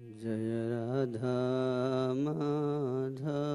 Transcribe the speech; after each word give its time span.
जय 0.00 0.50
राधा 0.70 1.36
माधव। 2.14 3.47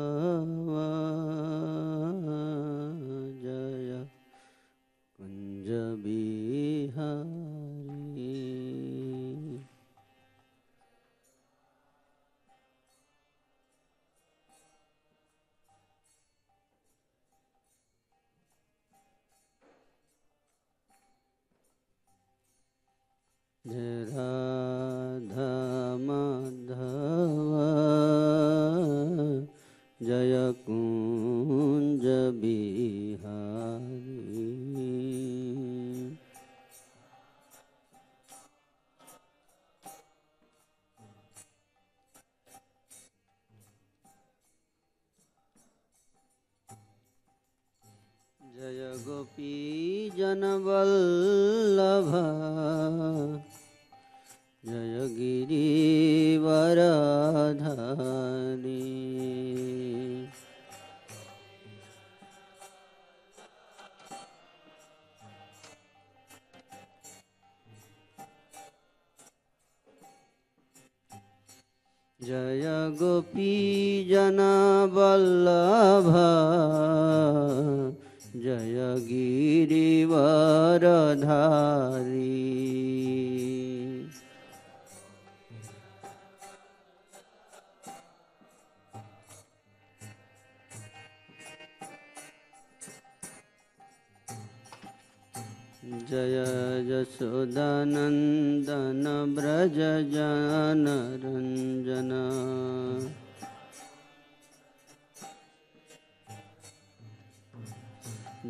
व्रज 99.74 100.14
जानरञ्जन 100.14 102.12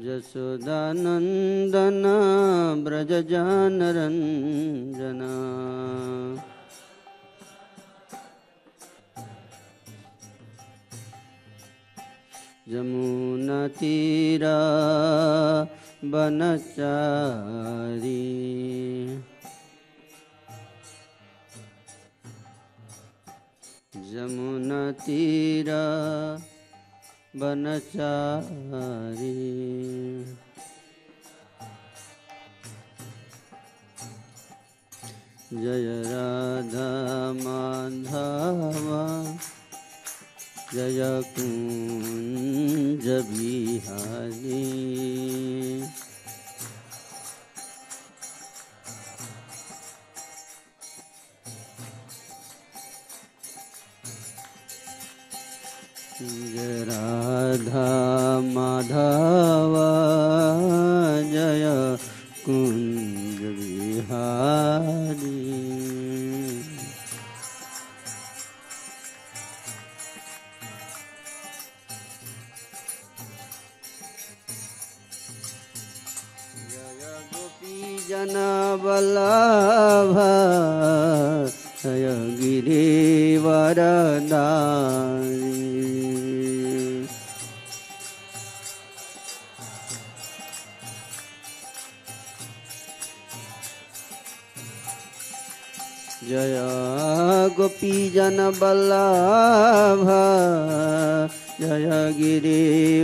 यशोदानन्दन 0.05 2.03
व्रज 2.85 3.11
जानरञ्जन 3.31 5.21
बनचारी 24.13 24.21
यमुनतीरा 24.21 25.83
बनचारी। 27.35 28.03
जय 35.53 35.87
राधा 36.05 36.89
माधवा 37.33 39.03
जय 40.73 41.21
कुञ्ज 41.35 43.07
बिहारी। 43.07 44.63
राधा 56.87 57.89
माधव 58.53 59.73
जय 61.33 61.65
कुञ्ज 62.45 63.41
बिहारी। 63.57 65.41
जय 76.71 77.03
गोपी 77.33 77.75
जनवल्लभ 78.09 80.15
जय 81.83 82.05
गिरिवरदारी 82.39 82.93
जय 96.33 96.55
गोपी 97.57 97.93
जनवल्लभ 98.09 100.01
जय 101.61 101.89
गिरिवरधारी 102.17 103.03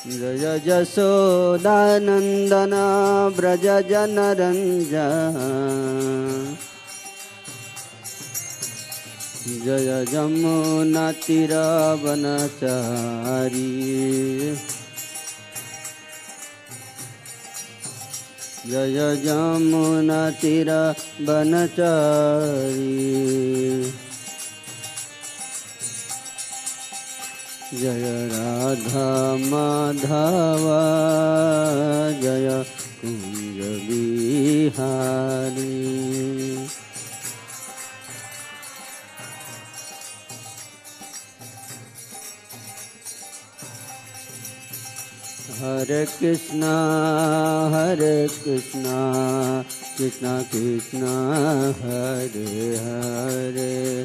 जय 0.08 0.44
जशोदानन्दन 0.66 2.74
व्रज 3.36 3.64
जनरञ्जन 3.88 5.36
जय 9.64 9.90
जमुनातिरवनचारी 10.12 11.10
जय 18.70 18.98
जमुनातिर 19.24 20.70
जय 27.74 28.28
राधा 28.32 29.08
माधव 29.50 30.64
जय 32.22 32.64
कुञ्ज 33.00 33.58
हरे 45.60 46.04
कृष्णा 46.20 46.74
हरे 47.74 48.28
कृष्णा 48.44 48.98
कृष्णा 49.98 50.32
कृष्णा 50.52 51.12
हरे 51.80 52.44
हरे 52.76 54.04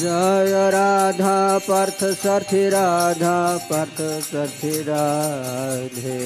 जय 0.00 0.70
राधा 0.72 1.36
पार्थ 1.58 2.04
सर्थि 2.18 2.68
राधा 2.68 3.56
पार्थ 3.70 3.98
सर्थि 4.24 4.70
राधे। 4.88 6.18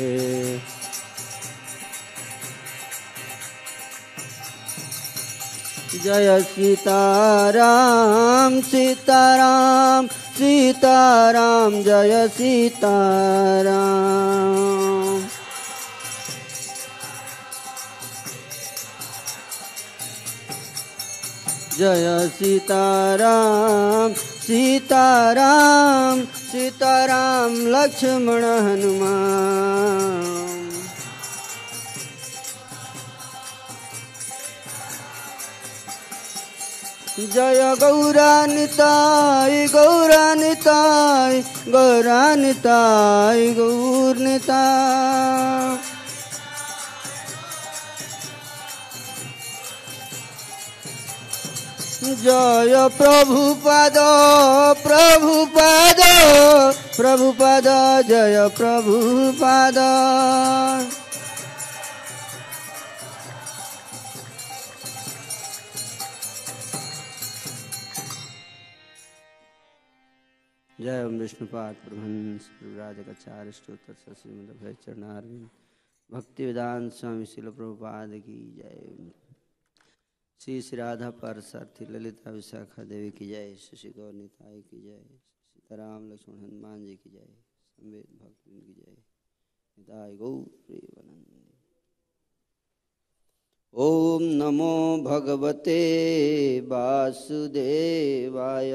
जय 6.05 6.41
सीताराम 6.43 8.61
सीताराम 8.61 10.06
सीताराम 10.38 11.82
जय 11.82 12.26
सीताराम 12.29 13.62
जय 21.79 22.06
सीताराम 22.32 24.12
सीताराम 24.15 26.21
सीताराम 26.41 27.55
लक्ष्मण 27.75 28.44
हनुमान। 28.67 30.23
जय 37.35 37.62
गौरानिताय 37.81 39.56
गौरानिताय 39.75 41.35
गौरानिताय 41.75 43.41
गौरनिताय। 43.59 44.32
जय 52.05 52.89
प्रभु 52.97 53.43
पद 53.55 53.97
प्रभु 54.83 55.35
पद 55.47 56.01
प्रभु 56.97 57.31
पद, 57.33 57.67
जय 58.09 58.49
प्रभु 58.56 58.99
पद। 59.41 59.79
जय 70.79 71.05
ओम 71.05 71.19
विष्णुपाद 71.19 71.75
प्रभंस 71.75 72.49
प्रभुराजकाचार्य 72.59 73.53
स्त्रोत्र 73.53 74.15
श्रीमद 74.15 74.57
भय 74.62 74.75
चरणार 74.87 75.23
भक्ति 76.11 76.47
विदान 76.47 76.89
स्वामी 76.91 77.27
शिल 77.27 77.49
प्रभुपाद 77.50 78.09
की 78.09 78.39
जय। 78.57 79.24
श्री 80.41 80.63
श्री 80.63 80.79
राधा 80.79 81.11
पार्षदी 81.11 81.93
ललिता 81.93 82.31
विशाखा 82.31 82.85
देवी 82.85 83.11
की 83.11 83.27
जय, 83.27 83.55
शशि 83.55 83.89
गौर 83.89 84.31
की 84.43 84.83
जय, 84.83 85.05
सीताराम 85.55 86.12
लक्ष्मण 86.12 86.37
हनुमान 86.37 86.85
जी 86.85 86.97
की 86.97 87.11
जय, 87.11 87.19
संवेद 87.19 88.23
भक्त 88.23 88.49
की 88.49 88.75
जय 88.75 88.97
निताय 89.79 90.17
गौरी 90.17 90.88
ओम 93.75 94.23
नमो 94.23 95.03
भगवते 95.03 96.61
वासुदेवाय। 96.61 98.73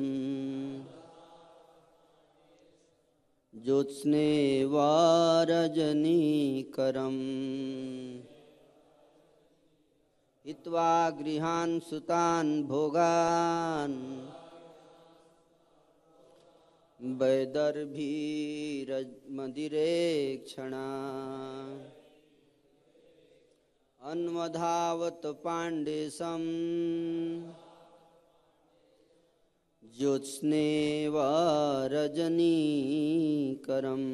ज्योत्स्ने 3.54 4.64
वारजनीकरम् 4.64 5.78
हित्वा 10.48 11.10
गृहान् 11.10 11.80
सुतान् 11.80 12.64
भोगान्। 12.64 13.96
वैदर्भीरमदिरे 17.18 17.96
क्षणा 20.36 20.86
अन्वधावत 24.02 25.22
पाण्डेशम् 25.26 26.48
ज्योत्स्नेव 29.98 31.14
रजनीकरम्। 31.92 34.08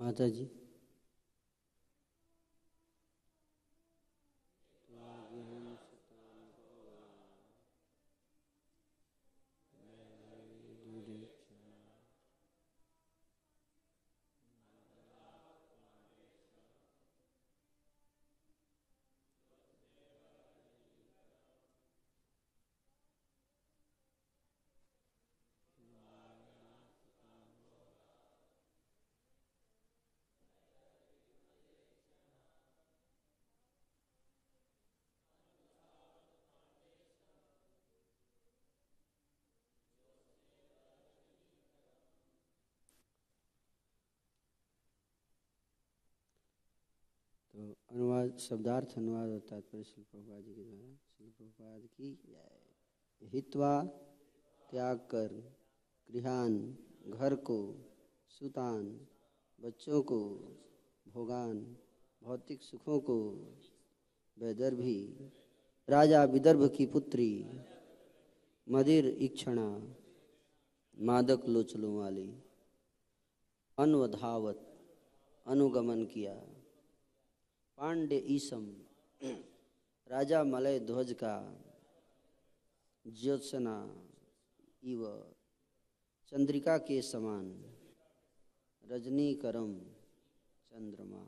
माता 0.00 0.28
जी। 0.28 0.67
तो 47.58 47.74
अनुवाद, 47.90 48.36
शब्दार्थ 48.36 48.98
अनुवाद 48.98 49.30
और 49.30 49.38
तात्पर्य 49.38 49.84
शिल 49.84 50.04
प्रभुपाद 50.04 50.42
जी 50.42 50.54
के 50.54 50.62
द्वारा। 50.62 50.94
शिल 50.94 51.30
प्रभुपाद 51.30 51.82
की 51.82 52.18
जय। 52.26 52.60
हित्वा, 53.26 53.84
त्याग 54.70 54.98
कर, 54.98 55.56
गृहान, 56.10 56.78
घर 57.06 57.34
को, 57.34 57.74
सुतान, 58.28 59.06
बच्चों 59.60 60.02
को, 60.02 60.28
भोगान, 61.08 61.76
भौतिक 62.22 62.62
सुखों 62.62 63.00
को, 63.00 63.30
वैदर्भी, 64.38 65.30
राजा 65.88 66.24
विदर्भ 66.24 66.74
की 66.76 66.86
पुत्री, 66.86 67.46
मदिर 68.68 69.06
इक्षणा 69.06 69.96
मादक 70.98 71.46
लोचलों 71.46 71.96
वाली, 71.96 72.42
अनवधावत, 73.78 74.78
अनुगमन 75.46 76.04
किया। 76.04 76.57
पांडे 77.78 78.16
ईसम, 78.26 78.64
राजा 80.06 80.42
मलय 80.44 80.78
ध्वज 80.78 81.12
का 81.12 81.34
ज्योत्सना 83.04 83.74
इव 84.82 85.04
चंद्रिका 86.32 86.76
के 86.78 87.00
समान, 87.02 87.44
रजनीकरम 88.84 89.72
चंद्रमा, 90.72 91.22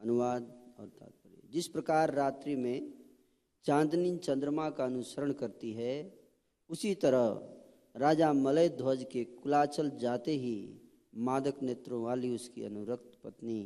अनुवाद 0.00 0.42
और 0.78 0.88
तात्पर्य। 0.88 1.48
जिस 1.52 1.68
प्रकार 1.68 2.14
रात्रि 2.14 2.56
में 2.56 2.92
चांदनी 3.64 4.16
चंद्रमा 4.18 4.70
का 4.70 4.84
अनुसरण 4.84 5.32
करती 5.32 5.72
है, 5.72 5.94
उसी 6.70 6.94
तरह 6.94 7.98
राजा 8.00 8.32
मलय 8.32 8.68
ध्वज 8.68 9.06
के 9.12 9.24
कुलाचल 9.24 9.90
जाते 9.98 10.32
ही 10.32 10.58
मादक 11.14 11.62
नेत्रों 11.62 12.02
वाली 12.02 12.34
उसकी 12.34 12.64
अनुरक्त 12.64 13.18
पत्नी 13.24 13.62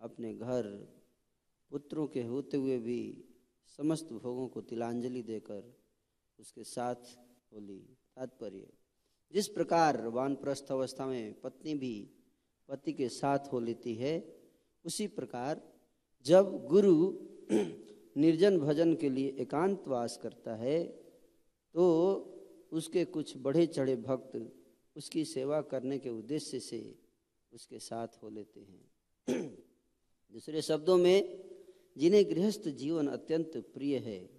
अपने 0.00 0.32
घर 0.34 0.66
पुत्रों 1.70 2.06
के 2.06 2.22
होते 2.22 2.56
हुए 2.56 2.78
भी 2.78 3.00
समस्त 3.78 4.12
भोगों 4.12 4.46
को 4.48 4.60
तिलांजलि 4.60 5.22
देकर 5.22 5.62
उसके 6.38 6.64
साथ 6.64 7.16
होली। 7.52 7.78
तात्पर्य, 8.16 8.66
जिस 9.32 9.48
प्रकार 9.48 10.06
वानप्रस्थ 10.08 10.70
अवस्था 10.72 11.06
में 11.06 11.40
पत्नी 11.40 11.74
भी 11.74 11.94
पति 12.68 12.92
के 12.92 13.08
साथ 13.08 13.52
हो 13.52 13.60
लेती 13.60 13.94
है, 13.94 14.14
उसी 14.84 15.06
प्रकार 15.06 15.62
जब 16.26 16.66
गुरु 16.66 16.94
निर्जन 18.16 18.58
भजन 18.58 18.94
के 18.94 19.08
लिए 19.08 19.28
एकांतवास 19.40 20.18
करता 20.22 20.54
है 20.56 20.82
तो 21.74 21.84
उसके 22.72 23.04
कुछ 23.04 23.36
बढ़े 23.36 23.66
चढ़े 23.66 23.96
भक्त 23.96 24.36
उसकी 24.96 25.24
सेवा 25.24 25.60
करने 25.62 25.98
के 25.98 26.10
उद्देश्य 26.10 26.60
से 26.60 26.82
उसके 27.52 27.78
साथ 27.78 28.22
हो 28.22 28.28
लेते 28.30 28.60
हैं। 28.60 28.90
दूसरे 30.32 30.62
शब्दों 30.62 30.96
में, 30.96 31.44
जिन्हें 31.98 32.30
गृहस्थ 32.30 32.68
जीवन 32.68 33.08
अत्यंत 33.08 33.56
प्रिय 33.74 33.98
है, 33.98 34.30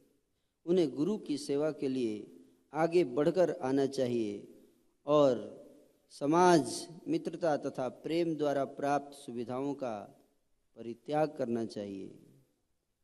उन्हें 0.66 0.96
गुरु 0.96 1.18
की 1.18 1.38
सेवा 1.38 1.72
के 1.72 1.88
लिए 1.88 2.42
आगे 2.74 3.04
बढ़कर 3.04 3.52
आना 3.52 3.86
चाहिए 3.86 4.48
और 5.06 5.62
समाज, 6.10 6.88
मित्रता 7.08 7.58
तथा 7.58 7.90
प्रेम 7.90 8.36
द्वारा 8.36 8.66
प्राप्त 8.66 9.18
सुविधाओं 9.18 9.74
का 9.74 10.24
परित्याग 10.78 11.36
करना 11.38 11.66
चाहिए। 11.66 12.20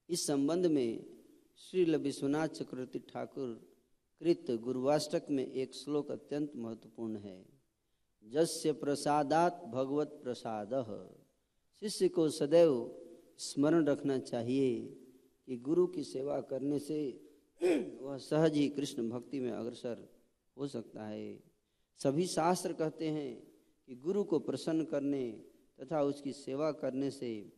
इस 0.10 0.28
संबंध 0.28 0.66
में 0.66 1.06
श्री 1.58 1.96
विश्वनाथ 1.96 2.48
चक्रवर्ती 2.48 3.00
ठाकुर 3.00 3.78
कृत 4.20 4.52
गुरुवाष्टक 4.52 5.24
में 5.30 5.52
एक 5.52 5.74
श्लोक 5.74 6.12
अत्यंत 6.12 6.52
महत्वपूर्ण 6.56 7.18
है। 7.18 7.46
जस्य 8.24 8.72
प्रसादात 8.72 9.64
भगवत 9.66 10.20
प्रसाद। 10.24 10.74
शिष्य 11.82 12.08
को 12.10 12.30
सदैव 12.30 13.02
स्मरण 13.38 13.86
रखना 13.86 14.20
चाहिए 14.20 14.86
कि 15.46 15.58
गुरु 15.58 15.88
की 15.88 16.04
सेवा 16.04 16.42
करने 16.42 16.80
से 16.80 17.28
वह 18.02 18.18
सहज 18.18 18.54
ही 18.54 18.70
कृष्ण 18.70 19.10
भक्ति 19.10 19.40
में 19.40 19.52
अग्रसर 19.52 20.10
हो 20.58 20.68
सकता 20.68 21.08
है। 21.08 21.44
सभी 21.98 22.28
शास्त्र 22.28 22.74
कहते 22.74 23.08
हैं 23.08 23.48
कि 23.88 23.96
गुरु 23.96 24.24
को 24.24 24.40
प्रसन्न 24.40 24.84
करने 24.84 25.44
तथा 25.82 26.02
उसकी 26.02 26.34
सेवा 26.34 26.72
करने 26.72 27.12
से 27.12 27.54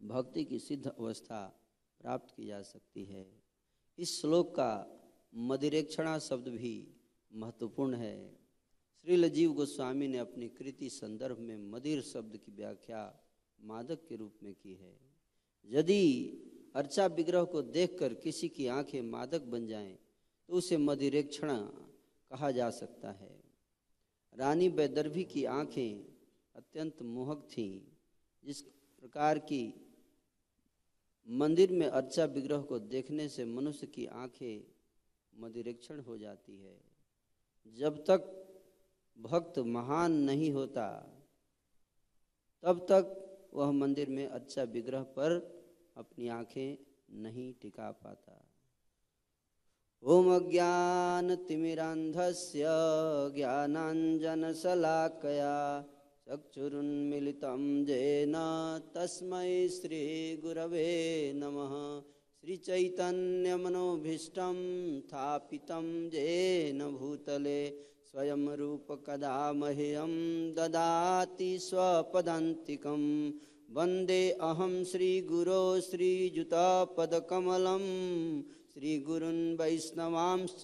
भक्ति 0.00 0.44
की 0.44 0.58
सिद्ध 0.58 0.86
अवस्था 0.86 1.60
प्राप्त 2.00 2.34
की 2.36 2.46
जा 2.46 2.62
सकती 2.62 3.04
है। 3.04 3.26
इस 3.98 4.20
श्लोक 4.20 4.50
का 4.50 5.00
मदिरेक्षणा 5.34 6.18
शब्द 6.18 6.48
भी 6.48 6.94
महत्वपूर्ण 7.34 7.94
है। 7.94 8.38
श्री 9.04 9.30
जीव 9.30 9.52
गोस्वामी 9.52 10.08
ने 10.08 10.18
अपनी 10.18 10.48
कृति 10.48 10.90
संदर्भ 10.90 11.38
में 11.38 11.56
मदिर 11.56 12.02
शब्द 12.02 12.36
की 12.36 12.52
व्याख्या 12.52 13.24
मादक 13.60 14.06
के 14.08 14.16
रूप 14.16 14.34
में 14.42 14.54
की 14.54 14.74
है। 14.74 14.96
यदि 15.68 16.02
अर्चा 16.76 17.06
विग्रह 17.06 17.44
को 17.44 17.62
देखकर 17.62 18.14
किसी 18.14 18.48
की 18.48 18.66
आँखें 18.66 19.00
मादक 19.02 19.42
बन 19.42 19.66
जाएँ 19.66 19.98
तो 20.48 20.54
उसे 20.54 20.76
मदिरेक्षण 20.76 21.56
कहा 22.30 22.50
जा 22.50 22.70
सकता 22.70 23.10
है। 23.10 23.36
रानी 24.34 24.68
बैदर्भी 24.68 25.24
की 25.24 25.44
आँखें 25.44 26.04
अत्यंत 26.54 27.02
मोहक 27.02 27.48
थीं, 27.50 27.80
जिस 28.44 28.60
प्रकार 28.62 29.38
की 29.38 29.74
मंदिर 31.28 31.72
में 31.72 31.86
अर्चा 31.86 32.24
विग्रह 32.24 32.62
को 32.62 32.78
देखने 32.78 33.28
से 33.28 33.44
मनुष्य 33.44 33.86
की 33.86 34.06
आँखें 34.06 34.64
मदिरेक्षण 35.34 36.00
हो 36.00 36.18
जाती 36.18 36.56
है। 36.56 36.80
जब 37.66 37.98
तक 38.04 38.34
भक्त 39.18 39.58
महान 39.58 40.12
नहीं 40.12 40.50
होता, 40.52 40.88
तब 42.62 42.86
तक 42.90 43.24
वह 43.54 43.72
मंदिर 43.72 44.08
में 44.08 44.26
अच्छा 44.26 44.62
विग्रह 44.62 45.02
पर 45.16 45.32
अपनी 45.96 46.28
आँखें 46.28 46.76
नहीं 47.22 47.54
टिका 47.62 47.90
पाता। 47.90 48.44
ओम 50.02 50.50
ज्ञान 50.50 51.34
तिमिरांधस्य 51.48 52.64
ज्ञानांजनशलाकया 53.34 55.54
चक्षुरुन्मिलितं 56.28 57.84
येन 57.88 58.34
तस्मै 58.94 59.68
श्रीगुरवे 59.68 61.32
नमः। 61.36 62.02
श्रीचैतन्यमनोभीष्टं 62.44 64.56
स्थापितं 65.00 66.08
येन 66.08 66.96
भूतले 66.96 67.88
स्वयं 68.10 68.56
रूपकदा 68.56 69.52
मह्यं 69.52 70.54
ददाति 70.54 71.58
स्वपदान्तिकं। 71.58 73.32
वंदे 73.70 74.30
अहं 74.30 74.84
श्रीगुरो 74.84 75.80
श्रीयुतपदकमलं। 75.80 78.42
श्रीगुरुन् 78.42 79.58
वैष्णवांश्च। 79.58 80.62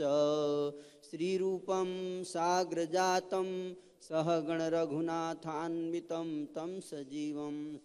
श्रीरूपं 1.11 2.25
साग्रजातं 2.25 3.75
सहगणरघुनाथान्वितं 4.01 6.47
तं 6.47 6.81
सजीवं। 6.81 7.79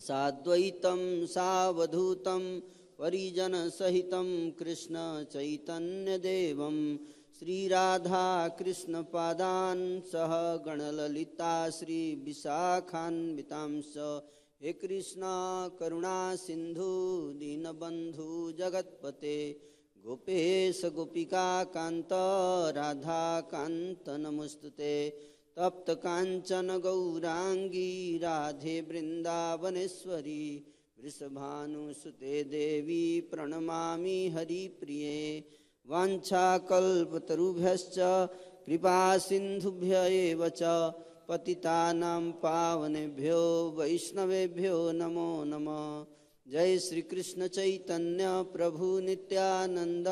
साद्वैतं 0.00 1.26
सावधूतं 1.26 2.60
परिजनसहितं 2.98 4.50
कृष्णचैतन्यदेवं। 4.50 6.96
श्रीराधाकृष्णपादान् 7.42 10.00
सह 10.00 10.56
गणललिता 10.56 11.70
श्रीविशाखान्वितांश। 11.70 14.22
हे 14.62 14.72
कृष्ण, 14.72 15.20
करुणा 15.80 16.36
सिन्धु, 16.36 17.32
दीनबन्धु 17.36 18.52
जगत्पते। 18.52 19.60
गोपेश, 20.06 20.84
गोपिका 20.84 21.64
कान्त, 21.64 22.08
राधाकान्त 22.76 24.04
नमस्तुते। 24.08 25.20
तप्त 25.56 25.90
काञ्चन 25.90 26.78
गौराङ्गी, 26.78 28.18
राधे 28.18 28.80
वृन्दावनेश्वरी। 28.80 30.74
वृषभानुसुते 31.02 32.44
देवी 32.44 33.20
प्रणमामि 33.20 34.32
हरिप्रिये। 34.34 35.61
वाञ्छाकल्पतरुभ्यश्च 35.86 37.98
कृपासिन्धुभ्य 38.66 39.94
एव 40.16 40.48
च 40.48 40.60
पतितानां 41.28 42.24
पावनेभ्यो 42.42 43.42
वैष्णवेभ्यो 43.78 44.76
नमो 44.92 45.44
नमः। 45.44 46.04
जय 46.46 46.78
श्री 46.78 47.02
कृष्ण 47.02 47.46
चैतन्य 47.48 48.24
प्रभु 48.52 48.98
नित्यानंद 49.00 50.08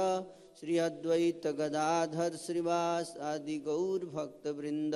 श्री 0.61 0.77
अद्वैत 0.79 1.47
गदाधर 1.59 2.37
श्रीवास 2.37 3.17
आदि 3.23 3.59
गौर 3.67 4.05
भक्त 4.15 4.47
वृंद 4.59 4.95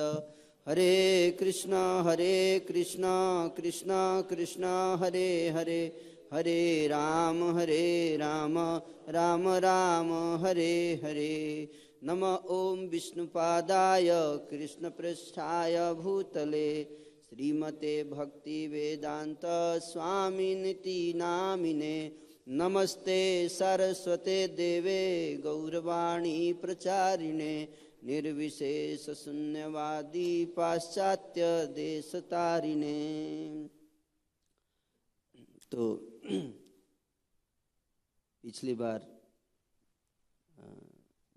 हरे 0.67 1.31
कृष्ण 1.39 1.73
हरे 2.05 2.59
कृष्ण 2.67 3.03
कृष्ण 3.57 3.91
कृष्ण, 4.29 4.63
हरे 4.99 5.49
हरे। 5.49 6.14
हरे 6.35 6.87
राम 6.87 7.43
हरे 7.57 8.17
राम 8.17 8.57
राम 9.09 9.47
राम, 9.47 10.11
हरे 10.45 11.01
हरे। 11.03 11.69
नम 12.03 12.23
ओम 12.49 12.79
विष्णुपादाय 12.79 14.09
कृष्णपृष्ठाय 14.49 15.77
भूतले। 15.93 16.83
श्रीमते 17.23 18.03
भक्ति 18.03 18.67
वेदांत 18.67 19.41
स्वामी 19.83 20.55
नीति 20.55 21.13
नामिने। 21.15 22.11
नमस्ते 22.47 23.49
सरस्वते 23.49 24.47
देवे 24.47 25.01
गौरवाणी 25.43 26.53
प्रचारिणे। 26.53 27.67
निर्विशेष 28.03 29.05
शून्यवादी 29.05 30.45
पाश्चात्य 30.45 31.65
देश 31.65 32.11
तारिणे 32.15 32.99
तो 35.71 35.85
पिछली 38.43 38.73
बार 38.73 39.05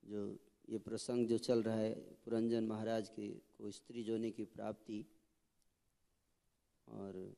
जो 0.04 0.38
ये 0.68 0.78
प्रसंग 0.78 1.26
जो 1.26 1.38
चल 1.38 1.62
रहा 1.62 1.76
है, 1.76 1.94
पुरंजन 2.24 2.64
महाराज 2.64 3.08
के, 3.08 3.28
को 3.28 3.70
स्त्री 3.70 4.04
जोने 4.04 4.30
की 4.30 4.44
प्राप्ति 4.44 5.04
और 6.88 7.36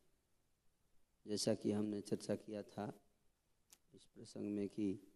जैसा 1.26 1.54
कि 1.54 1.72
हमने 1.72 2.00
चर्चा 2.00 2.34
किया 2.34 2.62
था 2.62 3.00
इस 3.94 4.04
प्रसंग 4.04 4.54
में 4.54 4.68
कि 4.68 5.08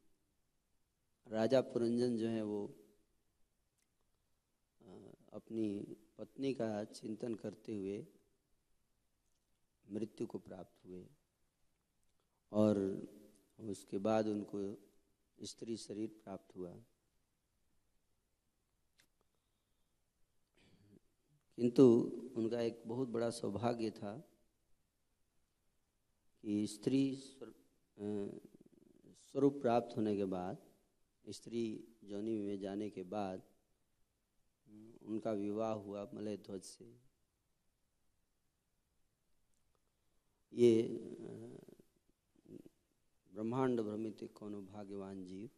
राजा 1.28 1.60
पुरंजन 1.60 2.16
जो 2.16 2.28
है 2.28 2.42
वो 2.42 2.66
अपनी 5.32 5.96
पत्नी 6.18 6.54
का 6.54 6.84
चिंतन 6.84 7.34
करते 7.34 7.74
हुए 7.74 8.06
मृत्यु 9.90 10.26
को 10.26 10.38
प्राप्त 10.38 10.86
हुए। 10.86 11.06
और 12.54 12.78
उसके 13.58 13.98
बाद 13.98 14.26
उनको 14.26 14.60
स्त्री 15.44 15.76
शरीर 15.76 16.08
प्राप्त 16.08 16.56
हुआ। 16.56 16.72
किंतु 21.56 21.84
उनका 22.36 22.60
एक 22.60 22.82
बहुत 22.86 23.08
बड़ा 23.08 23.30
सौभाग्य 23.30 23.90
था 23.90 24.16
कि 26.42 26.66
स्त्री 26.66 27.16
स्वरूप 29.18 29.62
प्राप्त 29.62 29.96
होने 29.96 30.16
के 30.16 30.24
बाद, 30.24 30.58
स्त्री 31.28 31.94
जोनी 32.04 32.38
में 32.38 32.58
जाने 32.58 32.90
के 32.90 33.02
बाद, 33.02 33.42
उनका 35.02 35.32
विवाह 35.32 35.72
हुआ 35.72 36.10
मलय 36.14 36.36
ध्वज 36.36 36.62
से। 36.62 37.00
ये 40.52 40.72
ब्रह्मांड 43.34 43.80
भ्रमित 43.80 44.28
कौन 44.34 44.54
भाग्यवान 44.66 45.24
जीव 45.24 45.48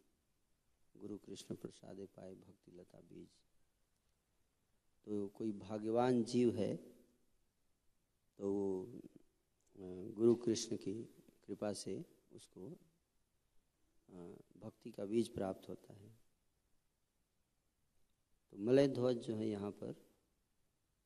गुरु 0.95 1.17
कृष्ण 1.25 1.55
प्रसादे 1.55 2.05
पाए 2.15 2.33
भक्ति 2.35 2.71
लता 2.71 2.99
बीज। 3.01 3.27
तो 5.07 5.27
कोई 5.35 5.51
भाग्यवान 5.59 6.23
जीव 6.23 6.55
है 6.55 6.75
तो 8.39 8.49
वो 8.49 9.87
गुरु 10.15 10.33
कृष्ण 10.35 10.77
की 10.77 10.93
कृपा 11.45 11.71
से 11.75 12.03
उसको 12.31 12.69
भक्ति 14.61 14.91
का 14.91 15.05
बीज 15.05 15.27
प्राप्त 15.33 15.69
होता 15.69 15.93
है। 15.93 16.09
तो 18.53 18.57
मलय 18.57 18.87
ध्वज 18.87 19.17
जो 19.27 19.35
है 19.35 19.47
यहाँ 19.47 19.71
पर, 19.73 19.95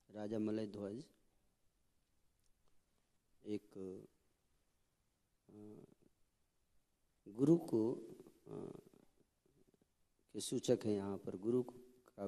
राजा 0.10 0.39
मलय 0.39 0.67
ध्वज 0.69 1.03
एक 3.43 3.77
गुरु 7.32 7.58
को 7.65 7.84
के 10.36 10.39
सूचक 10.39 10.86
है 10.86 10.94
यहाँ 10.94 11.17
पर, 11.17 11.36
गुरु 11.38 11.62
का, 11.63 12.26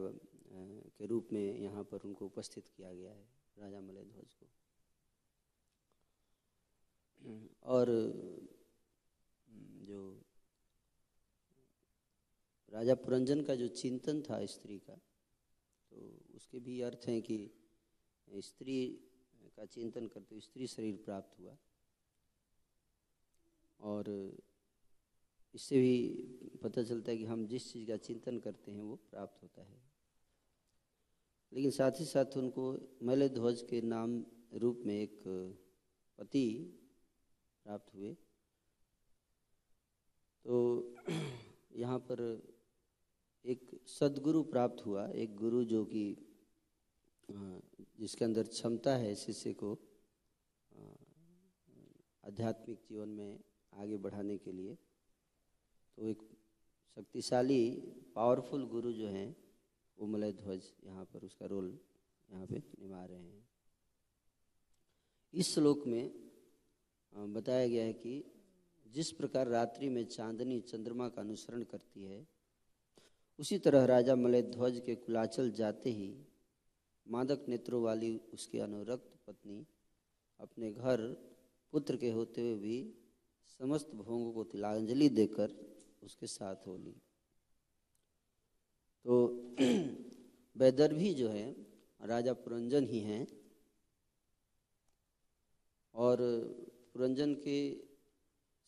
के 0.98 1.06
रूप 1.06 1.28
में 1.34 1.60
यहाँ 1.60 1.84
पर 1.84 2.06
उनको 2.06 2.26
उपस्थित 2.26 2.68
किया 2.68 2.94
गया 2.94 3.12
है, 3.12 3.26
राजा 3.58 3.80
मलय 3.82 4.04
ध्वज 4.04 4.34
को। 4.34 4.46
और, 7.66 7.88
जो 9.82 10.00
राजा 12.72 12.96
पुरंजन 12.96 13.42
का 13.44 13.56
जो 13.56 13.68
चिंतन 13.70 14.22
था 14.22 14.46
स्त्री 14.46 14.78
का 14.80 14.94
तो 15.92 15.98
उसके 16.36 16.60
भी 16.60 16.80
अर्थ 16.82 17.08
हैं 17.08 17.22
कि 17.22 17.38
स्त्री 18.30 18.78
का 19.58 19.66
चिंतन 19.66 20.08
करते 20.08 20.39
स्त्री 20.39 20.68
शरीर 20.68 20.96
प्राप्त 21.06 21.39
हुआ। 21.39 21.56
और 23.80 24.10
इससे 25.56 25.80
भी 25.80 26.60
पता 26.63 26.84
चलता 26.84 27.12
है 27.12 27.18
कि 27.18 27.26
हम 27.26 27.48
जिस 27.48 27.74
चीज़ 27.74 27.88
का 27.88 27.98
चिंतन 27.98 28.39
करते 28.39 28.72
हैं 28.72 28.82
वो 28.82 28.96
प्राप्त 28.96 29.44
होता 29.44 29.62
है। 29.62 29.82
लेकिन 31.54 31.72
साथ 31.72 31.92
ही 32.00 32.06
साथ 32.06 32.38
उनको 32.38 32.89
मल 33.04 33.28
ध्वज 33.28 33.62
के 33.62 33.82
नाम 33.82 34.26
रूप 34.54 34.84
में 34.86 34.96
एक 34.96 35.24
पति 36.18 36.46
प्राप्त 37.63 37.96
हुए। 37.96 38.13
तो 40.46 40.96
यहाँ 41.76 42.00
पर 42.00 42.22
एक 43.46 43.82
सदगुरु 43.88 44.44
प्राप्त 44.44 44.86
हुआ, 44.86 45.08
एक 45.08 45.36
गुरु 45.36 45.63
जो 45.63 45.86
कि 45.86 46.16
जिसके 48.00 48.26
अंदर 48.26 48.44
क्षमता 48.44 48.96
है 48.96 49.16
शिष्य 49.16 49.54
को 49.54 49.74
आध्यात्मिक 52.26 52.80
जीवन 52.89 53.10
में 53.10 53.39
आगे 53.74 53.98
बढ़ाने 53.98 54.38
के 54.38 54.52
लिए। 54.52 54.78
तो 55.97 56.08
एक 56.08 56.21
शक्तिशाली 56.97 57.62
पावरफुल 58.15 58.65
गुरु 58.67 58.91
जो 58.93 59.08
हैं, 59.08 59.36
वो 59.97 60.08
मलय 60.08 60.32
ध्वज 60.34 60.71
यहाँ 60.86 61.06
पर 61.06 61.25
उसका 61.25 61.45
रोल 61.45 61.67
यहाँ 62.29 62.45
पे 62.45 62.58
निभा 62.58 63.03
रहे 63.06 63.19
हैं। 63.19 63.45
इस 65.34 65.53
श्लोक 65.53 65.86
में 65.88 66.12
बताया 67.13 67.67
गया 67.67 67.84
है 67.86 67.93
कि 67.93 68.23
जिस 68.86 69.12
प्रकार 69.12 69.47
रात्रि 69.47 69.89
में 69.89 70.03
चांदनी 70.08 70.60
चंद्रमा 70.62 71.08
का 71.10 71.21
अनुसरण 71.21 71.63
करती 71.63 72.03
है, 72.03 72.25
उसी 73.39 73.58
तरह 73.60 73.86
राजा 73.86 74.15
मलय 74.15 74.41
ध्वज 74.43 74.82
के 74.86 74.95
कुलाचल 74.95 75.51
जाते 75.51 75.89
ही 75.91 76.13
मादक 77.08 77.45
नेत्रों 77.49 77.82
वाली 77.84 78.17
उसकी 78.34 78.60
अनुरक्त 78.60 79.12
पत्नी 79.27 79.65
अपने 80.39 80.71
घर 80.71 81.01
पुत्र 81.73 81.95
के 81.97 82.10
होते 82.10 82.41
हुए 82.41 82.56
भी 82.58 82.77
समस्त 83.60 83.95
भोंगों 83.95 84.32
को 84.34 84.43
तिलांजलि 84.43 85.10
देकर 85.12 85.56
उसके 86.04 86.28
साथ 86.28 86.56
हो 86.68 86.78
ली 86.78 87.02
तो 89.06 89.16
वैदर्भी 90.58 91.13
जो 91.13 91.30
है, 91.30 91.56
राजा 92.02 92.34
पुरंजन 92.34 92.88
ही 92.88 93.00
हैं। 93.00 93.28
और 95.96 96.18
पुरंजन 96.94 97.34
के 97.34 97.74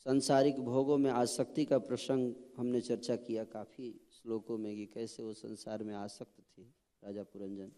संसारिक 0.06 0.60
भोगों 0.60 0.98
में 0.98 1.12
आसक्ति 1.12 1.66
का 1.66 1.78
प्रसंग 1.78 2.34
हमने 2.58 2.82
चर्चा 2.82 3.16
किया 3.16 3.44
काफ़ी 3.44 4.02
श्लोकों 4.12 4.58
में 4.58 4.76
कि 4.76 4.86
कैसे 4.86 5.24
वो 5.24 5.34
संसार 5.34 5.84
में 5.84 5.96
आसक्त 5.96 6.42
थे 6.58 6.64
राजा 7.04 7.24
पुरंजन। 7.24 7.72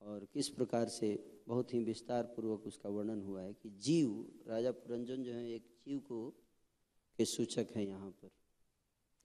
और 0.00 0.26
किस 0.34 0.48
प्रकार 0.48 0.88
से 0.88 1.42
बहुत 1.48 1.74
ही 1.74 1.84
विस्तार 1.84 2.22
पूर्वक 2.22 2.66
उसका 2.66 2.88
वर्णन 2.88 3.22
हुआ 3.22 3.42
है 3.42 3.52
कि 3.54 3.70
जीव, 3.70 4.32
राजा 4.48 4.72
पुरंजन 4.72 5.22
जो 5.22 5.32
है, 5.32 5.50
एक 5.50 5.66
जीव 5.86 5.98
को 5.98 6.41
के 7.22 7.26
सूचक 7.26 7.66
है 7.76 7.84
यहाँ 7.86 8.10
पर, 8.12 8.30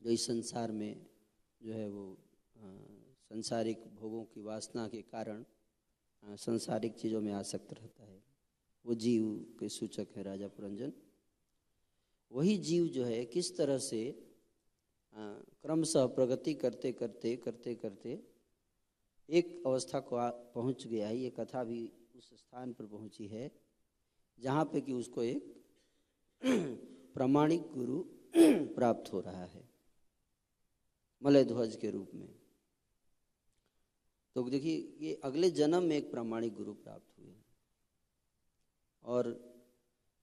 जो 0.02 0.10
इस 0.12 0.26
संसार 0.28 0.72
में 0.72 1.06
जो 1.62 1.74
है 1.74 1.88
वो 1.90 2.06
संसारिक 3.32 3.86
भोगों 3.96 4.24
की 4.26 4.42
वासना 4.42 4.88
के 4.88 5.02
कारण 5.04 5.44
संसारिक 6.38 6.94
चीज़ों 6.96 7.22
में 7.22 7.32
आसक्त 7.34 7.74
रहता 7.74 8.04
है। 8.04 8.22
वो 8.86 8.94
जीव 8.96 9.24
के 9.60 9.70
सूचक 9.70 10.08
है 10.16 10.24
राजा 10.24 10.48
पुरंजन। 10.48 10.94
वही 12.32 12.58
जीव 12.60 12.88
जो 12.90 13.04
है 13.06 13.24
किस 13.26 13.56
तरह 13.58 13.78
से 13.82 14.04
क्रमशः 15.14 16.06
प्रगति 16.16 16.54
करते 16.56 16.92
करते 16.94 17.36
करते 17.38 17.76
करते 17.76 18.20
एक 19.30 19.62
अवस्था 19.66 20.00
को 20.02 20.18
पहुँच 20.54 20.88
गया 20.88 21.08
है। 21.08 21.18
ये 21.18 21.30
कथा 21.40 21.64
भी 21.64 21.82
उस 22.16 22.30
स्थान 22.36 22.74
पर 22.74 22.86
पहुँची 22.88 23.28
है, 23.28 23.52
जहाँ 24.40 24.66
पे 24.66 24.82
कि 24.82 24.94
उसको 24.94 25.24
एक 25.24 25.56
प्रामाणिक 27.18 27.62
गुरु 27.62 28.04
प्राप्त 28.76 29.14
हो 29.14 29.20
रहा 29.20 29.46
है। 29.46 29.70
मलय 31.24 31.44
ध्वज 31.44 31.76
के 31.76 31.90
रूप 31.92 32.12
में। 32.16 32.36
तो 34.36 34.50
देखिए, 34.50 34.98
ये 35.00 35.22
अगले 35.24 35.50
जन्म 35.52 35.84
में 35.84 35.98
एक 35.98 36.12
प्रामाणिक 36.12 36.54
गुरु 36.54 36.74
प्राप्त 36.74 37.20
हुए 37.20 37.36
और 39.04 39.32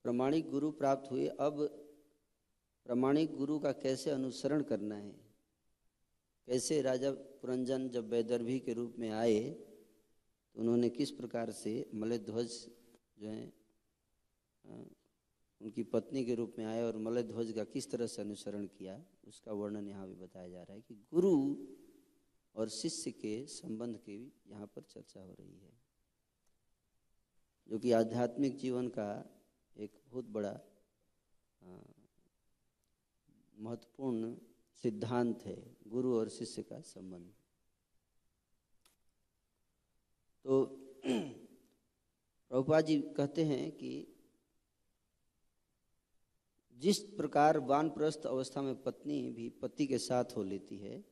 प्रामाणिक 0.03 0.49
गुरु 0.49 0.71
प्राप्त 0.71 1.11
हुए, 1.11 1.27
अब 1.27 1.67
प्रामाणिक 2.85 3.35
गुरु 3.35 3.59
का 3.59 3.71
कैसे 3.71 4.09
अनुसरण 4.09 4.63
करना 4.63 4.95
है? 4.95 5.11
कैसे 6.45 6.81
राजा 6.81 7.11
पुरंजन 7.11 7.89
जब 7.89 8.09
वैदर्भी 8.09 8.59
के 8.59 8.73
रूप 8.73 8.95
में 8.99 9.09
आए 9.09 9.49
तो 9.49 10.61
उन्होंने 10.61 10.89
किस 10.89 11.11
प्रकार 11.11 11.51
से 11.51 11.89
मलय 11.93 12.17
ध्वज 12.17 12.69
जो 13.19 13.27
है 13.27 13.53
उनकी 15.61 15.83
पत्नी 15.83 16.23
के 16.25 16.35
रूप 16.35 16.55
में 16.59 16.65
आए 16.65 16.81
और 16.83 16.97
मलय 16.97 17.23
ध्वज 17.23 17.51
का 17.51 17.63
किस 17.63 17.89
तरह 17.91 18.07
से 18.07 18.21
अनुसरण 18.21 18.65
किया, 18.67 19.01
उसका 19.27 19.53
वर्णन 19.53 19.87
यहाँ 19.87 20.07
भी 20.07 20.15
बताया 20.15 20.47
जा 20.49 20.61
रहा 20.63 20.73
है 20.73 20.81
कि 20.81 20.95
गुरु 21.11 21.35
और 22.55 22.69
शिष्य 22.69 23.11
के 23.11 23.45
संबंध 23.47 23.97
की 23.97 24.17
यहाँ 24.47 24.67
पर 24.75 24.81
चर्चा 24.81 25.19
हो 25.19 25.33
रही 25.39 25.57
है, 25.57 25.71
जो 27.69 27.79
कि 27.79 27.91
आध्यात्मिक 27.91 28.57
जीवन 28.57 28.87
का 28.87 29.09
एक 29.75 29.91
बहुत 30.11 30.25
बड़ा 30.29 30.59
महत्वपूर्ण 33.57 34.35
सिद्धांत 34.83 35.41
है 35.45 35.57
गुरु 35.87 36.13
और 36.15 36.29
शिष्य 36.29 36.61
का 36.63 36.79
संबंध। 36.81 37.31
तो 40.45 40.65
प्रभुपा 42.51 42.79
जी 42.81 42.99
कहते 43.17 43.43
हैं 43.43 43.71
कि 43.71 43.91
जिस 46.75 46.99
प्रकार 47.17 47.57
वानप्रस्थ 47.57 48.25
अवस्था 48.25 48.61
में 48.61 48.75
पत्नी 48.83 49.21
भी 49.31 49.49
पति 49.61 49.85
के 49.87 49.97
साथ 49.97 50.35
हो 50.35 50.43
लेती 50.43 50.77
है, 50.77 51.03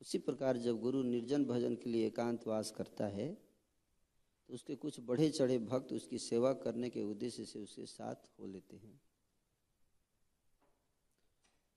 उसी 0.00 0.18
प्रकार 0.18 0.56
जब 0.56 0.80
गुरु 0.80 1.02
निर्जन 1.02 1.44
भजन 1.44 1.74
के 1.74 1.90
लिए 1.90 2.06
एकांतवास 2.06 2.70
करता 2.70 3.06
है 3.06 3.28
तो 4.48 4.54
उसके 4.54 4.74
कुछ 4.74 4.98
बढ़े 5.00 5.28
चढ़े 5.30 5.58
भक्त 5.58 5.92
उसकी 5.92 6.18
सेवा 6.18 6.52
करने 6.54 6.90
के 6.90 7.02
उद्देश्य 7.02 7.44
से 7.44 7.58
उसके 7.58 7.86
साथ 7.86 8.30
हो 8.38 8.46
लेते 8.46 8.76
हैं। 8.76 9.00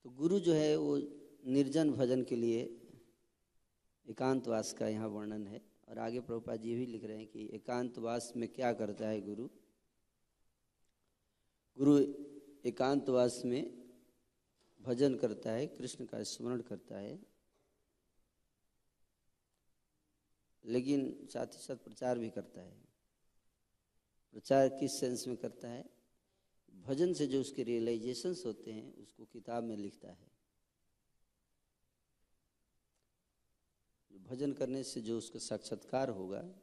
तो 0.04 0.10
गुरु 0.10 0.38
जो 0.40 0.52
है 0.52 0.76
वो 0.76 0.96
निर्जन 1.46 1.90
भजन 1.92 2.22
के 2.22 2.36
लिए 2.36 2.62
एकांतवास 4.06 4.72
का 4.72 4.88
यहाँ 4.88 5.08
वर्णन 5.08 5.46
है 5.46 5.60
और 5.88 5.98
आगे 5.98 6.20
प्रभुपा 6.20 6.56
जी 6.56 6.74
भी 6.74 6.86
लिख 6.86 7.04
रहे 7.04 7.16
हैं 7.16 7.26
कि 7.26 7.48
एकांतवास 7.54 8.32
में 8.36 8.48
क्या 8.48 8.72
करता 8.72 9.08
है 9.08 9.20
गुरु? 9.20 9.48
गुरु 11.76 11.98
एकांतवास 12.64 13.42
में 13.44 13.82
भजन 14.82 15.16
करता 15.16 15.50
है, 15.50 15.66
कृष्ण 15.66 16.06
का 16.06 16.22
स्मरण 16.22 16.60
करता 16.60 16.96
है। 16.96 17.26
लेकिन 20.64 21.28
साथ 21.32 21.46
ही 21.46 21.58
साथ 21.58 21.76
प्रचार 21.76 22.18
भी 22.18 22.30
करता 22.30 22.60
है। 22.60 22.84
प्रचार 24.32 24.68
किस 24.68 25.00
सेंस 25.00 25.26
में 25.26 25.36
करता 25.36 25.68
है? 25.68 25.90
भजन 26.74 27.14
से 27.14 27.26
जो 27.26 27.40
उसके 27.40 27.62
रियलाइजेशंस 27.62 28.46
होते 28.46 28.72
हैं, 28.72 28.94
उसको 28.94 29.24
किताब 29.24 29.64
में 29.64 29.76
लिखता 29.76 30.12
है। 30.12 30.32
भजन 34.12 34.52
करने 34.52 34.84
से 34.84 35.00
जो 35.00 35.18
उसका 35.18 35.38
साक्षात्कार 35.38 36.08
होगा, 36.08 36.54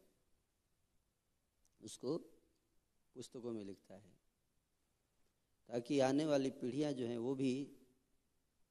उसको 1.82 2.18
पुस्तकों 3.14 3.52
में 3.52 3.64
लिखता 3.64 3.96
है। 3.96 4.19
ताकि 5.70 6.00
आने 6.00 6.26
वाली 6.26 6.50
पीढ़ियाँ 6.50 6.94
जो 6.94 7.06
हैं 7.06 7.18
वो 7.18 7.36
भी 7.36 7.72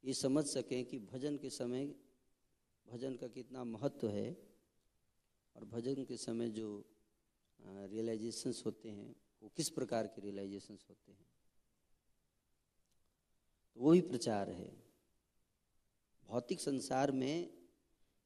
ये 0.05 0.15
समझ 0.15 0.45
सकें 0.45 0.85
कि 0.85 0.99
भजन 0.99 1.37
के 1.37 1.51
समय, 1.51 1.95
भजन 2.87 3.17
का 3.17 3.29
कितना 3.29 3.65
महत्व 3.65 4.09
है 4.09 4.49
और 5.57 5.65
भजन 5.65 6.05
के 6.05 6.17
समय 6.17 6.49
जो 6.49 6.85
रियलाइजेशंस 7.61 8.63
होते 8.67 8.89
हैं, 8.89 9.17
वो 9.43 9.49
किस 9.49 9.69
प्रकार 9.69 10.07
के 10.07 10.21
रियलाइजेशंस 10.21 10.87
होते 10.91 11.13
हैं। 11.13 11.27
तो 13.75 13.81
वो 13.81 13.93
भी 13.93 14.01
प्रचार 14.01 14.51
है। 14.51 14.83
भौतिक 16.25 16.61
संसार 16.61 17.13
में 17.13 17.59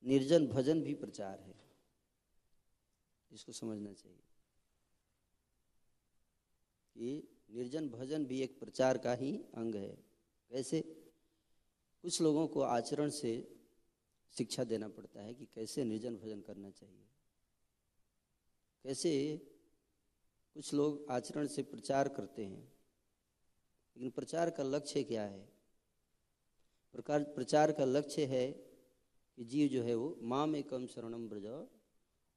निर्जन 0.05 0.47
भजन 0.47 0.83
भी 0.83 0.95
प्रचार 0.95 1.41
है। 1.41 1.71
इसको 3.33 3.53
समझना 3.53 3.93
चाहिए। 3.93 4.19
कि 6.95 7.29
निर्जन 7.53 7.89
भजन 7.89 8.25
भी 8.27 8.41
एक 8.43 8.59
प्रचार 8.61 8.99
का 8.99 9.15
ही 9.15 9.33
अंग 9.55 9.75
है। 9.75 9.95
कैसे? 10.51 10.81
कुछ 12.05 12.21
लोगों 12.23 12.47
को 12.47 12.61
आचरण 12.61 13.11
से 13.11 13.33
शिक्षा 14.35 14.65
देना 14.65 14.89
पड़ता 14.89 15.23
है 15.23 15.35
कि 15.35 15.45
कैसे 15.45 15.85
निर्जन 15.85 16.17
भजन 16.17 16.41
करना 16.41 16.71
चाहिए। 16.71 17.05
कैसे 18.85 19.11
कुछ 20.57 20.73
लोग 20.75 21.07
आचरण 21.11 21.47
से 21.47 21.63
प्रचार 21.63 22.09
करते 22.09 22.45
हैं, 22.45 22.63
लेकिन 23.97 24.11
प्रचार 24.11 24.51
का 24.51 24.63
लक्ष्य 24.63 25.03
क्या 25.03 25.25
है? 25.25 25.49
प्रकार, 26.95 27.23
प्रचार 27.25 27.73
का 27.73 27.85
लक्ष्य 27.85 28.25
है 28.27 28.51
कि 29.39 29.45
जीव 29.45 29.69
जो 29.69 29.83
है 29.83 29.95
वो 29.95 30.17
माँ 30.23 30.47
में 30.47 30.63
कम 30.63 30.87
शरणम 30.87 31.29
ब्रज, 31.29 31.47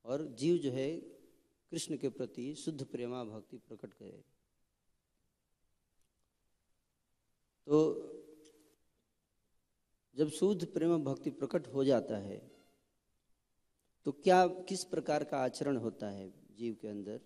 और 0.06 0.28
जीव 0.39 0.58
जो 0.58 0.71
है 0.71 0.95
कृष्ण 1.71 1.97
के 1.97 2.10
प्रति 2.10 2.54
शुद्ध 2.56 2.86
प्रेमा 2.86 3.23
भक्ति 3.23 3.58
प्रकट 3.58 3.93
करे। 3.93 4.23
तो 7.67 8.12
जब 10.15 10.30
शुद्ध 10.30 10.65
प्रेम 10.65 11.04
भक्ति 11.04 11.30
प्रकट 11.30 11.67
हो 11.67 11.84
जाता 11.84 12.17
है 12.17 12.51
तो 14.06 14.12
क्या, 14.12 14.47
किस 14.47 14.84
प्रकार 14.84 15.23
का 15.23 15.38
आचरण 15.38 15.78
होता 15.78 16.10
है 16.10 16.34
जीव 16.51 16.78
के 16.82 16.88
अंदर? 16.88 17.17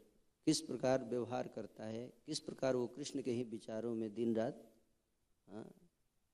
किस 0.45 0.61
प्रकार 0.61 1.03
व्यवहार 1.03 1.47
करता 1.47 1.85
है? 1.85 2.13
किस 2.25 2.39
प्रकार 2.39 2.75
वो 2.75 2.87
कृष्ण 2.87 3.21
के 3.21 3.31
ही 3.31 3.43
विचारों 3.43 3.95
में 3.95 4.13
दिन 4.13 4.35
रात 4.35 4.71
हाँ 5.47 5.75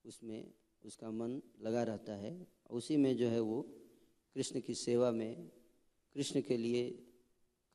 उसमें 0.06 0.54
उसका 0.84 1.12
मन 1.12 1.42
लगा 1.62 1.84
रहता 1.84 2.14
है? 2.14 2.48
उसी 2.70 2.98
में 2.98 3.18
जो 3.18 3.28
है 3.28 3.40
वो 3.40 3.62
कृष्ण 4.36 4.60
की 4.60 4.76
सेवा 4.76 5.12
में, 5.12 5.52
कृष्ण 6.14 6.42
के 6.42 6.58
लिए 6.58 6.90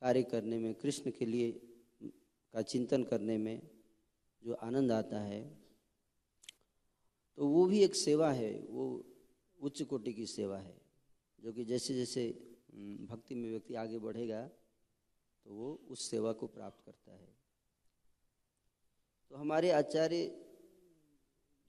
कार्य 0.01 0.23
करने 0.23 0.59
में, 0.59 0.73
कृष्ण 0.73 1.11
के 1.11 1.25
लिए 1.25 1.51
का 2.53 2.61
चिंतन 2.61 3.03
करने 3.03 3.37
में 3.37 3.69
जो 4.43 4.53
आनंद 4.53 4.91
आता 4.91 5.19
है 5.19 5.60
तो 7.37 7.47
वो 7.47 7.65
भी 7.65 7.83
एक 7.83 7.95
सेवा 7.95 8.31
है, 8.31 8.53
वो 8.59 9.05
उच्च 9.59 9.81
कोटि 9.81 10.13
की 10.13 10.25
सेवा 10.25 10.57
है, 10.57 10.75
जो 11.39 11.53
कि 11.53 11.65
जैसे 11.65 11.93
जैसे 11.93 12.29
भक्ति 13.09 13.35
में 13.35 13.49
व्यक्ति 13.49 13.75
आगे 13.75 13.99
बढ़ेगा 13.99 14.47
तो 15.45 15.53
वो 15.53 15.73
उस 15.89 16.09
सेवा 16.09 16.31
को 16.33 16.47
प्राप्त 16.47 16.85
करता 16.85 17.11
है। 17.11 17.29
तो 19.31 19.35
हमारे 19.35 19.71
आचार्य 19.71 20.25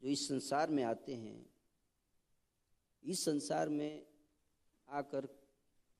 जो 0.02 0.08
इस 0.08 0.26
संसार 0.28 0.70
में 0.70 0.82
आते 0.84 1.14
हैं, 1.14 1.46
इस 3.04 3.24
संसार 3.24 3.68
में 3.68 4.06
आकर 4.88 5.26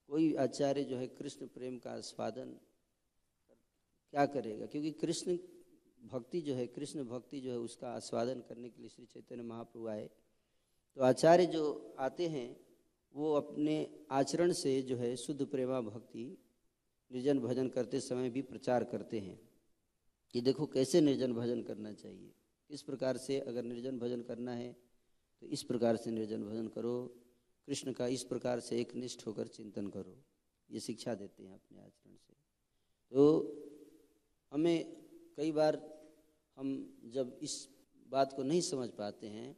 कोई 0.09 0.35
आचार्य 0.35 0.85
जो 0.85 0.97
है 0.97 1.07
कृष्ण 1.09 1.47
प्रेम 1.47 1.79
का 1.79 1.91
आस्वादन 1.91 2.51
क्या 4.13 4.27
करेगा? 4.27 4.67
क्योंकि 4.67 4.91
कृष्ण 4.93 5.37
भक्ति 6.05 6.41
जो 6.41 6.55
है, 6.55 6.67
कृष्ण 6.67 7.05
भक्ति 7.05 7.41
जो 7.41 7.51
है, 7.51 7.59
उसका 7.59 7.93
आस्वादन 7.93 8.41
करने 8.41 8.69
के 8.69 8.81
लिए 8.81 8.89
श्री 8.89 9.07
चैतन्य 9.07 9.43
महाप्रभु 9.43 9.87
आए। 9.87 10.11
तो 10.97 11.03
आचार्य 11.03 11.47
जो 11.47 11.95
आते 11.99 12.29
हैं, 12.29 12.61
वो 13.15 13.35
अपने 13.35 14.05
आचरण 14.11 14.53
से 14.53 14.83
जो 14.83 14.97
है, 14.97 15.17
शुद्ध 15.17 15.47
प्रेमा 15.47 15.81
भक्ति, 15.81 16.39
निर्जन 17.13 17.41
भजन 17.41 17.69
करते 17.69 18.01
समय 18.01 18.31
भी 18.31 18.43
प्रचार 18.43 18.85
करते 18.85 19.19
हैं। 19.19 19.53
कि 20.33 20.41
देखो 20.41 20.67
कैसे 20.67 21.01
निर्जन 21.01 21.33
भजन 21.33 21.63
करना 21.63 21.93
चाहिए। 21.93 22.35
किस 22.69 22.83
प्रकार 22.83 23.17
से 23.17 23.41
अगर 23.41 23.63
निर्जन 23.63 23.99
भजन 23.99 24.23
करना 24.23 24.53
है 24.53 24.77
तो 25.41 25.47
इस 25.47 25.63
प्रकार 25.63 25.97
से 25.97 26.11
निर्जन 26.11 26.45
भजन 26.45 26.69
करो। 26.69 27.17
कृष्ण 27.67 27.93
का 27.93 28.07
इस 28.07 28.25
प्रकार 28.25 28.61
से 28.61 28.81
एक 28.81 28.95
निष्ठ 28.95 29.27
होकर 29.27 29.47
चिंतन 29.47 29.89
करो। 29.89 30.23
ये 30.71 30.81
शिक्षा 30.81 31.15
देते 31.15 31.43
हैं 31.43 31.55
अपने 31.55 31.79
आचरण 31.79 32.17
से। 32.17 32.35
तो 33.13 33.49
हमें 34.53 35.03
कई 35.37 35.53
बार 35.53 35.92
हम 36.57 36.99
जब 37.05 37.39
इस 37.43 37.69
बात 38.09 38.33
को 38.33 38.43
नहीं 38.43 38.61
समझ 38.61 38.89
पाते 38.89 39.27
हैं 39.27 39.57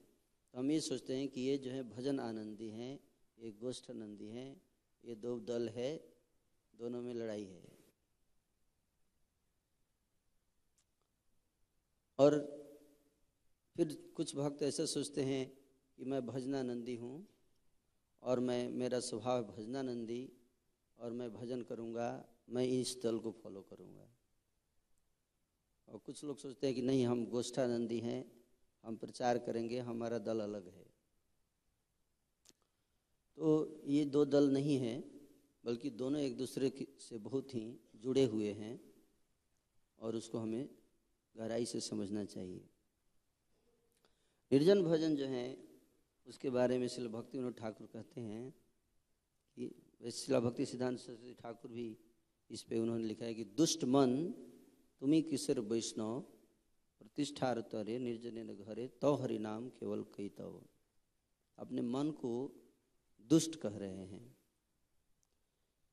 तो 0.55 0.59
हम 0.59 0.71
ये 0.71 0.81
सोचते 0.81 1.17
हैं 1.17 1.29
कि 1.29 1.41
ये 1.41 1.59
जो 1.59 1.71
है 1.71 1.83
भजन 1.83 2.21
आनंदी 2.21 2.69
हैं, 2.71 3.01
ये 3.39 3.51
गोष्ठ 3.51 3.91
आनंदी 3.91 4.29
हैं, 4.29 4.63
ये 5.05 5.15
दो 5.15 5.41
दल 5.41 5.69
है, 5.69 6.15
दोनों 6.75 7.03
में 7.03 7.15
लड़ाई 7.15 7.45
है। 7.45 7.63
और 12.19 12.39
फिर 13.77 14.13
कुछ 14.17 14.37
भक्त 14.37 14.63
ऐसा 14.63 14.85
सोचते 14.85 15.23
हैं 15.23 15.53
कि 15.99 16.05
मैं 16.05 16.27
भजनानंदी 16.27 16.97
हूँ, 16.97 17.27
और 18.23 18.41
मैं, 18.41 18.71
मेरा 18.71 19.01
स्वभाव 19.01 19.45
भजनानंदी, 19.45 20.33
और 20.99 21.13
मैं 21.13 21.33
भजन 21.35 21.63
करूँगा, 21.63 22.25
मैं 22.49 22.65
इस 22.65 23.01
दल 23.03 23.19
को 23.19 23.31
फॉलो 23.33 23.63
करूँगा। 23.63 24.14
और 25.89 25.99
कुछ 25.99 26.25
लोग 26.25 26.39
सोचते 26.39 26.67
हैं 26.67 26.77
कि 26.77 26.83
नहीं, 26.83 27.07
हम 27.07 27.27
गोष्ठानंदी 27.27 27.99
हैं, 27.99 28.25
हम 28.85 28.97
प्रचार 28.97 29.39
करेंगे, 29.39 29.79
हमारा 29.79 30.19
दल 30.19 30.41
अलग 30.41 30.67
है। 30.67 30.87
तो 33.39 33.83
ये 33.87 34.05
दो 34.05 34.25
दल 34.25 34.51
नहीं 34.51 34.79
हैं, 34.79 35.03
बल्कि 35.65 35.91
दोनों 35.91 36.21
एक 36.21 36.37
दूसरे 36.37 36.73
से 37.01 37.19
बहुत 37.19 37.55
ही 37.55 37.81
जुड़े 37.97 38.25
हुए 38.25 38.53
हैं 38.53 38.81
और 39.99 40.17
उसको 40.17 40.39
हमें 40.39 40.69
गहराई 41.37 41.65
से 41.65 41.81
समझना 41.81 42.25
चाहिए। 42.25 42.69
निर्जन 44.53 44.83
भजन 44.83 45.17
जो 45.17 45.27
है, 45.27 45.57
उसके 46.27 46.51
बारे 46.51 46.79
में 46.79 46.89
शिला 46.89 47.09
भक्ति 47.09 47.39
विनोद 47.39 47.55
ठाकुर 47.55 47.87
कहते 47.87 48.21
हैं 48.21 48.55
कि 49.57 50.11
शिला 50.13 50.41
भक्ति 50.41 50.67
सिद्धांत 50.67 50.99
सरस्वती 50.99 51.35
ठाकुर 51.35 51.71
भी 51.71 51.97
इस 52.51 52.63
पे 52.63 52.79
उन्होंने 52.79 53.05
लिखा 53.05 53.25
है 53.25 53.35
कि 53.35 53.45
दुष्ट 53.45 53.85
मन 53.85 54.13
तुम्हें 55.05 55.23
किसर 55.23 55.59
वैष्णव 55.61 56.21
प्रतिष्ठा 57.01 57.49
तरे 57.73 57.99
निर्जन 57.99 58.53
घरे 58.55 58.87
तो 59.01 59.13
हरि 59.15 59.39
नाम 59.39 59.69
केवल 59.71 60.05
कई 60.15 60.29
तव 60.29 60.53
अपने 61.59 61.83
मन 61.83 62.11
को 62.11 62.31
दुष्ट 63.21 63.57
कह 63.57 63.77
रहे 63.79 64.07
हैं। 64.13 64.37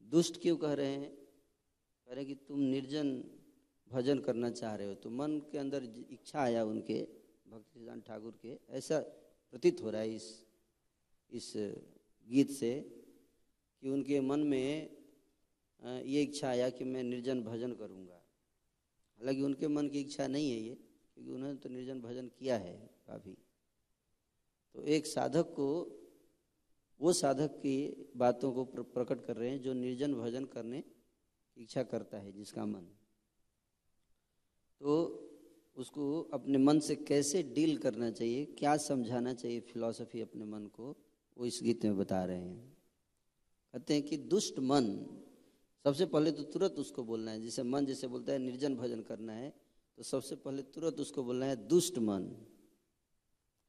दुष्ट 0.03 0.41
क्यों 0.41 0.55
कह 0.57 0.73
रहे 0.73 0.93
हैं? 0.93 1.09
कह 1.11 2.13
रहे 2.13 2.25
कि 2.25 2.35
तुम 2.47 2.59
निर्जन 2.59 3.11
भजन 3.91 4.19
करना 4.19 4.49
चाह 4.51 4.75
रहे 4.75 4.87
हो। 4.87 4.93
तो 4.93 5.09
मन 5.09 5.37
के 5.51 5.57
अंदर 5.57 5.83
इच्छा 6.11 6.39
आया 6.39 6.63
उनके, 6.63 7.01
भक्ति 7.47 7.79
सिद्धांत 7.79 8.05
ठाकुर 8.07 8.39
के, 8.41 8.57
ऐसा 8.69 8.99
प्रतीत 9.53 9.81
हो 9.81 9.89
रहा 9.89 10.01
है 10.01 10.15
इस 10.15 10.45
इस 11.29 11.53
गीत 12.27 12.51
से 12.51 12.73
कि 13.83 13.89
उनके 13.89 14.21
मन 14.21 14.39
में 14.39 14.97
ये 16.05 16.23
इच्छा 16.23 16.49
आया 16.49 16.69
कि 16.69 16.83
मैं 16.85 17.03
निर्जन 17.03 17.43
भजन 17.43 17.73
करूँगा। 17.73 18.20
हालाँकि 19.21 19.41
उनके 19.41 19.67
मन 19.67 19.87
की 19.87 19.99
इच्छा 19.99 20.27
नहीं 20.27 20.51
है 20.51 20.59
ये, 20.59 20.75
क्योंकि 21.13 21.31
उन्होंने 21.31 21.55
तो 21.55 21.69
निर्जन 21.69 22.01
भजन 22.01 22.27
किया 22.27 22.57
है 22.57 22.89
काफ़ी। 23.07 23.37
तो 24.75 24.83
एक 24.83 25.07
साधक 25.07 25.53
को, 25.53 25.97
वो 26.99 27.13
साधक 27.13 27.47
की 27.47 28.07
बातों 28.17 28.51
को 28.53 28.63
प्रकट 28.83 29.21
कर 29.21 29.35
रहे 29.35 29.49
हैं 29.49 29.61
जो 29.61 29.73
निर्जन 29.73 30.13
भजन 30.13 30.45
करने 30.45 30.81
की 30.81 31.63
इच्छा 31.63 31.83
करता 31.83 32.17
है, 32.17 32.31
जिसका 32.31 32.65
मन। 32.65 32.87
तो 34.81 35.27
उसको 35.75 36.21
अपने 36.21 36.57
मन 36.57 36.79
से 36.79 36.95
कैसे 36.95 37.43
डील 37.43 37.77
करना 37.77 38.11
चाहिए, 38.11 38.45
क्या 38.45 38.77
समझाना 38.77 39.33
चाहिए 39.33 39.59
फिलॉसफी 39.59 40.21
अपने 40.21 40.45
मन 40.45 40.65
को, 40.65 40.95
वो 41.37 41.45
इस 41.45 41.59
गीत 41.63 41.85
में 41.85 41.97
बता 41.97 42.25
रहे 42.25 42.37
हैं। 42.37 42.77
कहते 43.73 43.93
हैं 43.93 44.03
कि 44.03 44.17
दुष्ट 44.17 44.59
मन 44.59 44.89
सबसे 45.85 46.05
पहले 46.05 46.31
तो 46.31 46.43
तुरंत 46.43 46.71
उसको 46.71 47.03
बोलना 47.03 47.31
है। 47.31 47.41
जैसे 47.41 47.63
मन 47.63 47.85
जैसे 47.85 48.07
बोलता 48.07 48.31
है, 48.31 48.39
निर्जन 48.39 48.75
भजन 48.75 49.01
करना 49.01 49.33
है 49.33 49.49
तो 49.97 50.03
सबसे 50.03 50.35
पहले 50.35 50.61
तुरंत 50.63 50.99
उसको 50.99 51.23
बोलना 51.23 51.45
है, 51.45 51.55
दुष्ट 51.67 51.97
मन। 51.97 52.45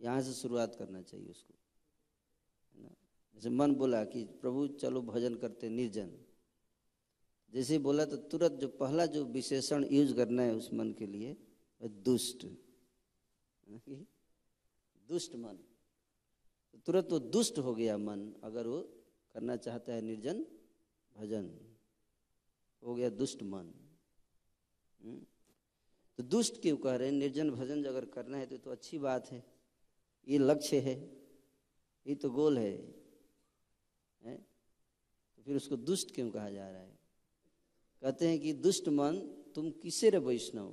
यहाँ 0.01 0.22
से 0.22 0.33
शुरुआत 0.33 0.75
करना 0.75 1.03
चाहिए 1.03 1.29
उसको। 1.29 1.55
है 2.75 2.83
ना? 2.83 2.94
जैसे 3.35 3.51
मन 3.51 3.75
बोला 3.75 4.05
कि, 4.05 4.25
प्रभु, 4.25 4.66
चलो 4.66 5.03
भजन 5.03 5.35
करते 5.35 5.68
निर्जन। 5.68 6.12
जैसे 7.53 7.79
बोला 7.79 8.05
तो 8.05 8.16
तुरंत 8.16 8.53
जो 8.53 8.68
पहला 8.68 9.07
जो 9.07 9.25
विशेषण 9.25 9.85
यूज़ 9.92 10.14
करना 10.14 10.42
है 10.42 10.55
उस 10.55 10.72
मन 10.72 10.92
के 10.92 11.07
लिए 11.07 11.37
दुष्ट। 11.83 12.46
दुष्ट 15.09 15.35
मन। 15.35 15.59
तो 16.72 16.79
तुरंत 16.79 17.09
वो 17.11 17.18
दुष्ट 17.18 17.59
हो 17.59 17.75
गया 17.75 17.98
मन, 17.98 18.33
अगर 18.44 18.66
वो 18.66 18.81
करना 19.35 19.57
चाहता 19.57 19.92
है 19.92 20.01
निर्जन 20.01 20.46
भजन। 21.16 21.51
हो 22.87 22.95
गया 22.95 23.09
दुष्ट 23.09 23.42
मन। 23.42 23.75
हम्म? 25.03 25.27
तो 26.16 26.23
दुष्ट 26.23 26.62
क्यों 26.62 26.77
कह 26.77 26.97
रहे 26.97 27.09
हैं? 27.09 27.14
निर्जन 27.14 27.51
भजन 27.51 27.85
अगर 27.85 28.05
करना 28.05 28.38
है 28.38 28.47
तो, 28.47 28.59
तो 28.59 28.71
अच्छी 28.71 28.99
बात 28.99 29.31
है। 29.31 29.47
ये 30.29 30.38
लक्ष्य 30.38 30.81
है। 30.81 31.23
ये 32.07 32.14
तो 32.14 32.31
गोल 32.31 32.59
है, 32.59 32.95
है? 34.23 34.47
तो 35.37 35.42
फिर 35.42 35.57
उसको 35.57 35.77
दुष्ट 35.77 36.14
क्यों 36.14 36.31
कहा 36.31 36.51
जा 36.51 36.71
रहा 36.71 36.81
है? 36.81 36.99
कहते 38.01 38.29
हैं 38.29 38.40
कि 38.40 38.53
दुष्ट 38.53 38.88
मन 38.88 39.18
तुम 39.55 39.71
किसे 39.71 40.11
रे 40.11 40.18
वैष्णव? 40.18 40.71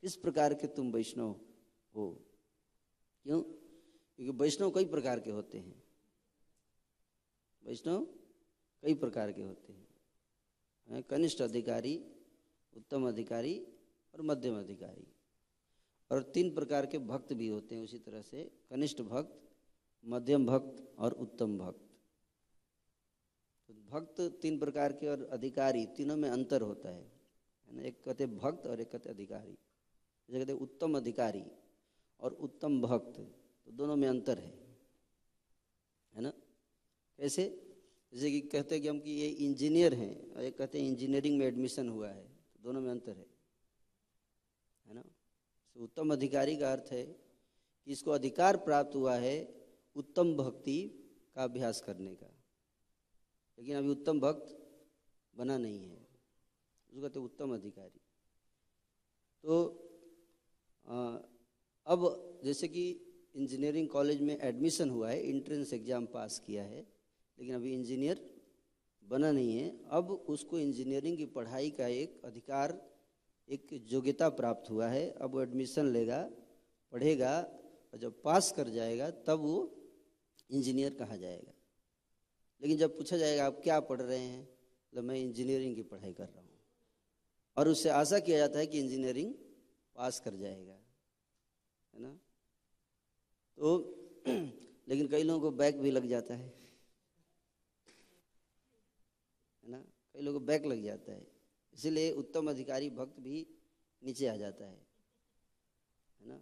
किस 0.00 0.16
प्रकार 0.16 0.54
के 0.54 0.66
तुम 0.66 0.92
वैष्णव 0.92 1.40
हो? 1.94 2.24
क्यों? 3.22 3.42
क्योंकि 4.16 4.38
वैष्णव 4.38 4.70
कई 4.70 4.84
प्रकार 4.84 5.20
के 5.20 5.30
होते 5.30 5.58
हैं। 5.58 5.84
वैष्णव 7.64 8.04
कई 8.82 8.94
प्रकार 8.94 9.32
के 9.32 9.42
होते 9.42 9.72
हैं। 9.72 9.85
कनिष्ठ 10.90 11.42
अधिकारी, 11.42 12.04
उत्तम 12.76 13.08
अधिकारी 13.08 13.66
और 14.14 14.22
मध्यम 14.22 14.58
अधिकारी। 14.58 15.06
और 16.12 16.22
तीन 16.22 16.54
प्रकार 16.54 16.86
के 16.86 16.98
भक्त 16.98 17.32
भी 17.32 17.48
होते 17.48 17.74
हैं 17.74 17.82
उसी 17.82 17.98
तरह 17.98 18.22
से, 18.22 18.50
कनिष्ठ 18.70 19.02
भक्त, 19.02 19.50
मध्यम 20.04 20.46
भक्त 20.46 20.94
और 20.98 21.12
उत्तम 21.12 21.58
भक्त। 21.58 21.80
तो 23.68 23.74
भक्त 23.74 24.20
तीन 24.20 24.58
प्रकार 24.58 24.92
के 24.92 25.08
और 25.08 25.24
अधिकारी, 25.24 25.86
तीनों 25.86 26.16
में 26.16 26.30
अंतर 26.30 26.60
होता 26.60 26.88
है। 26.88 27.12
ना? 27.72 27.82
एक 27.82 28.02
कहते 28.04 28.26
भक्त 28.26 28.66
और 28.66 28.80
एक 28.80 28.90
कहते 28.90 29.08
अधिकारी। 29.08 29.52
जैसे 30.30 30.38
कहते 30.38 30.52
उत्तम 30.52 30.96
अधिकारी 30.96 31.44
और 32.20 32.32
उत्तम 32.32 32.80
भक्त 32.80 33.20
तो 33.66 33.72
दोनों 33.72 33.96
में 33.96 34.08
अंतर 34.08 34.38
है। 34.38 34.78
है 36.14 36.20
ना? 36.20 36.30
कैसे? 37.18 37.65
जैसे 38.16 38.30
कि 38.30 38.40
कहते 38.42 38.74
हैं 38.74 38.82
कि 38.82 38.88
हम 38.88 38.98
कि 38.98 39.10
ये 39.12 39.26
इंजीनियर 39.46 39.94
हैं 39.94 40.14
और 40.32 40.42
एक 40.42 40.56
कहते 40.58 40.80
हैं 40.80 40.86
इंजीनियरिंग 40.88 41.38
में 41.38 41.46
एडमिशन 41.46 41.88
हुआ 41.88 42.08
है 42.08 42.22
तो 42.22 42.62
दोनों 42.62 42.80
में 42.80 42.90
अंतर 42.90 43.16
है। 43.16 43.26
है 44.86 44.94
ना? 44.94 45.02
तो 45.02 45.82
उत्तम 45.84 46.12
अधिकारी 46.12 46.56
का 46.56 46.72
अर्थ 46.72 46.92
है 46.92 47.02
कि 47.04 47.92
इसको 47.92 48.10
अधिकार 48.10 48.56
प्राप्त 48.64 48.94
हुआ 48.94 49.16
है 49.16 49.36
उत्तम 49.96 50.34
भक्ति 50.36 50.78
का 51.34 51.44
अभ्यास 51.44 51.80
करने 51.80 52.14
का। 52.14 52.32
लेकिन 53.58 53.76
अभी 53.76 53.88
उत्तम 53.88 54.20
भक्त 54.20 54.56
बना 55.34 55.58
नहीं 55.58 55.84
है। 55.84 56.00
उसको 56.92 57.00
कहते 57.00 57.20
उत्तम 57.20 57.54
अधिकारी। 57.54 58.00
तो 59.44 59.62
आ, 60.86 61.18
अब 61.86 62.40
जैसे 62.44 62.68
कि 62.68 62.88
इंजीनियरिंग 63.36 63.88
कॉलेज 63.88 64.20
में 64.20 64.38
एडमिशन 64.38 64.90
हुआ 64.90 65.10
है 65.10 65.22
इंट्रेंस 65.22 65.72
एग्ज़ाम 65.72 66.06
पास 66.12 66.42
किया 66.46 66.62
है 66.64 66.86
लेकिन 67.38 67.54
अभी 67.54 67.72
इंजीनियर 67.72 68.36
बना 69.04 69.32
नहीं 69.32 69.58
है। 69.58 69.84
अब 69.88 70.10
उसको 70.10 70.58
इंजीनियरिंग 70.58 71.16
की 71.16 71.26
पढ़ाई 71.26 71.70
का 71.70 71.86
एक 71.86 72.22
अधिकार, 72.24 72.90
एक 73.48 73.66
योग्यता 73.72 74.28
प्राप्त 74.28 74.70
हुआ 74.70 74.88
है। 74.88 75.10
अब 75.10 75.30
वो 75.30 75.42
एडमिशन 75.42 75.86
लेगा, 75.86 76.30
पढ़ेगा 76.92 77.40
और 77.92 77.98
जब 77.98 78.22
पास 78.22 78.52
कर 78.52 78.68
जाएगा, 78.68 79.10
तब 79.10 79.38
वो 79.38 79.76
इंजीनियर 80.50 80.94
कहा 80.94 81.16
जाएगा। 81.16 81.52
लेकिन 82.62 82.76
जब 82.76 82.96
पूछा 82.96 83.16
जाएगा, 83.16 83.46
आप 83.46 83.60
क्या 83.64 83.80
पढ़ 83.80 84.02
रहे 84.02 84.18
हैं? 84.18 84.48
तो 84.92 85.02
मैं 85.02 85.16
इंजीनियरिंग 85.16 85.74
की 85.74 85.82
पढ़ाई 85.82 86.12
कर 86.12 86.24
रहा 86.24 86.40
हूँ। 86.40 86.60
और 87.56 87.68
उससे 87.68 87.88
आशा 87.88 88.18
किया 88.18 88.38
जाता 88.38 88.58
है 88.58 88.66
कि 88.66 88.80
इंजीनियरिंग 88.80 89.34
पास 89.94 90.20
कर 90.20 90.34
जाएगा, 90.34 90.78
है 91.94 92.02
ना? 92.02 92.18
तो 93.58 93.92
लेकिन 94.88 95.08
कई 95.08 95.22
लोगों 95.22 95.40
को 95.40 95.56
बैक 95.56 95.80
भी 95.80 95.90
लग 95.90 96.06
जाता 96.06 96.34
है 96.34 96.66
है 99.64 99.72
ना 99.72 99.84
कई 100.16 100.22
लोगों 100.22 100.44
बैक 100.46 100.64
लग 100.64 100.82
जाता 100.82 101.12
है। 101.12 101.26
इसलिए 101.74 102.12
उत्तम 102.12 102.50
अधिकारी 102.50 102.88
भक्त 102.90 103.18
भी 103.20 103.46
नीचे 104.02 104.26
आ 104.26 104.36
जाता 104.36 104.64
है 104.64 104.86
है 106.20 106.28
ना? 106.28 106.40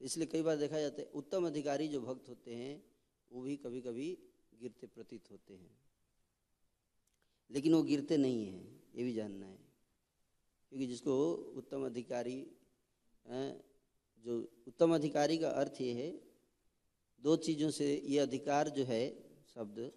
इसलिए 0.00 0.26
कई 0.26 0.42
बार 0.42 0.56
देखा 0.56 0.80
जाता 0.80 1.02
है, 1.02 1.08
उत्तम 1.14 1.46
अधिकारी 1.46 1.88
जो 1.88 2.00
भक्त 2.00 2.28
होते 2.28 2.54
हैं, 2.54 2.82
वो 3.30 3.42
भी 3.42 3.56
कभी 3.56 3.80
कभी 3.80 4.08
गिरते 4.54 4.86
प्रतीत 4.86 5.30
होते 5.30 5.54
हैं। 5.54 5.70
लेकिन 7.50 7.74
वो 7.74 7.82
गिरते 7.82 8.16
नहीं 8.16 8.46
हैं, 8.46 8.82
ये 8.94 9.04
भी 9.04 9.12
जानना 9.14 9.46
है। 9.46 9.58
क्योंकि 10.70 10.86
जिसको 10.86 11.32
उत्तम 11.56 11.86
अधिकारी 11.86 12.40
जो 14.24 14.40
उत्तम 14.68 14.94
अधिकारी 14.94 15.38
का 15.38 15.50
अर्थ 15.50 15.80
ये 15.80 15.92
है, 15.92 16.10
दो 17.22 17.36
चीज़ों 17.36 17.70
से 17.70 17.94
ये 18.04 18.18
अधिकार 18.18 18.68
जो 18.68 18.84
है, 18.84 19.02
शब्द, 19.54 19.92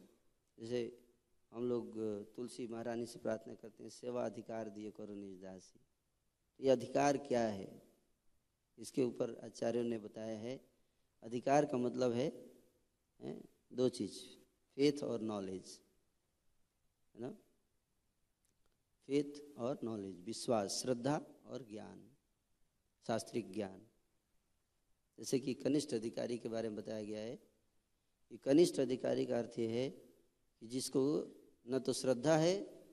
जैसे 0.58 1.07
हम 1.52 1.70
लोग 1.70 1.98
तुलसी 2.36 2.68
महारानी 2.68 3.06
से 3.06 3.20
प्रार्थना 3.20 3.54
करते 3.54 3.84
हैं 3.84 3.90
सेवा 3.90 4.26
अधिकार 4.26 4.70
दिए 4.70 4.92
करो 4.92 5.16
निज 5.16 5.42
दासी। 5.42 5.80
तो 6.60 6.64
ये 6.64 6.70
अधिकार 6.70 7.18
क्या 7.18 7.42
है? 7.42 7.82
इसके 8.78 9.04
ऊपर 9.04 9.36
आचार्यों 9.44 9.84
ने 9.84 9.98
बताया 9.98 10.38
है। 10.38 10.60
अधिकार 11.24 11.66
का 11.66 11.78
मतलब 11.78 12.12
है, 12.12 12.28
है 13.20 13.42
दो 13.74 13.90
चीज़ 13.90 14.20
फेथ 14.78 15.04
और 15.04 15.22
नॉलेज 15.22 15.80
है 17.16 17.22
ना? 17.22 17.30
फेथ 19.08 19.58
और 19.58 19.80
नॉलेज 19.84 20.20
विश्वास 20.22 20.82
श्रद्धा 20.82 21.22
और 21.46 21.64
ज्ञान 21.64 22.04
शास्त्रिक 23.08 23.52
ज्ञान। 23.54 23.82
जैसे 25.18 25.40
कि 25.40 25.54
कनिष्ठ 25.54 25.94
अधिकारी 25.94 26.38
के 26.38 26.50
बारे 26.50 26.70
में 26.70 26.78
बताया 26.78 27.04
गया 27.04 27.22
है 27.22 27.36
कि 28.32 28.38
कनिष्ठ 28.38 28.80
अधिकारी 28.80 29.26
का 29.26 29.38
अर्थ 29.40 29.60
यह 29.60 29.72
है 29.72 29.90
कि 29.90 30.68
जिसको 30.68 31.04
न 31.70 31.80
तो 31.80 31.94
श्रद्धा 31.94 32.38
है 32.38 32.84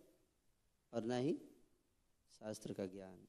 और 0.92 1.04
न 1.04 1.12
ही 1.12 1.38
शास्त्र 2.30 2.72
का 2.72 2.86
ज्ञान। 2.86 3.26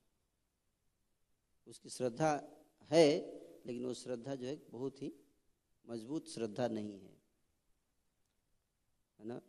उसकी 1.67 1.89
श्रद्धा 1.89 2.60
है, 2.91 3.19
लेकिन 3.65 3.86
वो 3.86 3.93
श्रद्धा 3.93 4.36
जो 4.36 4.47
है 4.47 4.55
बहुत 4.69 5.01
ही 5.01 5.13
मज़बूत 5.88 6.27
श्रद्धा 6.27 6.67
नहीं 6.67 6.99
है 6.99 7.15
है 9.19 9.25
ना? 9.25 9.41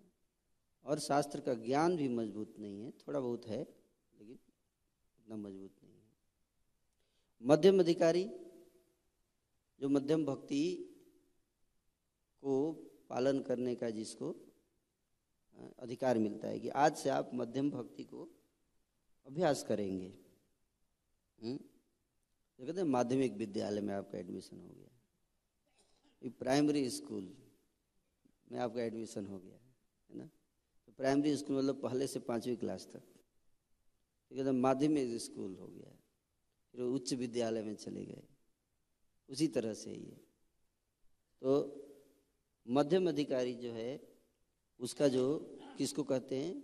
और 0.84 0.98
शास्त्र 0.98 1.40
का 1.40 1.54
ज्ञान 1.54 1.96
भी 1.96 2.08
मज़बूत 2.08 2.58
नहीं 2.58 2.80
है, 2.80 2.90
थोड़ा 2.90 3.20
बहुत 3.20 3.46
है, 3.46 3.62
लेकिन 4.18 4.38
उतना 5.18 5.36
मज़बूत 5.36 5.76
नहीं 5.84 5.94
है। 5.94 6.06
मध्यम 7.42 7.80
अधिकारी, 7.80 8.24
जो 9.80 9.88
मध्यम 9.88 10.24
भक्ति 10.24 10.74
को 12.42 12.72
पालन 13.08 13.40
करने 13.40 13.74
का, 13.74 13.90
जिसको 13.90 14.45
अधिकार 15.78 16.18
मिलता 16.18 16.48
है 16.48 16.60
कि 16.60 16.68
आज 16.68 16.96
से 16.96 17.08
आप 17.08 17.30
मध्यम 17.34 17.70
भक्ति 17.70 18.04
को 18.04 18.28
अभ्यास 19.26 19.62
करेंगे। 19.62 20.18
हम्म? 21.42 21.56
तो 21.56 22.66
कहते 22.66 22.80
हैं 22.80 22.88
माध्यमिक 22.88 23.32
विद्यालय 23.32 23.80
में 23.80 23.94
आपका 23.94 24.18
एडमिशन 24.18 24.60
हो 24.60 24.68
गया। 24.68 24.88
प्राइमरी 26.38 26.90
स्कूल 26.90 27.36
में 28.52 28.58
आपका 28.58 28.82
एडमिशन 28.82 29.26
हो 29.26 29.38
गया, 29.38 29.58
है 30.10 30.16
ना? 30.16 30.30
तो 30.86 30.92
प्राइमरी 30.92 31.36
स्कूल 31.36 31.56
मतलब 31.56 31.82
पहले 31.82 32.06
से 32.06 32.20
पाँचवीं 32.20 32.56
क्लास 32.56 32.88
तक। 32.92 33.02
ठीक 34.30 34.38
है 34.38 34.52
माध्यमिक 34.52 35.20
स्कूल 35.20 35.56
हो 35.56 35.66
गया। 35.66 35.98
फिर 36.72 36.80
उच्च 36.80 37.12
विद्यालय 37.14 37.62
में 37.62 37.76
चले 37.76 38.04
गए। 38.04 38.22
उसी 39.28 39.48
तरह 39.48 39.74
से 39.74 39.92
ये। 39.92 40.20
तो 41.40 41.72
मध्यम 42.68 43.08
अधिकारी 43.08 43.54
जो 43.54 43.72
है 43.72 44.15
उसका 44.80 45.08
जो 45.08 45.58
किसको 45.78 46.02
कहते 46.02 46.38
हैं? 46.38 46.60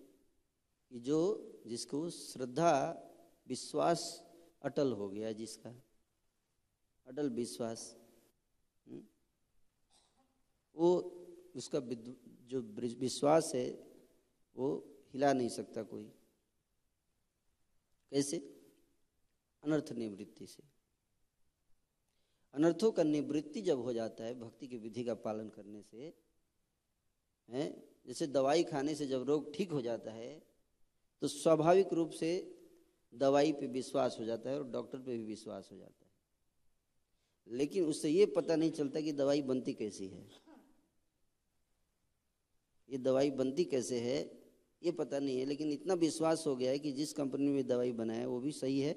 कि 0.90 1.00
जो 1.00 1.48
जिसको 1.66 2.10
श्रद्धा 2.10 2.92
विश्वास 3.48 4.28
अटल 4.62 4.92
हो 4.92 5.08
गया 5.08 5.32
जिसका। 5.32 5.82
अटल 7.06 7.30
विश्वास। 7.30 7.96
हम्म, 8.88 9.04
वो 10.76 11.00
उसका 11.56 11.80
जो 12.42 12.60
विश्वास 12.94 13.52
है 13.54 13.70
वो 14.56 14.96
हिला 15.12 15.32
नहीं 15.32 15.48
सकता 15.48 15.82
कोई। 15.82 16.04
कैसे? 18.10 18.38
अनर्थ 19.64 19.92
निवृत्ति 19.92 20.46
से। 20.46 20.62
अनर्थों 22.54 22.92
का 22.92 23.02
निवृत्ति 23.02 23.62
जब 23.62 23.78
हो 23.78 23.92
जाता 23.92 24.24
है 24.24 24.40
भक्ति 24.40 24.68
की 24.68 24.76
विधि 24.76 25.04
का 25.04 25.14
पालन 25.14 25.48
करने 25.48 25.82
से 25.82 26.14
है? 27.48 27.70
जैसे 28.06 28.26
दवाई 28.26 28.62
खाने 28.64 28.94
से 28.94 29.06
जब 29.06 29.22
रोग 29.22 29.54
ठीक 29.54 29.72
हो 29.72 29.82
जाता 29.82 30.12
है 30.12 30.42
तो 31.22 31.28
स्वाभाविक 31.28 31.92
रूप 31.92 32.10
से 32.10 32.30
दवाई 33.14 33.52
पे 33.52 33.66
विश्वास 33.66 34.16
हो 34.20 34.24
जाता 34.24 34.50
है 34.50 34.58
और 34.58 34.70
डॉक्टर 34.70 34.98
पे 34.98 35.16
भी 35.18 35.24
विश्वास 35.24 35.68
हो 35.72 35.76
जाता 35.76 36.06
है। 36.06 37.56
लेकिन 37.56 37.84
उससे 37.84 38.10
ये 38.10 38.26
पता 38.26 38.56
नहीं 38.56 38.70
चलता 38.70 39.00
कि 39.00 39.12
दवाई 39.12 39.42
बनती 39.42 39.72
कैसी 39.72 40.06
है। 40.06 40.26
ये 42.88 42.98
दवाई 42.98 43.30
बनती 43.30 43.64
कैसे 43.64 44.00
है, 44.00 44.18
ये 44.82 44.92
पता 44.92 45.18
नहीं 45.18 45.38
है, 45.38 45.44
लेकिन 45.44 45.70
इतना 45.70 45.94
विश्वास 45.94 46.44
हो 46.46 46.56
गया 46.56 46.70
है 46.70 46.78
कि 46.78 46.92
जिस 46.92 47.12
कंपनी 47.12 47.48
में 47.48 47.66
दवाई 47.66 47.92
बनाया, 47.92 48.26
वो 48.28 48.40
भी 48.40 48.52
सही 48.52 48.80
है। 48.80 48.94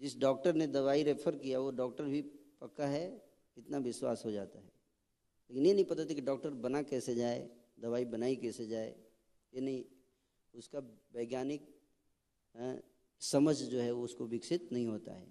जिस 0.00 0.18
डॉक्टर 0.18 0.54
ने 0.54 0.66
दवाई 0.66 1.02
रेफर 1.02 1.36
किया, 1.36 1.58
वो 1.58 1.70
डॉक्टर 1.70 2.04
भी 2.04 2.22
पक्का 2.60 2.86
है, 2.86 3.26
इतना 3.56 3.78
विश्वास 3.78 4.22
हो 4.26 4.30
जाता 4.30 4.58
है। 4.58 4.75
लेकिन 5.50 5.66
ये 5.66 5.74
नहीं 5.74 5.84
पता 5.84 6.04
था 6.04 6.14
कि 6.14 6.20
डॉक्टर 6.20 6.50
बना 6.64 6.82
कैसे 6.82 7.14
जाए 7.14 7.48
दवाई 7.80 8.04
बनाई 8.04 8.36
कैसे 8.36 8.66
जाए 8.66 8.94
ये 9.52 9.60
नहीं। 9.60 9.84
उसका 10.54 10.78
वैज्ञानिक 11.14 11.66
समझ 13.22 13.56
जो 13.56 13.80
है 13.80 13.92
उसको 13.94 14.26
विकसित 14.26 14.68
नहीं 14.72 14.86
होता 14.86 15.12
है। 15.12 15.26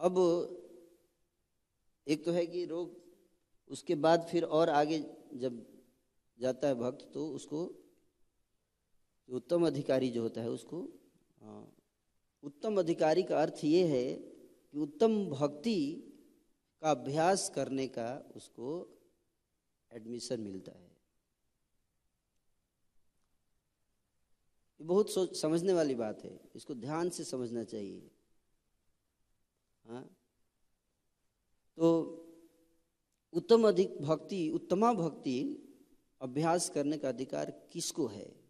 अब 0.00 0.16
एक 2.06 2.24
तो 2.24 2.32
है 2.32 2.46
कि 2.46 2.64
रोग 2.64 2.98
उसके 3.70 3.94
बाद 3.94 4.26
फिर 4.30 4.44
और 4.44 4.68
आगे 4.70 4.98
जब 5.34 5.64
जाता 6.38 6.68
है 6.68 6.74
भक्त 6.74 7.10
तो 7.14 7.26
उसको 7.28 7.62
उत्तम 9.28 9.66
अधिकारी 9.66 10.08
जो 10.10 10.22
होता 10.22 10.40
है 10.40 10.50
उसको 10.50 10.80
हाँ, 11.40 11.72
उत्तम 12.42 12.78
अधिकारी 12.78 13.22
का 13.22 13.42
अर्थ 13.42 13.64
ये 13.64 13.86
है 13.86 14.14
कि 14.14 14.78
उत्तम 14.78 15.24
भक्ति 15.30 15.76
का 16.82 16.90
अभ्यास 16.90 17.52
करने 17.54 17.88
का 17.88 18.32
उसको 18.36 18.98
एडमिशन 19.92 20.40
मिलता 20.40 20.72
है। 20.72 20.90
ये 24.80 24.84
बहुत 24.84 25.10
सोच 25.10 25.36
समझने 25.40 25.72
वाली 25.72 25.94
बात 25.94 26.24
है। 26.24 26.40
इसको 26.56 26.74
ध्यान 26.74 27.10
से 27.10 27.24
समझना 27.24 27.64
चाहिए। 27.64 28.10
हाँ? 29.84 30.16
तो 31.76 32.16
उत्तम 33.32 33.68
अधिक 33.68 34.02
भक्ति, 34.02 34.50
उत्तमा 34.50 34.92
भक्ति 34.92 35.66
अभ्यास 36.20 36.70
करने 36.70 36.98
का 36.98 37.08
अधिकार 37.08 37.50
किसको 37.50 38.06
है? 38.06 38.40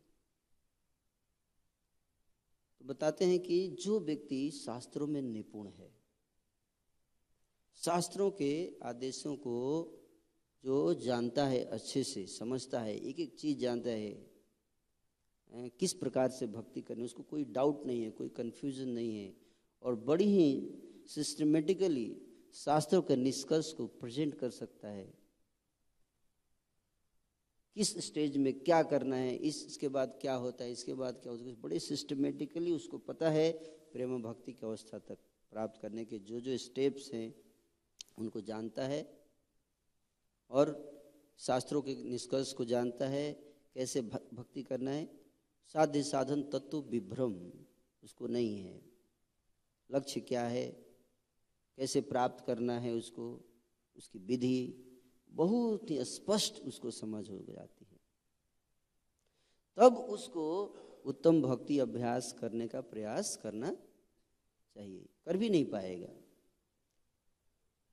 तो 2.78 2.84
बताते 2.84 3.24
हैं 3.24 3.40
कि 3.40 3.68
जो 3.68 4.00
व्यक्ति 4.00 4.50
शास्त्रों 4.50 5.06
में 5.06 5.22
निपुण 5.22 5.68
है 5.68 5.99
शास्त्रों 7.80 8.30
के 8.30 8.52
आदेशों 8.82 9.34
को 9.36 9.56
जो 10.64 10.94
जानता 10.94 11.46
है, 11.46 11.64
अच्छे 11.64 12.02
से 12.04 12.26
समझता 12.26 12.80
है 12.80 12.96
एक 12.98 13.20
एक 13.20 13.34
चीज़ 13.38 13.58
जानता 13.58 13.90
है 13.90 15.70
किस 15.78 15.92
प्रकार 15.92 16.28
से 16.30 16.46
भक्ति 16.46 16.80
करनी 16.80 17.04
उसको 17.04 17.22
कोई 17.22 17.44
डाउट 17.44 17.86
नहीं 17.86 18.02
है, 18.02 18.10
कोई 18.10 18.28
कंफ्यूजन 18.28 18.88
नहीं 18.88 19.16
है, 19.16 19.32
और 19.82 19.94
बड़ी 19.94 20.24
ही 20.24 21.06
सिस्टमेटिकली 21.08 22.06
शास्त्रों 22.54 23.02
के 23.02 23.16
निष्कर्ष 23.16 23.72
को 23.72 23.86
प्रेजेंट 23.86 24.34
कर 24.34 24.50
सकता 24.50 24.88
है। 24.88 25.12
किस 27.76 27.96
स्टेज 28.06 28.36
में 28.36 28.52
क्या 28.60 28.82
करना 28.82 29.16
है, 29.16 29.36
इस, 29.36 29.66
इसके 29.66 29.88
बाद 29.88 30.18
क्या 30.20 30.34
होता 30.34 30.64
है, 30.64 30.72
इसके 30.72 30.94
बाद 30.94 31.20
क्या 31.22 31.32
होता 31.32 31.44
है, 31.44 31.60
बड़े 31.62 31.78
सिस्टमेटिकली 31.78 32.72
उसको 32.72 32.98
पता 32.98 33.30
है, 33.30 33.50
प्रेम 33.92 34.22
भक्ति 34.22 34.52
की 34.52 34.66
अवस्था 34.66 34.98
तक 34.98 35.18
प्राप्त 35.52 35.80
करने 35.82 36.04
के 36.04 36.18
जो 36.18 36.40
जो 36.40 36.56
स्टेप्स 36.56 37.12
हैं। 37.14 37.34
उनको 38.20 38.40
जानता 38.40 38.86
है 38.86 39.20
और 40.50 40.90
शास्त्रों 41.38 41.82
के 41.82 41.94
निष्कर्ष 41.94 42.52
को 42.52 42.64
जानता 42.64 43.06
है 43.06 43.32
कैसे 43.74 44.02
भक्ति 44.02 44.62
करना 44.62 44.90
है। 44.90 45.20
साध्य 45.66 46.02
साधन 46.02 46.42
तत्व 46.42 46.80
विभ्रम 46.80 47.52
उसको 48.02 48.26
नहीं 48.26 48.60
है। 48.60 48.82
लक्ष्य 49.90 50.20
क्या 50.20 50.44
है? 50.46 50.66
कैसे 51.76 52.00
प्राप्त 52.00 52.44
करना 52.46 52.78
है 52.78 52.92
उसको? 52.92 53.40
उसकी 53.96 54.18
विधि 54.18 54.86
बहुत 55.30 55.90
ही 55.90 56.04
स्पष्ट 56.04 56.60
उसको 56.60 56.90
समझ 56.90 57.30
हो 57.30 57.38
जाती 57.38 57.86
है। 57.92 58.00
तब 59.76 59.96
उसको 59.96 60.46
उत्तम 61.04 61.42
भक्ति 61.42 61.78
अभ्यास 61.78 62.32
करने 62.32 62.68
का 62.68 62.80
प्रयास 62.80 63.36
करना 63.36 63.70
चाहिए। 64.74 65.08
कर 65.24 65.36
भी 65.36 65.50
नहीं 65.50 65.64
पाएगा। 65.64 66.29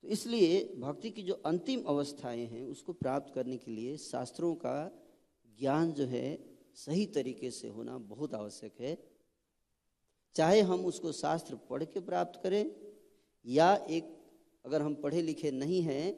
इसलिए 0.08 0.64
भक्ति 0.78 1.10
की 1.12 1.24
जो 1.24 1.34
अंतिम 1.46 1.82
अवस्थाएँ 1.84 2.46
हैं, 2.46 2.64
उसको 2.64 2.94
प्राप्त 2.94 3.34
करने 3.34 3.58
के 3.58 3.72
लिए 3.72 3.98
शास्त्रों 3.98 4.54
का 4.56 4.78
ज्ञान 5.60 5.92
जो 5.92 6.06
है, 6.06 6.38
सही 6.76 7.06
तरीके 7.06 7.52
से 7.52 7.68
होना 7.68 7.98
बहुत 7.98 8.34
आवश्यक 8.36 8.82
है। 8.82 8.98
चाहे 10.36 10.62
हम 10.62 10.86
उसको 10.86 11.12
शास्त्र 11.12 11.56
पढ़ 11.70 11.84
के 11.84 12.00
प्राप्त 12.00 12.40
करें, 12.44 12.72
या 13.46 13.76
एक 13.90 14.16
अगर 14.66 14.82
हम 14.82 14.96
पढ़े 14.96 15.22
लिखे 15.22 15.52
नहीं 15.52 15.82
हैं 15.82 16.12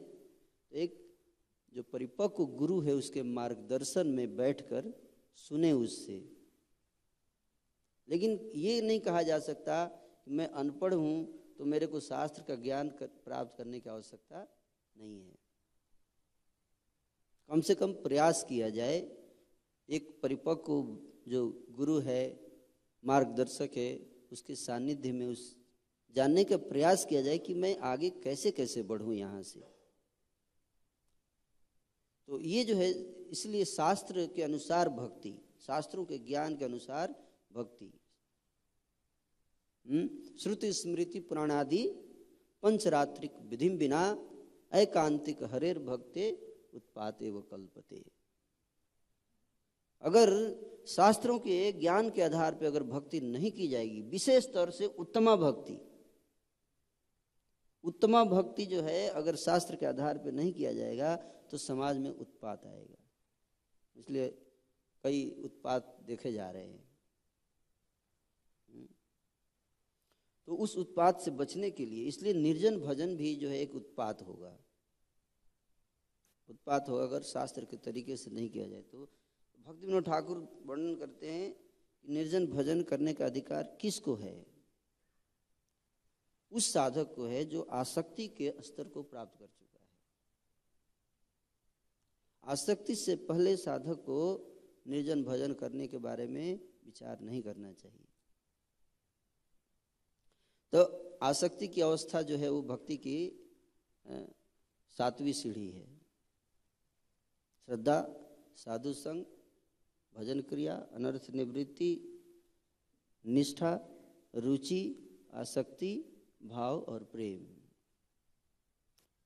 तो 0.72 0.76
एक 0.76 0.98
जो 1.72 1.82
परिपक्व 1.82 2.44
गुरु 2.56 2.80
है, 2.80 2.94
उसके 2.94 3.22
मार्गदर्शन 3.22 4.06
में 4.06 4.36
बैठकर 4.36 4.92
सुने 5.38 5.72
उससे। 5.72 6.22
लेकिन 8.08 8.38
ये 8.54 8.80
नहीं 8.80 9.00
कहा 9.00 9.22
जा 9.22 9.38
सकता 9.38 9.84
कि 10.24 10.30
मैं 10.30 10.48
अनपढ़ 10.48 10.94
हूँ 10.94 11.39
तो 11.60 11.64
मेरे 11.64 11.86
को 11.86 12.00
शास्त्र 12.00 12.42
का 12.42 12.54
ज्ञान 12.54 12.88
कर, 12.88 13.06
प्राप्त 13.06 13.56
करने 13.58 13.80
की 13.80 13.90
आवश्यकता 13.90 14.46
नहीं 14.96 15.20
है। 15.20 15.34
कम 17.50 17.60
से 17.60 17.74
कम 17.74 17.92
प्रयास 17.92 18.46
किया 18.48 18.70
जाए। 18.70 18.96
एक 19.88 20.20
परिपक्व 20.22 20.98
जो 21.30 21.66
गुरु 21.70 21.98
है 21.98 22.40
मार्गदर्शक 23.04 23.76
है 23.76 24.06
उसके 24.32 24.54
सानिध्य 24.54 25.12
में 25.12 25.26
उस 25.26 25.56
जानने 26.16 26.44
का 26.44 26.56
प्रयास 26.56 27.04
किया 27.04 27.22
जाए 27.22 27.38
कि 27.38 27.54
मैं 27.54 27.76
आगे 27.78 28.10
कैसे 28.10 28.50
कैसे 28.50 28.82
बढ़ूं 28.82 29.12
यहाँ 29.12 29.42
से। 29.42 29.60
तो 32.26 32.40
ये 32.40 32.64
जो 32.64 32.76
है 32.76 32.90
इसलिए 33.30 33.64
शास्त्र 33.64 34.26
के 34.26 34.42
अनुसार 34.42 34.88
भक्ति 34.88 35.38
शास्त्रों 35.66 36.04
के 36.04 36.18
ज्ञान 36.18 36.56
के 36.56 36.64
अनुसार 36.64 37.14
भक्ति? 37.52 37.99
श्रुति 39.90 40.72
स्मृति 40.72 41.20
पुराणादि 41.20 41.82
पंचरात्रिक 42.62 43.32
विधि 43.42 43.68
बिना 43.70 44.02
एकांतिक 44.72 45.42
हरेर 45.42 45.78
भक्ते 45.78 46.30
उत्पाते 46.74 47.30
व 47.30 47.40
कल्पते। 47.40 48.02
अगर 50.02 50.30
शास्त्रों 50.86 51.38
के 51.38 51.72
ज्ञान 51.72 52.10
के 52.10 52.22
आधार 52.22 52.54
पर 52.54 52.66
अगर 52.66 52.82
भक्ति 52.82 53.20
नहीं 53.20 53.50
की 53.52 53.68
जाएगी, 53.68 54.02
विशेष 54.02 54.46
तौर 54.54 54.70
से 54.70 54.86
उत्तमा 54.86 55.36
भक्ति। 55.36 55.78
उत्तमा 57.84 58.24
भक्ति 58.24 58.66
जो 58.66 58.82
है, 58.82 59.08
अगर 59.08 59.36
शास्त्र 59.36 59.76
के 59.76 59.86
आधार 59.86 60.18
पर 60.18 60.32
नहीं 60.32 60.52
किया 60.52 60.72
जाएगा 60.72 61.16
तो 61.50 61.56
समाज 61.56 61.98
में 61.98 62.10
उत्पात 62.10 62.66
आएगा। 62.66 62.96
इसलिए 63.96 64.28
कई 65.04 65.42
उत्पात 65.44 65.96
देखे 66.06 66.32
जा 66.32 66.50
रहे 66.50 66.62
हैं। 66.62 66.89
तो 70.48 70.54
उस 70.54 70.76
उत्पात 70.76 71.20
से 71.20 71.30
बचने 71.30 71.70
के 71.70 71.86
लिए, 71.86 72.04
इसलिए 72.04 72.34
निर्जन 72.34 72.80
भजन 72.80 73.16
भी 73.16 73.34
जो 73.36 73.48
है 73.48 73.58
एक 73.58 73.74
उत्पात 73.74 74.22
होगा। 74.22 74.58
उत्पात 76.48 76.88
होगा 76.88 77.02
अगर 77.02 77.22
शास्त्र 77.22 77.64
के 77.64 77.76
तरीके 77.76 78.16
से 78.16 78.30
नहीं 78.30 78.50
किया 78.50 78.66
जाए 78.68 78.82
तो। 78.82 79.08
भक्ति 79.58 79.86
विनोद 79.86 80.04
ठाकुर 80.04 80.38
वर्णन 80.66 80.94
करते 80.94 81.30
हैं 81.30 81.52
कि 81.52 82.12
निर्जन 82.12 82.46
भजन 82.46 82.82
करने 82.82 83.12
का 83.12 83.26
अधिकार 83.26 83.78
किसको 83.80 84.14
है? 84.14 84.46
उस 86.52 86.72
साधक 86.72 87.14
को 87.14 87.26
है 87.26 87.44
जो 87.44 87.60
आसक्ति 87.60 88.28
के 88.28 88.52
स्तर 88.60 88.88
को 88.88 89.02
प्राप्त 89.02 89.38
कर 89.38 89.46
चुका 89.46 89.78
है। 89.78 89.88
आसक्ति 92.44 92.94
से 92.94 93.16
पहले 93.16 93.56
साधक 93.56 94.02
को 94.02 94.20
निर्जन 94.86 95.24
भजन 95.24 95.52
करने 95.52 95.86
के 95.86 95.98
बारे 95.98 96.26
में 96.26 96.60
विचार 96.84 97.20
नहीं 97.20 97.42
करना 97.42 97.72
चाहिए। 97.72 98.09
तो 100.72 100.82
आसक्ति 101.22 101.68
की 101.68 101.80
अवस्था 101.80 102.22
जो 102.22 102.36
है 102.36 102.48
वो 102.48 102.62
भक्ति 102.62 102.96
की 102.96 103.18
सातवीं 104.96 105.32
सीढ़ी 105.32 105.68
है। 105.68 105.86
श्रद्धा, 107.68 107.98
साधु 108.56 108.92
संग, 108.92 109.24
भजन 110.14 110.40
क्रिया, 110.40 110.74
अनर्थ 110.92 111.30
निवृत्ति, 111.34 111.92
निष्ठा, 113.24 113.72
रुचि, 114.34 114.82
आसक्ति, 115.34 115.92
भाव 116.42 116.78
और 116.80 117.04
प्रेम। 117.04 117.46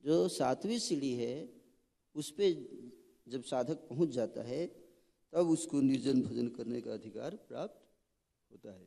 जो 0.05 0.29
सातवीं 0.29 0.79
सीढ़ी 0.79 1.13
है, 1.15 1.49
उस 2.15 2.31
पर 2.31 2.49
जब 3.29 3.43
साधक 3.43 3.87
पहुँच 3.89 4.09
जाता 4.09 4.43
है, 4.43 4.67
तब 5.33 5.51
उसको 5.51 5.81
निर्जन 5.81 6.23
भजन 6.23 6.49
करने 6.49 6.81
का 6.81 6.93
अधिकार 6.93 7.37
प्राप्त 7.49 7.81
होता 8.53 8.73
है। 8.73 8.87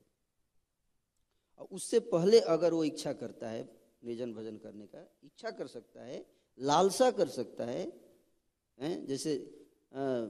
और 1.59 1.67
उससे 1.71 1.99
पहले 1.99 2.39
अगर 2.39 2.73
वो 2.73 2.83
इच्छा 2.83 3.13
करता 3.13 3.49
है 3.49 3.67
निजन 4.05 4.33
भजन 4.33 4.57
करने 4.57 4.85
का, 4.85 4.99
इच्छा 5.23 5.49
कर 5.51 5.67
सकता 5.67 6.03
है, 6.03 6.25
लालसा 6.57 7.09
कर 7.11 7.27
सकता 7.27 7.65
है, 7.65 7.81
हैं, 8.77 9.05
जैसे 9.05 9.35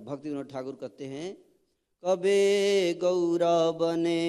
भक्ति 0.08 0.30
विनोद 0.30 0.48
ठाकुर 0.48 0.76
कहते 0.82 1.06
हैं, 1.06 1.38
कबे 2.04 2.94
गौरा 3.02 3.72
बने, 3.72 4.24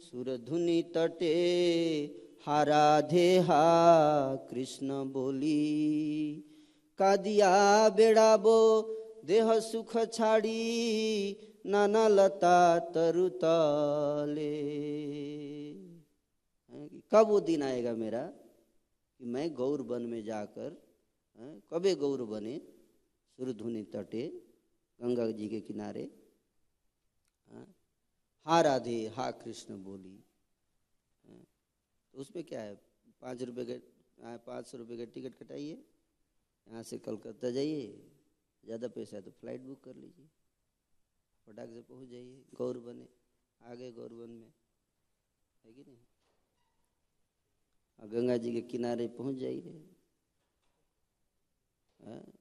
सुरधुनि 0.00 0.82
तटे 0.94 1.36
हाराधे 2.46 3.38
हा 3.38 3.64
कृष्ण 4.50 5.04
बोली, 5.12 5.60
कादिया 6.98 7.88
बेड़ाबो, 7.88 8.58
देह 9.24 9.58
सुख 9.60 9.96
छाड़ी, 10.12 11.36
नाना 11.66 12.08
लता 12.08 12.78
तरुतले 12.94 14.52
कब 17.12 17.26
वो 17.28 17.40
दिन 17.40 17.62
आएगा 17.62 17.92
मेरा 17.94 18.22
कि 19.20 19.24
मैं 19.26 19.52
गौर 19.54 19.82
वन 19.90 20.02
में 20.02 20.22
जाकर 20.24 20.80
कबे 21.70 21.94
गौर 21.94 22.22
बने? 22.26 22.56
सुरधुनि 23.38 23.82
तटे, 23.92 24.22
गंगा 25.00 25.30
जी 25.30 25.48
के 25.48 25.60
किनारे। 25.60 26.02
हा 28.46 28.60
राधे, 28.60 28.96
हा 29.08 29.30
कृष्ण 29.42 29.76
बोली। 29.84 30.16
तो 31.24 32.20
उसमें 32.20 32.42
क्या 32.44 32.60
है? 32.60 32.74
पाँच 33.22 33.42
रुपये 33.42 33.64
का 33.64 34.36
पाँच 34.46 34.66
सौ 34.66 34.78
रुपये 34.78 34.96
का 34.98 35.04
टिकट 35.14 35.34
कटाइए। 35.34 35.82
यहाँ 36.66 36.82
से 36.82 36.98
कलकत्ता 36.98 37.50
जाइए। 37.50 37.86
ज़्यादा 38.64 38.88
पैसा 38.88 39.16
है 39.16 39.22
तो 39.22 39.30
फ़्लाइट 39.30 39.60
बुक 39.62 39.82
कर 39.84 39.94
लीजिए। 39.96 40.28
फटाक 41.46 41.70
से 41.70 41.80
पहुँच 41.82 42.08
जाइए, 42.08 42.44
गौर 42.54 42.78
बने। 42.78 43.08
आगे 43.60 43.90
गौर 43.92 44.12
वन 44.12 44.30
में। 44.30 44.52
है 45.64 45.72
कि 45.72 45.84
नहीं? 45.84 45.98
और 48.02 48.08
गंगा 48.08 48.36
जी 48.36 48.52
के 48.52 48.60
किनारे 48.60 49.08
पहुँच 49.08 49.36
जाइए। 49.36 49.90
हाँ? 52.04 52.32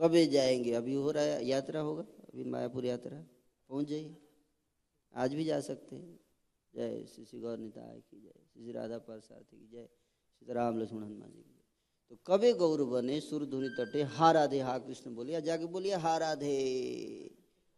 कब 0.00 0.16
जाएँगे? 0.16 0.72
अभी 0.72 0.94
हो 0.94 1.10
रहा 1.10 1.24
है, 1.24 1.46
यात्रा 1.46 1.80
होगा? 1.80 2.02
अभी 2.02 2.44
मायापुर 2.44 2.84
यात्रा? 2.84 3.18
पहुँच 3.68 3.86
जाइए। 3.86 4.16
आज 5.14 5.34
भी 5.34 5.44
जा 5.44 5.60
सकते 5.60 5.96
हैं। 5.96 6.20
जय 6.74 7.06
श्री 7.14 7.24
श्री 7.24 7.40
गौर 7.40 7.56
की 7.58 8.20
जय। 8.20 8.28
श्री 8.30 8.62
श्री 8.62 8.72
राधा 8.72 8.98
प्रसाद 8.98 9.42
की 9.42 9.68
जय। 9.72 9.88
सीताराम 10.40 10.78
लक्ष्मण 10.78 11.04
हनुमान 11.04 11.30
जी 11.30 11.42
की 11.42 11.62
तो 12.10 12.16
कबे 12.26 12.52
गौर 12.52 12.84
बने, 12.84 13.20
सुर 13.20 13.46
धुनि 13.46 13.68
तटे, 13.68 14.02
हा 14.02 14.32
राधे, 14.32 14.60
हा 14.60 14.78
कृष्ण 14.78 15.14
बोलिए। 15.14 15.40
जाके 15.40 15.66
बोलिए, 15.66 15.94
हा 15.94 16.18
राधे, 16.18 16.56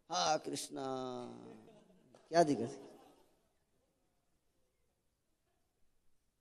हा 0.09 0.37
कृष्णा। 0.37 0.83
क्या 2.29 2.43
दिक्कत 2.43 2.88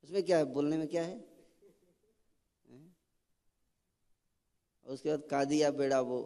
उसमें 0.08 0.22
क्या 0.24 0.36
है 0.38 0.44
बोलने 0.44 0.76
में 0.76 0.86
क्या 0.88 1.02
है? 1.02 1.16
उसके 4.86 5.08
बाद 5.08 5.26
कादिया 5.30 5.70
बेड़ा 5.70 6.00
वो? 6.00 6.20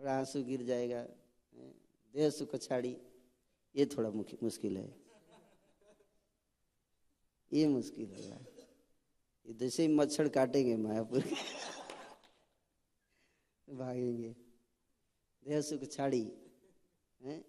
थोड़ा 0.00 0.12
आँसू 0.12 0.42
गिर 0.44 0.62
जाएगा? 0.62 1.00
देह 2.14 2.30
सुख 2.30 2.54
छाड़ी 2.56 2.96
ये 3.74 3.86
थोड़ा 3.86 4.10
मुश्किल 4.10 4.76
है। 4.76 4.84
ये 7.52 7.66
मुश्किल 7.68 8.10
होगा 8.10 8.38
ये 9.46 9.54
जैसे 9.54 9.82
ही 9.82 9.94
मच्छर 9.94 10.28
काटेंगे 10.28 10.76
मायापुर 10.76 11.24
भागेंगे। 13.68 14.34
देह 15.46 15.60
सुख 15.62 15.88
छाड़ी 15.92 16.22
है? 17.20 17.42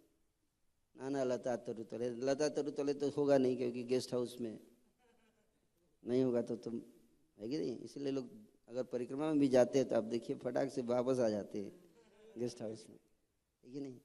नाना 0.95 1.23
लता 1.23 1.55
तरु 1.55 1.83
तले 1.83 2.09
लता 2.09 2.49
तरु 2.49 2.71
तले 2.71 2.93
तो 2.93 3.09
होगा 3.09 3.37
नहीं 3.37 3.57
क्योंकि 3.57 3.83
गेस्ट 3.83 4.13
हाउस 4.13 4.37
में 4.41 4.59
नहीं 6.03 6.23
होगा 6.23 6.41
तो 6.41 6.55
तुम, 6.55 6.81
है 7.39 7.49
कि 7.49 7.57
नहीं? 7.57 7.79
इसलिए 7.79 8.11
लोग 8.11 8.29
अगर 8.69 8.83
परिक्रमा 8.83 9.27
में 9.27 9.39
भी 9.39 9.47
जाते 9.47 9.79
हैं 9.79 9.87
तो 9.87 9.95
आप 9.95 10.03
देखिए, 10.03 10.35
फटाक 10.35 10.71
से 10.71 10.81
वापस 10.81 11.19
आ 11.19 11.29
जाते 11.29 11.59
हैं 11.59 11.71
गेस्ट 12.37 12.61
हाउस 12.61 12.85
में। 12.89 12.97
है 13.63 13.71
कि 13.71 13.79
नहीं? 13.79 13.99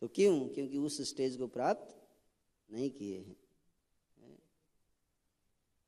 तो 0.00 0.08
क्यों? 0.08 0.48
क्योंकि 0.48 0.78
उस 0.78 1.08
स्टेज 1.08 1.36
को 1.36 1.46
प्राप्त 1.46 1.96
नहीं 2.72 2.90
किए 2.90 3.18
हैं? 3.18 3.36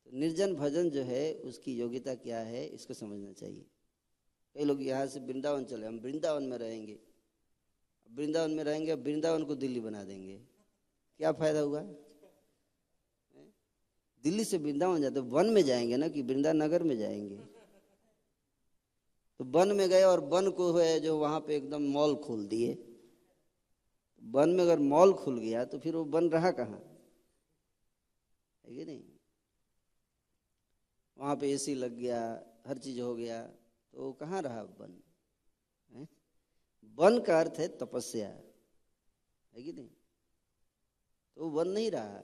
तो 0.05 0.17
निर्जन 0.17 0.55
भजन 0.55 0.91
जो 0.91 1.03
है, 1.03 1.35
उसकी 1.35 1.77
योग्यता 1.77 2.15
क्या 2.15 2.41
है, 2.41 2.67
इसको 2.67 2.95
समझना 2.95 3.33
चाहिए। 3.33 3.67
कई 4.55 4.65
लोग 4.65 4.83
यहाँ 4.83 5.07
से 5.07 5.21
वृंदावन 5.21 5.65
चले, 5.65 5.87
हम 5.87 5.99
वृंदावन 5.99 6.43
में 6.43 6.59
रहेंगे। 6.59 6.99
वृंदावन 8.13 8.51
में 8.51 8.65
रहेंगे, 8.65 8.95
वृंदावन 8.95 9.45
को 9.45 9.55
दिल्ली 9.55 9.81
बना 9.81 10.05
देंगे। 10.05 10.37
क्या 11.19 11.33
फ़ायदा 11.33 11.61
हुआ? 11.61 11.81
दिल्ली 14.25 14.45
से 14.45 14.59
वृंदावन 14.59 15.03
जाते, 15.03 15.21
वन 15.21 15.47
में 15.47 15.63
जाएँगे 15.63 15.97
ना 15.97 16.09
कि 16.09 16.23
वृंदा 16.23 16.53
नगर 16.53 16.83
में 16.83 16.99
जाएँगे। 16.99 17.37
तो 19.39 19.45
वन 19.45 19.73
में 19.73 19.89
गए 19.89 20.03
और 20.03 20.21
वन 20.21 20.51
को 20.51 20.73
है 20.73 21.01
जो 21.01 21.19
वहाँ 21.19 21.41
पे 21.41 21.57
एकदम 21.57 21.83
मॉल 21.83 22.17
खोल 22.17 22.47
दिए। 22.47 22.89
वन 24.23 24.49
में 24.49 24.65
अगर 24.65 24.79
मॉल 24.79 25.13
खुल 25.13 25.39
गया 25.39 25.65
तो 25.65 25.79
फिर 25.79 25.97
वो 25.97 26.05
वन 26.05 26.31
रहा 26.31 26.51
कहाँ? 26.51 27.01
है 28.67 28.75
कि 28.77 28.85
नहीं? 28.85 29.03
वहाँ 31.19 31.37
पे 31.37 31.51
एसी 31.53 31.75
लग 31.75 31.93
गया, 31.93 32.45
हर 32.67 32.79
चीज़ 32.79 33.01
हो 33.01 33.15
गया 33.15 33.47
तो 33.93 34.13
कहाँ 34.13 34.43
रहा 34.43 34.63
वन? 34.63 35.03
वन 36.85 37.19
का 37.21 37.41
अर्थ 37.41 37.55
है 37.59 37.69
तपस्या। 37.79 38.29
है 38.29 39.63
कि 39.63 39.73
नहीं? 39.73 39.91
तो 41.37 41.49
वन 41.49 41.69
नहीं 41.69 41.91
रहा। 41.91 42.23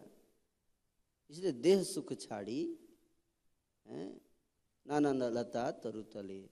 इसलिए 1.31 1.53
देह 1.53 1.83
सुख 1.83 2.13
छाड़ी 2.13 2.79
नाना 3.87 5.13
ना 5.13 5.29
लता 5.29 5.71
तरु 5.71 6.03
तले। 6.03 6.49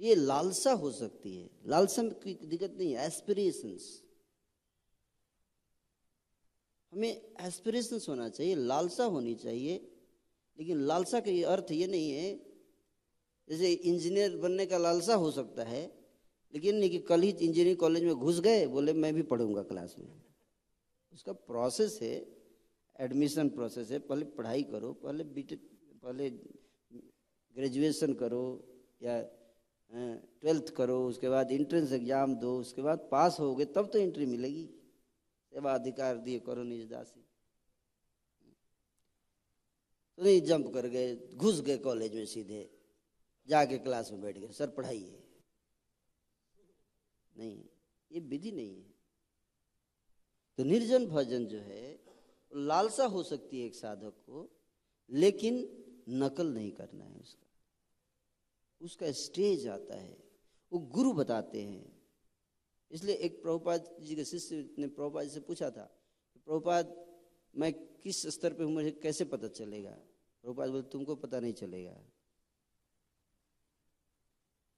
ये 0.00 0.14
लालसा 0.14 0.72
हो 0.72 0.90
सकती 0.92 1.36
है। 1.36 1.50
लालसा 1.66 2.02
में 2.02 2.14
कोई 2.14 2.34
दिक्कत 2.34 2.70
नहीं 2.70 2.92
है 2.92 3.06
एस्पिरेशंस 3.06 4.02
हमें 6.92 7.34
एस्पिरेशंस 7.40 8.08
होना 8.08 8.28
चाहिए, 8.28 8.54
लालसा 8.54 9.04
होनी 9.04 9.34
चाहिए। 9.34 9.74
लेकिन 10.58 10.78
लालसा 10.78 11.20
का 11.20 11.52
अर्थ 11.52 11.70
ये 11.70 11.86
नहीं 11.86 12.10
है, 12.10 12.34
जैसे 13.48 13.72
इंजीनियर 13.72 14.36
बनने 14.36 14.66
का 14.66 14.78
लालसा 14.78 15.14
हो 15.14 15.30
सकता 15.30 15.64
है। 15.64 16.01
लेकिन 16.54 16.76
नहीं 16.76 16.90
कि 16.90 16.98
कल 17.00 17.22
ही 17.22 17.28
इंजीनियरिंग 17.30 17.76
कॉलेज 17.76 18.04
में 18.04 18.14
घुस 18.14 18.40
गए, 18.40 18.66
बोले, 18.66 18.92
मैं 18.92 19.12
भी 19.14 19.22
पढ़ूँगा 19.24 19.62
क्लास 19.62 19.94
में. 19.98 20.08
उसका 21.12 21.32
प्रोसेस 21.32 21.98
है 22.02 22.14
एडमिशन 22.96 23.48
प्रोसेस 23.48 23.90
है। 23.90 23.98
पहले 24.00 24.24
पढ़ाई 24.32 24.62
करो, 24.64 24.92
पहले 24.94 25.24
बीटेक 25.26 25.68
पहले 26.02 26.28
ग्रेजुएशन 26.30 28.12
करो, 28.14 28.44
या 29.02 29.20
ट्वेल्थ 29.90 30.68
करो, 30.74 30.98
उसके 31.06 31.28
बाद 31.28 31.50
इंट्रेंस 31.52 31.92
एग्ज़ाम 31.92 32.34
दो, 32.34 32.56
उसके 32.58 32.82
बाद 32.82 33.08
पास 33.12 33.38
हो 33.40 33.54
गए, 33.54 33.64
तब 33.66 33.90
तो 33.92 33.98
एंट्री 33.98 34.26
मिलेगी। 34.26 34.64
सेवा 35.52 35.72
अधिकार 35.74 36.16
दिए 36.18 36.38
करो 36.38 36.62
निज 36.62 36.88
दासी। 36.90 37.20
तो 40.18 40.22
नहीं 40.24 40.40
जंप 40.42 40.72
कर 40.74 40.86
गए, 40.88 41.14
घुस 41.36 41.60
गए 41.60 41.76
कॉलेज 41.78 42.14
में 42.14 42.24
सीधे, 42.26 42.68
जाके 43.48 43.78
क्लास 43.78 44.10
में 44.12 44.20
बैठ 44.20 44.38
गए। 44.38 44.52
सर, 44.52 44.70
पढ़ाइए। 44.70 45.18
नहीं, 47.36 47.64
ये 48.12 48.20
विधि 48.20 48.52
नहीं 48.52 48.76
है। 48.76 48.94
तो 50.58 50.64
निर्जन 50.64 51.06
भजन 51.06 51.46
जो 51.46 51.58
है, 51.58 52.00
लालसा 52.54 53.04
हो 53.04 53.22
सकती 53.22 53.60
है 53.60 53.66
एक 53.66 53.74
साधक 53.74 54.14
को, 54.26 54.48
लेकिन 55.10 55.56
नकल 56.08 56.46
नहीं 56.46 56.72
करना 56.72 57.04
है 57.04 57.20
उसका। 57.20 57.46
उसका 58.80 59.12
स्टेज 59.12 59.66
आता 59.66 59.94
है। 59.94 60.16
वो 60.72 60.78
गुरु 60.78 61.12
बताते 61.12 61.62
हैं। 61.62 62.02
इसलिए 62.90 63.14
एक 63.14 63.42
प्रभुपाद 63.42 63.96
जी 64.00 64.16
के 64.16 64.24
शिष्य 64.24 64.74
ने 64.78 64.86
प्रभुपाद 64.86 65.24
जी 65.24 65.30
से 65.30 65.40
पूछा 65.40 65.70
था, 65.70 65.84
प्रभुपाद, 66.36 67.06
मैं 67.56 67.72
किस 67.72 68.26
स्तर 68.26 68.52
पे 68.52 68.64
हूँ? 68.64 68.72
मुझे 68.72 68.90
कैसे 68.90 69.24
पता 69.24 69.48
चलेगा? 69.48 69.90
प्रभुपाद 70.44 70.70
बोले, 70.70 70.82
तुमको 70.82 71.14
पता 71.16 71.40
नहीं 71.40 71.52
चलेगा। 71.52 72.04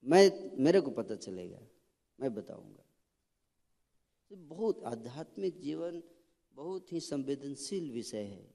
मैं, 0.05 0.57
मेरे 0.63 0.81
को 0.81 0.91
पता 0.91 1.15
चलेगा। 1.17 1.59
मैं 2.19 2.35
बताऊँगा। 2.35 2.85
तो 4.31 4.37
बहुत 4.37 4.83
आध्यात्मिक 4.85 5.61
जीवन 5.61 6.03
बहुत 6.55 6.93
ही 6.93 7.01
संवेदनशील 7.01 7.91
विषय 7.91 8.23
है। 8.23 8.55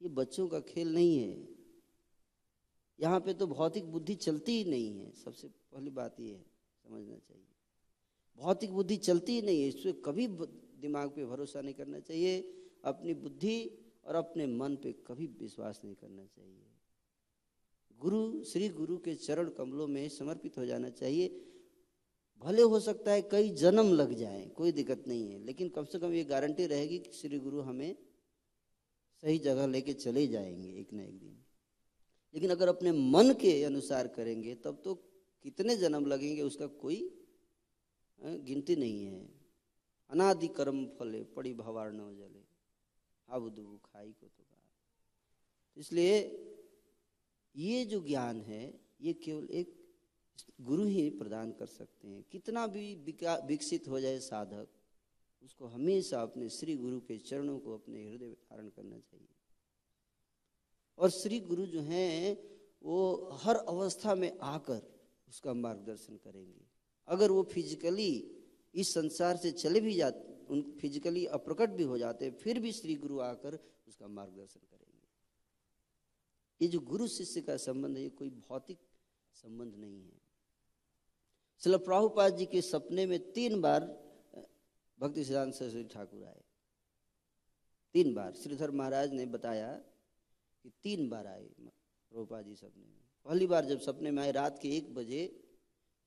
ये 0.00 0.08
बच्चों 0.08 0.48
का 0.48 0.60
खेल 0.60 0.94
नहीं 0.94 1.18
है। 1.18 1.48
यहाँ 2.98 3.20
पे 3.20 3.34
तो 3.34 3.46
भौतिक 3.46 3.90
बुद्धि 3.92 4.14
चलती 4.14 4.52
ही 4.52 4.70
नहीं 4.70 4.98
है। 5.00 5.10
सबसे 5.14 5.48
पहली 5.48 5.90
बात 5.90 6.20
ये 6.20 6.32
है, 6.32 6.44
समझना 6.84 7.16
चाहिए। 7.18 7.44
भौतिक 8.38 8.72
बुद्धि 8.72 8.96
चलती 8.96 9.32
ही 9.32 9.42
नहीं 9.42 9.62
है 9.62 9.68
इससे 9.68 9.92
कभी 10.04 10.26
दिमाग 10.26 11.10
पे 11.10 11.24
भरोसा 11.26 11.60
नहीं 11.60 11.74
करना 11.74 12.00
चाहिए, 12.00 12.40
अपनी 12.84 13.14
बुद्धि 13.14 13.58
और 14.04 14.14
अपने 14.14 14.46
मन 14.46 14.76
पे 14.76 14.92
कभी 15.06 15.26
विश्वास 15.40 15.80
नहीं 15.84 15.94
करना 15.94 16.24
चाहिए। 16.26 16.64
गुरु, 18.00 18.44
श्री 18.44 18.68
गुरु 18.68 18.96
के 18.98 19.14
चरण 19.14 19.48
कमलों 19.48 19.86
में 19.86 20.08
समर्पित 20.08 20.58
हो 20.58 20.66
जाना 20.66 20.90
चाहिए। 20.90 21.28
भले 22.40 22.62
हो 22.62 22.80
सकता 22.80 23.12
है 23.12 23.22
कई 23.22 23.50
जन्म 23.50 23.92
लग 23.92 24.12
जाए, 24.14 24.46
कोई 24.46 24.72
दिक्कत 24.72 25.04
नहीं 25.08 25.30
है, 25.32 25.38
लेकिन 25.38 25.68
कम 25.68 25.84
से 25.84 25.98
कम 25.98 26.12
ये 26.12 26.24
गारंटी 26.24 26.66
रहेगी 26.66 26.98
कि 26.98 27.12
श्री 27.12 27.38
गुरु 27.38 27.60
हमें 27.60 27.96
सही 29.22 29.38
जगह 29.38 29.66
लेके 29.66 29.92
चले 29.92 30.26
जाएँगे 30.26 30.80
एक 30.80 30.92
ना 30.92 31.02
एक 31.02 31.18
दिन। 31.18 31.44
लेकिन 32.34 32.50
अगर 32.50 32.68
अपने 32.68 32.92
मन 32.92 33.32
के 33.32 33.64
अनुसार 33.64 34.08
करेंगे, 34.08 34.54
तब 34.54 34.80
तो 34.84 34.94
कितने 35.42 35.76
जन्म 35.76 36.06
लगेंगे 36.06 36.42
उसका 36.42 36.66
कोई 36.66 37.26
गिनती 38.20 38.76
नहीं 38.76 39.04
है। 39.04 39.28
अनादि 40.10 40.48
कर्म 40.48 40.86
फले, 40.86 41.24
पड़ी 41.24 41.54
भवार 41.54 41.92
न 41.92 42.16
जले। 42.16 42.44
हाबुदू 43.28 43.80
खाई 43.84 44.12
को 44.12 44.26
तो 44.26 45.80
इसलिए 45.80 46.14
ये 47.56 47.84
जो 47.84 48.00
ज्ञान 48.00 48.40
है, 48.40 48.80
ये 49.00 49.12
केवल 49.12 49.48
एक 49.50 49.77
गुरु 50.60 50.84
ही 50.84 51.10
प्रदान 51.10 51.52
कर 51.52 51.66
सकते 51.66 52.08
हैं। 52.08 52.24
कितना 52.32 52.66
भी 52.66 52.94
विकसित 52.94 53.88
हो 53.88 54.00
जाए 54.00 54.18
साधक, 54.18 54.68
उसको 55.42 55.66
हमेशा 55.66 56.22
अपने 56.22 56.48
श्री 56.48 56.76
गुरु 56.76 57.00
के 57.00 57.18
चरणों 57.18 57.58
को 57.58 57.74
अपने 57.74 58.10
हृदय 58.10 58.26
में 58.26 58.34
धारण 58.34 58.68
करना 58.68 58.98
चाहिए। 58.98 59.28
और 60.98 61.10
श्री 61.10 61.40
गुरु 61.40 61.66
जो 61.66 61.80
हैं, 61.80 62.36
वो 62.82 63.30
हर 63.32 63.56
अवस्था 63.56 64.14
में 64.14 64.38
आकर 64.38 64.80
उसका 65.28 65.54
मार्गदर्शन 65.54 66.16
करेंगे। 66.16 66.66
अगर 67.08 67.30
वो 67.30 67.42
फिजिकली 67.42 68.36
इस 68.74 68.94
संसार 68.94 69.36
से 69.36 69.50
चले 69.50 69.80
भी 69.80 69.94
जाते, 69.94 70.46
उन 70.46 70.62
फिजिकली 70.80 71.26
अप्रकट 71.26 71.70
भी 71.70 71.82
हो 71.82 71.98
जाते 71.98 72.24
हैं 72.24 72.32
फिर 72.32 72.60
भी 72.60 72.72
श्री 72.72 72.94
गुरु 72.94 73.18
आकर 73.20 73.58
उसका 73.88 74.08
मार्गदर्शन 74.08 74.60
करेंगे। 74.60 75.06
ये 76.62 76.68
जो 76.68 76.80
गुरु 76.80 77.08
शिष्य 77.08 77.40
का 77.40 77.56
संबंध 77.56 77.96
है, 77.96 78.02
ये 78.02 78.08
कोई 78.08 78.30
भौतिक 78.30 78.78
संबंध 79.34 79.74
नहीं 79.74 80.02
है। 80.02 80.27
शिल 81.62 81.76
प्रभुपाद 81.78 82.36
जी 82.36 82.46
के 82.46 82.60
सपने 82.62 83.06
में 83.06 83.18
तीन 83.32 83.60
बार 83.60 83.84
भक्ति 84.98 85.24
सिद्धांत 85.24 85.54
सरस्वती 85.54 85.88
ठाकुर 85.88 86.24
आए। 86.24 86.42
तीन 87.94 88.14
बार। 88.14 88.32
श्रीधर 88.34 88.70
महाराज 88.72 89.12
ने 89.12 89.24
बताया 89.28 89.70
कि 90.64 90.70
तीन 90.82 91.08
बार 91.08 91.26
आए 91.26 91.44
प्रभुपाद 92.12 92.44
जी 92.44 92.54
सपने 92.56 92.84
में। 92.84 92.96
पहली 93.26 93.46
बार 93.46 93.64
जब 93.64 93.80
सपने 93.80 94.10
में 94.10 94.22
आए 94.22 94.32
रात 94.32 94.58
के 94.62 94.68
एक 94.76 94.94
बजे 94.94 95.26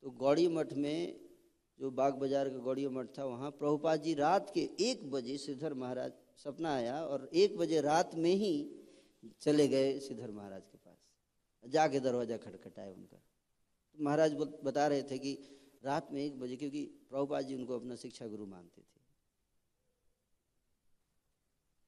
तो 0.03 0.11
गौड़ी 0.19 0.47
मठ 0.49 0.73
में 0.75 1.19
जो 1.79 1.89
बाग 1.91 2.13
बाज़ार 2.19 2.49
का 2.49 2.57
गौड़ी 2.59 2.87
मठ 2.89 3.07
था, 3.17 3.25
वहाँ 3.25 3.49
प्रभुपाद 3.51 4.01
जी 4.01 4.13
रात 4.15 4.51
के 4.55 4.69
एक 4.81 5.09
बजे 5.11 5.37
श्रीधर 5.37 5.73
महाराज 5.75 6.11
सपना 6.43 6.73
आया 6.75 7.01
और 7.03 7.29
एक 7.33 7.57
बजे 7.57 7.81
रात 7.81 8.15
में 8.15 8.33
ही 8.35 8.53
चले 9.41 9.67
गए 9.67 9.99
श्रीधर 9.99 10.31
महाराज 10.31 10.61
के 10.61 10.77
पास। 10.77 10.97
जाके 11.63 11.99
दरवाज़ा 11.99 12.37
खटखटाए 12.39 12.89
उनका। 12.89 13.21
महाराज 14.01 14.33
बता 14.63 14.87
रहे 14.87 15.03
थे 15.03 15.17
कि 15.17 15.33
रात 15.83 16.11
में 16.11 16.21
एक 16.21 16.39
बजे, 16.39 16.55
क्योंकि 16.55 16.85
प्रभुपाद 16.85 17.45
जी 17.45 17.55
उनको 17.55 17.79
अपना 17.79 17.95
शिक्षा 17.95 18.27
गुरु 18.27 18.45
मानते 18.45 18.81
थे। 18.81 19.01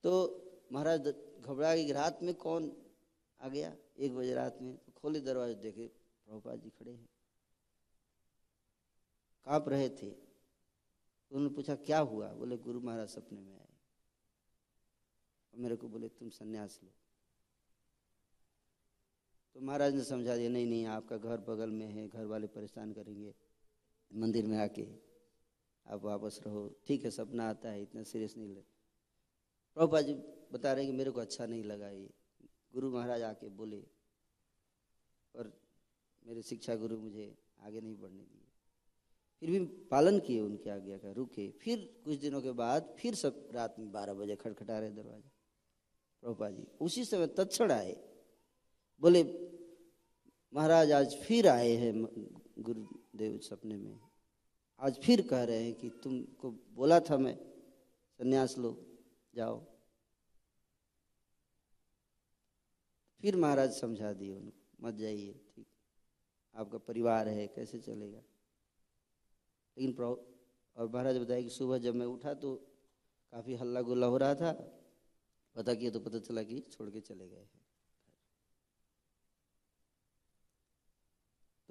तो 0.03 0.39
महाराज 0.71 1.01
घबरा 1.39 1.75
गई 1.75 1.91
रात 1.91 2.19
में 2.23 2.33
कौन 2.33 2.83
आ 3.41 3.47
गया? 3.47 3.75
एक 3.97 4.15
बजे 4.15 4.33
रात 4.33 4.61
में। 4.61 4.77
तो 4.77 4.91
खोले 4.91 5.19
दरवाजे 5.19 5.55
देखे 5.55 5.87
प्रभुपाद 6.25 6.59
जी 6.59 6.69
खड़े 6.69 6.91
हैं। 6.91 7.09
काँप 9.45 9.69
रहे 9.69 9.89
थे। 9.89 10.09
उन्होंने 11.31 11.55
पूछा, 11.55 11.75
क्या 11.75 11.99
हुआ? 11.99 12.33
बोले, 12.33 12.57
गुरु 12.57 12.81
महाराज 12.81 13.09
सपने 13.09 13.41
में 13.41 13.53
आए। 13.53 13.73
और 15.53 15.59
मेरे 15.59 15.75
को 15.75 15.87
बोले, 15.87 16.09
तुम 16.09 16.29
सन्यास 16.29 16.79
लो। 16.83 16.89
तो 19.55 19.61
महाराज 19.61 19.95
ने 19.95 20.03
समझा 20.03 20.35
दिया, 20.37 20.49
नहीं 20.49 20.65
नहीं, 20.65 20.85
आपका 20.87 21.17
घर 21.17 21.41
बगल 21.47 21.71
में 21.71 21.85
है, 21.87 22.07
घर 22.07 22.25
वाले 22.25 22.47
परेशान 22.49 22.93
करेंगे, 22.93 23.33
मंदिर 24.11 24.45
में 24.45 24.57
आके 24.57 24.87
आप 25.85 26.03
वापस 26.03 26.39
रहो। 26.45 26.67
ठीक 26.87 27.03
है, 27.05 27.11
सपना 27.11 27.49
आता 27.49 27.69
है, 27.69 27.81
इतना 27.81 28.03
सीरियस 28.03 28.37
नहीं 28.37 28.47
ले 28.47 28.63
प्रभुपा 29.77 30.01
जी 30.01 30.13
बता 30.53 30.71
रहे 30.73 30.83
हैं 30.83 30.91
कि 30.91 30.97
मेरे 30.97 31.11
को 31.11 31.21
अच्छा 31.21 31.45
नहीं 31.45 31.63
लगा 31.63 31.89
ये। 31.89 32.09
गुरु 32.73 32.91
महाराज 32.91 33.21
आके 33.23 33.49
बोले, 33.51 33.81
और 35.35 35.51
मेरे 36.23 36.41
शिक्षा 36.41 36.75
गुरु 36.75 36.97
मुझे 36.97 37.33
आगे 37.59 37.81
नहीं 37.81 37.95
बढ़ने 37.97 38.23
दिए। 38.23 38.41
फिर 39.41 39.49
भी 39.49 39.59
पालन 39.87 40.19
किए 40.19 40.39
उनके 40.41 40.69
आज्ञा 40.69 40.97
का, 40.97 41.11
रुके। 41.11 41.49
फिर 41.61 42.01
कुछ 42.05 42.17
दिनों 42.19 42.41
के 42.41 42.51
बाद 42.53 42.95
फिर 42.99 43.15
सब 43.15 43.49
रात 43.55 43.75
में 43.79 43.91
बारह 43.91 44.13
बजे 44.13 44.35
खटखटा 44.35 44.79
रहे 44.79 44.91
दरवाज़ा। 44.91 45.29
प्रभुपा 46.23 46.49
जी 46.49 46.67
उसी 46.81 47.05
समय 47.05 47.27
तत्ण 47.37 47.71
आए। 47.71 47.95
बोले, 49.03 49.23
महाराज, 50.53 50.91
आज 50.91 51.15
फिर 51.15 51.47
आए 51.47 51.71
हैं 51.71 52.03
गुरुदेव 52.59 53.37
सपने 53.37 53.77
में। 53.77 53.99
आज 54.79 54.99
फिर 54.99 55.27
कह 55.27 55.43
रहे 55.43 55.63
हैं 55.63 55.73
कि 55.73 55.89
तुमको 55.89 56.51
बोला 56.51 56.99
था 56.99 57.17
मैं, 57.17 57.35
सन्यास 58.17 58.57
लो, 58.57 58.85
जाओ। 59.35 59.65
फिर 63.21 63.35
महाराज 63.35 63.71
समझा 63.71 64.13
दिए 64.13 64.33
उनको, 64.33 64.87
मत 64.87 64.93
जाइए, 64.93 65.33
ठीक। 65.55 65.67
आपका 66.55 66.77
परिवार 66.77 67.27
है, 67.27 67.47
कैसे 67.47 67.79
चलेगा? 67.79 68.21
लेकिन 69.77 70.03
और 70.77 70.91
महाराज 70.93 71.17
बताया 71.17 71.41
कि 71.41 71.49
सुबह 71.49 71.77
जब 71.77 71.95
मैं 71.95 72.05
उठा 72.05 72.33
तो 72.33 72.55
काफ़ी 73.31 73.55
हल्ला 73.55 73.81
गुल्ला 73.81 74.07
हो 74.07 74.17
रहा 74.17 74.35
था। 74.35 74.51
पता 75.55 75.73
किया 75.73 75.91
तो 75.91 75.99
पता 75.99 76.19
चला 76.19 76.43
कि 76.43 76.59
छोड़ 76.59 76.89
के 76.89 77.01
चले 77.01 77.29
गए 77.29 77.37
हैं। 77.37 77.62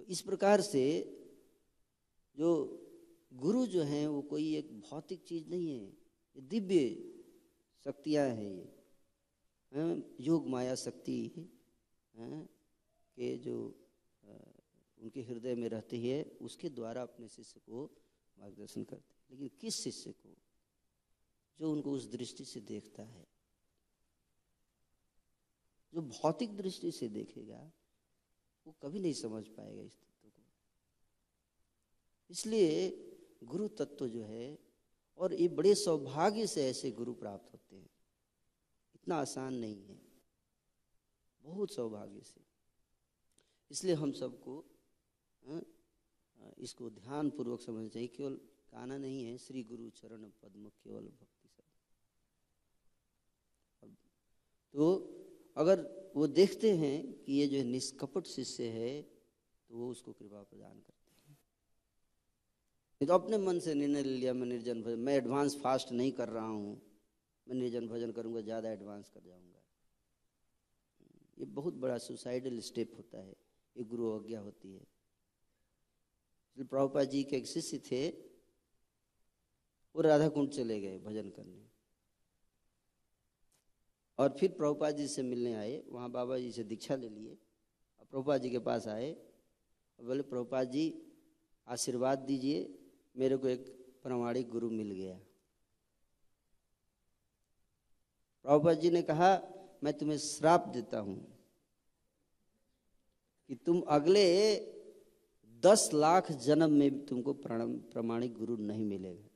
तो 0.03 0.07
इस 0.07 0.21
प्रकार 0.21 0.61
से 0.61 0.85
जो 2.37 2.79
गुरु 3.33 3.67
जो 3.67 3.83
हैं, 3.83 4.07
वो 4.07 4.23
कोई 4.23 4.57
एक 4.57 4.81
भौतिक 4.81 5.25
चीज़ 5.25 5.49
नहीं 5.49 5.69
है। 5.69 5.87
ये 6.37 6.41
दिव्य 6.41 7.15
शक्तियाँ 7.85 8.29
हैं 8.29 8.53
ये। 8.53 10.03
योग 10.21 10.49
माया 10.49 10.75
शक्ति 10.75 11.33
के 13.17 13.39
जो 13.39 13.87
उनके 14.99 15.23
हृदय 15.23 15.55
में 15.55 15.69
रहती 15.69 16.09
है, 16.09 16.25
उसके 16.25 16.69
द्वारा 16.69 17.03
अपने 17.03 17.29
शिष्य 17.29 17.61
को 17.61 17.91
मार्गदर्शन 18.39 18.85
करते 18.85 19.15
हैं। 19.15 19.23
लेकिन 19.31 19.59
किस 19.61 19.75
शिष्य 19.75 20.13
को? 20.13 20.37
जो 21.59 21.73
उनको 21.73 21.93
उस 21.93 22.11
दृष्टि 22.11 22.45
से 22.45 22.61
देखता 22.61 23.03
है। 23.03 23.27
जो 25.95 26.03
भौतिक 26.03 26.57
दृष्टि 26.57 26.93
से 26.93 27.09
देखेगा 27.09 27.73
वो 28.67 28.75
कभी 28.83 29.01
नहीं 29.01 29.13
समझ 29.13 29.49
पाएगा 29.49 29.83
इस 29.83 29.93
तत्व 29.93 30.29
को। 30.29 30.43
इसलिए 32.31 32.91
गुरु 33.45 33.69
तत्व 33.69 34.09
जो 34.09 34.23
है 34.23 34.59
और 35.19 35.35
ये 35.35 35.49
बड़े 35.49 35.75
सौभाग्य 35.75 36.47
से 36.47 36.71
ऐसे 36.71 36.91
गुरु 36.91 37.13
प्राप्त 37.15 37.53
होते 37.53 37.77
हैं। 37.77 37.91
इतना 38.95 39.17
आसान 39.17 39.55
नहीं 39.55 39.83
है। 39.83 40.01
बहुत 41.43 41.73
सौभाग्य 41.73 42.21
से। 42.21 42.41
इसलिए 43.71 43.95
हम 43.95 44.13
सबको 44.13 44.65
हाँ, 45.43 45.63
इसको 46.59 46.91
ध्यान 46.91 47.31
पूर्वक 47.31 47.61
समझना 47.61 47.89
चाहिए। 47.89 48.09
केवल 48.09 48.41
गाना 48.73 48.99
नहीं 48.99 49.25
है 49.25 49.39
श्री 49.39 49.63
गुरु 49.63 49.91
चरण 49.91 50.31
पद्म 50.43 50.69
केवल 50.69 51.03
भक्ति 51.03 51.49
सब। 51.49 51.63
तो 54.75 54.95
अगर 55.57 56.02
वो 56.15 56.27
देखते 56.29 56.71
हैं 56.77 56.97
कि 57.15 57.33
ये 57.33 57.47
जो 57.47 57.63
निष्कपट 57.65 58.27
शिष्य 58.27 58.69
है 58.71 59.03
तो 59.03 59.77
वो 59.77 59.91
उसको 59.91 60.13
कृपा 60.13 60.43
प्रदान 60.43 60.81
करते 60.81 61.11
हैं। 61.11 61.37
तो 63.01 63.15
अपने 63.15 63.39
मन 63.39 63.59
से 63.59 63.75
निर्णय 63.75 64.03
ले 64.03 64.11
लिया, 64.11 64.33
मैं 64.35 64.47
निर्जन 64.47 64.83
भजन, 64.83 64.99
मैं 64.99 65.15
एडवांस 65.15 65.57
फास्ट 65.63 65.93
नहीं 65.93 66.13
कर 66.13 66.29
रहा 66.29 66.47
हूँ। 66.47 66.81
मैं 67.47 67.57
निर्जन 67.57 67.89
भजन 67.89 68.13
करूँगा, 68.13 68.41
ज़्यादा 68.41 68.71
एडवांस 68.71 69.09
कर 69.09 69.21
जाऊँगा। 69.21 69.63
ये 71.39 71.45
बहुत 71.47 71.75
बड़ा 71.75 71.99
सुसाइडल 71.99 72.61
स्टेप 72.61 72.93
होता 72.97 73.19
है। 73.19 73.35
ये 73.77 73.85
गुरु 73.85 74.11
अज्ञा 74.11 74.41
होती 74.41 74.73
है। 74.75 74.87
प्रभुपा 76.57 77.05
जी 77.05 77.23
के 77.25 77.37
एक 77.37 77.47
शिष्य 77.47 77.79
थे, 77.91 78.09
वो 79.95 80.03
राधा 80.03 80.29
कुंड 80.29 80.51
चले 80.51 80.81
गए 80.81 80.99
भजन 80.99 81.29
करने। 81.31 81.72
और 84.19 84.37
फिर 84.41 84.53
प्रभुपाद 84.53 84.97
जी 84.97 85.07
से 85.09 85.23
मिलने 85.23 85.55
आए। 85.55 85.83
वहाँ 85.89 86.11
बाबा 86.11 86.39
जी 86.39 86.53
से 86.53 86.65
दीक्षा 86.65 86.97
ले 86.97 87.09
लिए। 87.09 87.39
और 88.01 88.07
प्रभुपाद 88.11 88.43
जी 88.43 88.51
के 88.51 88.59
पास 88.59 88.89
आए। 88.89 89.13
और 89.99 90.07
बोले, 90.07 90.23
प्रभुपाद 90.23 90.71
जी, 90.71 91.03
आशीर्वाद 91.69 92.19
दीजिए। 92.19 92.79
मेरे 93.17 93.37
को 93.37 93.49
एक 93.49 93.65
प्रमाणिक 94.03 94.49
गुरु 94.49 94.71
मिल 94.71 94.91
गया। 94.91 95.21
प्रभुपाद 98.43 98.81
जी 98.81 98.91
ने 98.91 99.03
कहा, 99.03 99.41
मैं 99.85 99.99
तुम्हें 99.99 100.19
श्राप 100.19 100.69
देता 100.69 100.99
हूँ 100.99 101.39
कि 103.49 103.55
तुम 103.55 103.81
अगले 103.81 104.57
दस 105.61 105.91
लाख 105.95 106.33
जन्म 106.33 106.71
में 106.71 107.07
तुमको 107.07 107.33
प्रमाणिक 107.33 108.35
गुरु 108.35 108.57
नहीं 108.57 108.85
मिलेगा। 108.85 109.29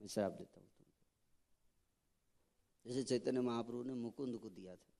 मैं 0.00 0.08
श्राप 0.08 0.32
देता 0.32 0.60
हूँ। 0.60 0.63
जैसे 2.86 3.02
चैतन्य 3.02 3.40
महाप्रभु 3.40 3.82
ने 3.82 3.94
मुकुंद 3.94 4.38
को 4.38 4.50
दिया 4.50 4.76
था। 4.76 4.92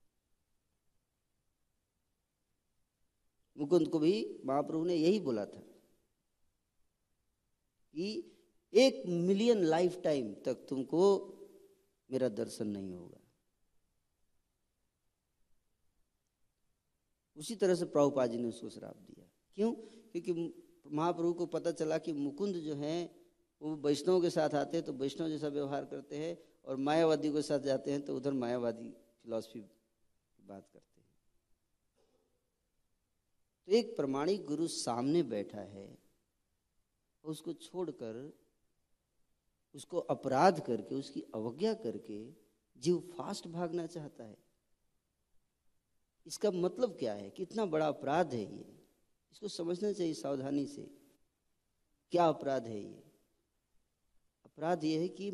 मुकुंद 3.59 3.89
को 3.89 3.99
भी 3.99 4.41
महाप्रभु 4.45 4.85
ने 4.85 4.95
यही 4.95 5.21
बोला 5.21 5.47
था 5.47 5.61
कि 7.95 8.33
एक 8.75 9.03
मिलियन 9.07 9.59
लाइफ 9.59 10.01
टाइम 10.05 10.35
तक 10.35 10.55
तुमको 10.55 11.31
मेरा 12.11 12.29
दर्शन 12.29 12.67
नहीं 12.67 12.93
होगा। 12.95 13.21
उसी 17.37 17.57
तरह 17.57 17.75
से 17.75 17.85
प्रभुपा 17.85 18.27
जी 18.27 18.39
ने 18.39 18.49
उसको 18.49 18.69
श्राप 18.69 18.97
दिया। 18.97 19.29
क्यों? 19.55 19.73
क्योंकि 20.13 20.33
महाप्रभु 20.93 21.33
को 21.33 21.47
पता 21.47 21.71
चला 21.71 21.99
कि 21.99 22.13
मुकुंद 22.13 22.57
जो 22.57 22.75
है, 22.75 23.17
वो 23.63 23.77
वैष्णव 23.77 24.23
के 24.23 24.31
साथ 24.31 24.55
आते 24.55 24.77
हैं 24.77 24.87
तो 24.87 24.93
वैष्णव 24.93 25.29
जैसा 25.29 25.49
व्यवहार 25.49 25.85
करते 25.85 26.19
हैं 26.19 26.54
और 26.65 26.77
मायावादी 26.77 27.31
के 27.33 27.43
साथ 27.43 27.59
जाते 27.59 27.93
हैं 27.93 28.03
तो 28.03 28.17
उधर 28.17 28.33
मायावादी 28.33 28.91
फिलॉसफी 29.23 29.61
की 29.61 30.43
बात 30.47 30.69
करते 30.73 31.01
हैं। 31.01 31.07
तो 33.67 33.73
एक 33.73 33.97
प्रमाणिक 33.97 34.45
गुरु 34.45 34.67
सामने 34.67 35.23
बैठा 35.23 35.61
है, 35.61 35.99
उसको 37.25 37.53
छोड़कर, 37.53 38.39
उसको 39.75 39.99
अपराध 39.99 40.61
करके, 40.61 40.95
उसकी 40.95 41.23
अवज्ञा 41.35 41.75
करके 41.75 42.33
जीव 42.77 43.13
फास्ट 43.19 43.47
भागना 43.49 43.87
चाहता 43.87 44.25
है। 44.25 44.37
इसका 46.27 46.51
मतलब 46.51 46.97
क्या 46.99 47.15
है? 47.15 47.31
कितना 47.31 47.67
बड़ा 47.67 47.89
अपराध 47.89 48.35
है 48.35 48.57
ये। 48.57 48.81
इसको 49.33 49.49
समझना 49.49 49.93
चाहिए 49.93 50.15
सावधानी 50.15 50.67
से। 50.67 50.83
क्या 52.11 52.27
अपराध 52.29 52.67
है 52.67 52.81
ये? 52.81 53.03
अपराध 54.45 54.85
ये 54.85 55.01
है 55.01 55.09
कि 55.09 55.31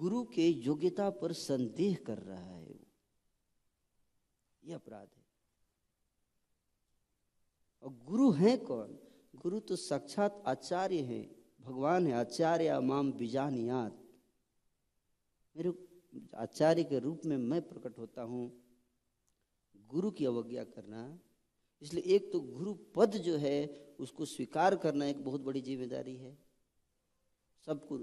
गुरु 0.00 0.24
के 0.24 0.48
योग्यता 0.48 1.10
पर 1.10 1.32
संदेह 1.32 1.98
कर 2.06 2.18
रहा 2.18 2.44
है 2.44 2.60
वो। 2.60 2.86
ये 4.64 4.74
अपराध 4.74 5.08
है। 5.16 5.24
और 7.82 8.04
गुरु 8.06 8.30
हैं 8.30 8.64
कौन? 8.64 8.98
गुरु 9.36 9.60
तो 9.60 9.76
साक्षात 9.76 10.42
आचार्य 10.46 11.00
हैं। 11.00 11.36
भगवान 11.60 12.06
है, 12.06 12.12
आचार्य 12.12 12.80
माम 12.80 13.12
बीजानियात। 13.12 14.04
मेरे 15.56 15.72
आचार्य 16.34 16.84
के 16.84 16.98
रूप 16.98 17.20
में 17.24 17.36
मैं 17.36 17.68
प्रकट 17.68 17.98
होता 17.98 18.22
हूँ। 18.22 18.64
गुरु 19.88 20.10
की 20.10 20.24
अवज्ञा 20.24 20.64
करना। 20.64 21.18
इसलिए 21.82 22.02
एक 22.02 22.32
तो 22.32 22.40
गुरु 22.40 22.74
पद 22.74 23.10
जो 23.10 23.36
है, 23.36 23.88
उसको 24.00 24.24
स्वीकार 24.24 24.76
करना 24.76 25.06
एक 25.06 25.24
बहुत 25.24 25.40
बड़ी 25.40 25.60
ज़िम्मेदारी 25.60 26.16
है। 26.16 26.38
सबको 27.66 27.98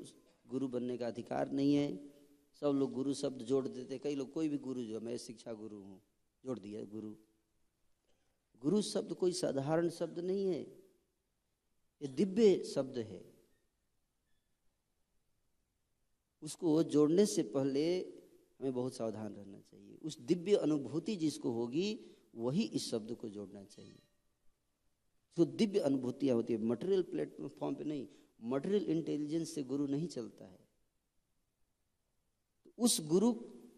गुरु 0.48 0.68
बनने 0.68 0.98
का 0.98 1.08
अधिकार 1.08 1.52
नहीं 1.52 1.76
है। 1.76 2.16
सब 2.62 2.68
लोग 2.68 2.92
गुरु 2.92 3.14
शब्द 3.14 3.42
जोड़ 3.42 3.68
देते। 3.68 3.98
कई 4.00 4.16
लोग, 4.16 4.32
कोई 4.32 4.50
भी 4.50 4.58
गुरु 4.58 4.84
जो 4.84 5.00
मैं 5.00 5.18
शिक्षा 5.18 5.54
गुरु 5.54 5.78
हूँ, 5.78 6.02
जोड़ 6.46 6.60
दिया 6.60 6.84
गुरु। 6.84 7.16
गुरु 8.62 8.82
शब्द 8.82 9.14
कोई 9.14 9.32
साधारण 9.32 9.90
शब्द 9.90 10.20
नहीं 10.20 10.48
है। 10.48 10.62
ये 12.02 12.08
दिव्य 12.08 12.64
शब्द 12.64 12.98
है। 12.98 13.36
उसको 16.44 16.84
जोड़ने 16.84 17.26
से 17.26 17.44
पहले 17.44 18.00
हमें 18.60 18.74
बहुत 18.74 18.96
सावधान 18.96 19.36
रहना 19.36 19.60
चाहिए। 19.60 19.98
उस 20.04 20.20
दिव्य 20.20 20.56
अनुभूति 20.56 21.16
जिसको 21.16 21.52
होगी, 21.52 22.00
वही 22.36 22.64
इस 22.64 22.92
शब्द 22.92 23.14
को 23.14 23.30
जोड़ना 23.30 23.64
चाहिए। 23.64 24.00
जो 25.38 25.46
दिव्य 25.46 25.80
अनुभूतियाँ 25.80 26.36
होती 26.36 26.54
है 26.54 26.60
मटेरियल 26.60 27.02
प्लेटफॉर्म 27.02 27.76
पे 27.76 27.84
नहीं 27.84 28.08
मटेरियल 28.42 28.84
इंटेलिजेंस 28.84 29.56
से 29.56 29.64
गुरु 29.64 29.88
नहीं 29.88 30.08
चलता 30.08 30.46
है। 30.46 30.60
तो 32.66 32.74
उस 32.78 33.08
गुरु 33.08 33.32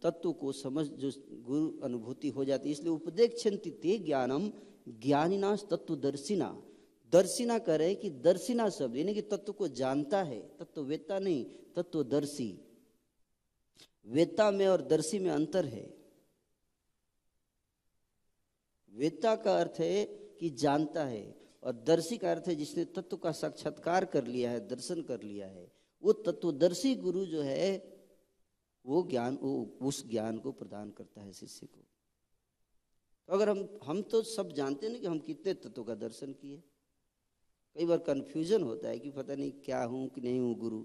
तत्व 0.03 0.33
को 0.33 0.51
समझ, 0.51 0.87
जो 0.87 1.11
गुरु 1.31 1.79
अनुभूति 1.79 2.29
हो 2.29 2.45
जाती 2.45 2.69
है, 2.69 2.71
इसलिए 2.71 2.89
उपदेक्षंति 2.89 3.69
ते 3.71 3.97
ज्ञानम 3.99 4.51
ज्ञानिनाश 4.87 5.63
तत्वदर्शिना 5.71 6.49
दर्शिना। 6.49 6.63
दर्शिना 7.11 7.59
करे 7.59 7.95
कि 7.95 8.09
दर्शिना 8.09 8.69
शब्द, 8.69 8.95
यानी 8.95 9.13
कि 9.13 9.21
तत्व 9.21 9.53
को 9.53 9.67
जानता 9.67 10.23
है, 10.23 10.57
तत्व 10.57 10.81
वेता 10.81 11.19
नहीं 11.19 11.45
तत्वदर्शी 11.75 12.63
वेता 14.05 14.51
में 14.51 14.67
और 14.67 14.81
दर्शी 14.81 15.19
में 15.19 15.29
अंतर 15.29 15.65
है। 15.65 15.97
वेता 18.93 19.35
का 19.35 19.59
अर्थ 19.59 19.79
है 19.79 20.05
कि 20.39 20.49
जानता 20.49 21.05
है। 21.05 21.46
और 21.63 21.73
दर्शी 21.73 22.17
का 22.17 22.31
अर्थ 22.31 22.47
है 22.47 22.55
जिसने 22.55 22.85
तत्व 22.85 23.17
का 23.17 23.31
साक्षात्कार 23.31 24.05
कर 24.05 24.25
लिया 24.25 24.51
है, 24.51 24.67
दर्शन 24.67 25.01
कर 25.01 25.21
लिया 25.21 25.47
है, 25.47 25.71
वो 26.03 26.13
तत्वदर्शी 26.13 26.95
गुरु 26.95 27.25
जो 27.25 27.41
है, 27.41 27.97
वो 28.85 29.03
ज्ञान, 29.03 29.37
वो 29.41 29.77
उस 29.81 30.09
ज्ञान 30.09 30.37
को 30.37 30.51
प्रदान 30.51 30.91
करता 30.91 31.21
है 31.21 31.33
शिष्य 31.33 31.65
को। 31.65 31.85
तो 33.29 33.33
अगर 33.33 33.49
हम 33.49 33.79
हम 33.83 34.01
तो 34.01 34.21
सब 34.21 34.51
जानते 34.51 34.87
हैं 34.87 35.01
कि 35.01 35.07
हम 35.07 35.19
कितने 35.19 35.53
तत्व 35.53 35.83
का 35.83 35.95
दर्शन 35.95 36.33
किए। 36.33 36.63
कई 37.75 37.85
बार 37.85 37.97
कन्फ्यूज़न 37.97 38.63
होता 38.63 38.87
है 38.87 38.99
कि 38.99 39.09
पता 39.11 39.35
नहीं 39.35 39.51
क्या 39.51 39.83
हूँ, 39.83 40.09
कि 40.09 40.21
नहीं 40.21 40.39
हूँ 40.39 40.55
गुरु। 40.55 40.83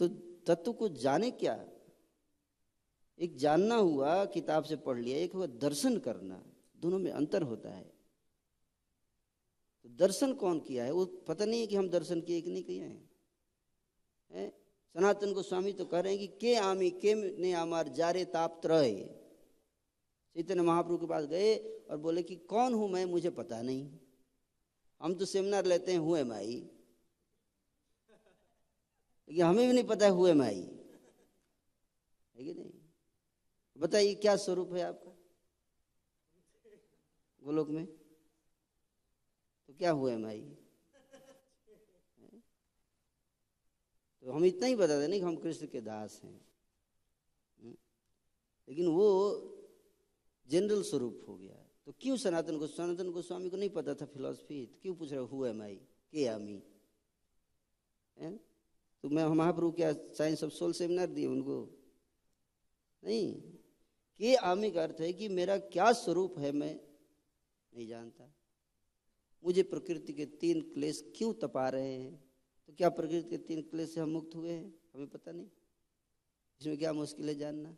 तो 0.00 0.08
तत्व 0.46 0.72
को 0.72 0.88
जाने 0.88 1.30
क्या? 1.30 1.66
एक 3.18 3.36
जानना 3.36 3.74
हुआ, 3.74 4.24
किताब 4.24 4.64
से 4.64 4.76
पढ़ 4.76 4.98
लिया, 4.98 5.18
एक 5.18 5.32
हुआ 5.32 5.46
दर्शन 5.46 5.98
करना। 5.98 6.44
दोनों 6.76 6.98
में 6.98 7.10
अंतर 7.10 7.42
होता 7.42 7.70
है। 7.70 7.95
तो 9.86 9.92
दर्शन 9.96 10.34
कौन 10.34 10.60
किया 10.60 10.84
है? 10.84 10.90
वो 10.90 11.04
पता 11.04 11.44
नहीं 11.44 11.60
है 11.60 11.66
कि 11.66 11.76
हम 11.76 11.88
दर्शन 11.88 12.20
किए 12.20 12.40
कि 12.40 12.50
नहीं 12.50 12.64
किए 12.64 12.82
हैं। 12.82 13.10
है? 14.30 14.50
सनातन 14.94 15.32
गोस्वामी 15.32 15.72
तो 15.72 15.84
कह 15.84 16.00
रहे 16.00 16.16
हैं 16.16 16.28
कि 16.28 16.38
के 16.38 16.54
आमी, 16.54 16.90
के 16.90 17.14
ने 17.14 17.52
आमार 17.52 17.88
जारे 17.88 18.24
ताप 18.24 18.60
त्रय? 18.62 19.20
चैतन्य 20.34 20.62
महाप्रभु 20.62 20.98
के 20.98 21.06
पास 21.06 21.24
गए 21.24 21.56
और 21.90 21.96
बोले 21.96 22.22
कि 22.22 22.36
कौन 22.36 22.74
हूँ 22.74 22.90
मैं? 22.90 23.04
मुझे 23.04 23.30
पता 23.30 23.62
नहीं। 23.62 23.98
हम 25.00 25.14
तो 25.14 25.24
सेमिनार 25.24 25.64
लेते 25.64 25.92
हैं, 25.92 25.98
हुए 25.98 26.24
माई। 26.24 26.70
लेकिन 29.28 29.42
हमें 29.42 29.66
भी 29.66 29.72
नहीं 29.72 29.84
पता 29.84 30.06
है, 30.06 30.12
हुए 30.12 30.32
माई। 30.32 30.62
है 32.36 32.44
कि 32.44 32.54
नहीं? 32.54 32.72
बताइए, 33.78 34.14
क्या 34.14 34.36
स्वरूप 34.36 34.72
है 34.72 34.82
आपका? 34.82 35.16
गोलोक 37.44 37.68
में? 37.68 38.05
क्या 39.78 39.90
हुआ 39.90 40.18
माई? 40.18 40.56
तो 44.22 44.32
हम 44.32 44.44
इतना 44.44 44.66
ही 44.66 44.74
बताते 44.74 45.08
नहीं 45.08 45.20
कि 45.20 45.26
हम 45.26 45.36
कृष्ण 45.36 45.66
के 45.66 45.80
दास 45.80 46.20
हैं। 46.24 46.46
हम्म? 47.62 47.76
लेकिन 48.68 48.86
वो 48.86 49.36
जनरल 50.48 50.82
स्वरूप 50.82 51.24
हो 51.28 51.36
गया। 51.36 51.66
तो 51.86 51.92
क्यों 52.00 52.16
सनातन 52.16 52.58
को, 52.58 52.66
सनातन 52.66 53.10
गोस्वामी 53.10 53.50
को 53.50 53.56
नहीं 53.56 53.70
पता 53.70 53.94
था 53.94 54.04
फिलोसफी? 54.04 54.66
तो 54.66 54.78
क्यों 54.82 54.94
पूछ 54.94 55.12
रहे, 55.12 55.20
हुआ 55.20 55.52
माई? 55.52 55.76
के 56.12 56.26
आमी? 56.26 56.62
तो 59.02 59.08
मैं, 59.08 59.24
महाप्रभु 59.24 59.72
क्या 59.72 59.92
साइंस 59.92 60.44
ऑफ़ 60.44 60.52
सोल 60.52 60.72
सेमिनार 60.72 61.06
दिए 61.06 61.26
उनको? 61.26 61.78
नहीं। 63.04 63.40
के 64.18 64.34
आमी 64.34 64.70
का 64.70 64.82
अर्थ 64.82 64.96
है 65.00 65.12
कि 65.12 65.28
मेरा 65.28 65.58
क्या 65.58 65.92
स्वरूप 65.92 66.38
है 66.38 66.52
मैं 66.52 66.80
नहीं 67.74 67.88
जानता। 67.88 68.35
मुझे 69.44 69.62
प्रकृति 69.62 70.12
के 70.12 70.26
तीन 70.26 70.60
क्लेश 70.60 71.12
क्यों 71.16 71.34
तपा 71.34 71.68
रहे 71.68 71.92
हैं? 71.92 72.24
तो 72.66 72.72
क्या 72.72 72.88
प्रकृति 72.88 73.30
के 73.30 73.38
तीन 73.38 73.62
क्लेश 73.62 73.90
से 73.90 74.00
हम 74.00 74.08
मुक्त 74.08 74.34
हुए 74.34 74.52
हैं? 74.52 74.74
हमें 74.94 75.06
पता 75.06 75.32
नहीं। 75.32 75.48
इसमें 76.60 76.78
क्या 76.78 76.92
मुश्किल 76.92 77.28
है 77.28 77.34
जानना? 77.34 77.76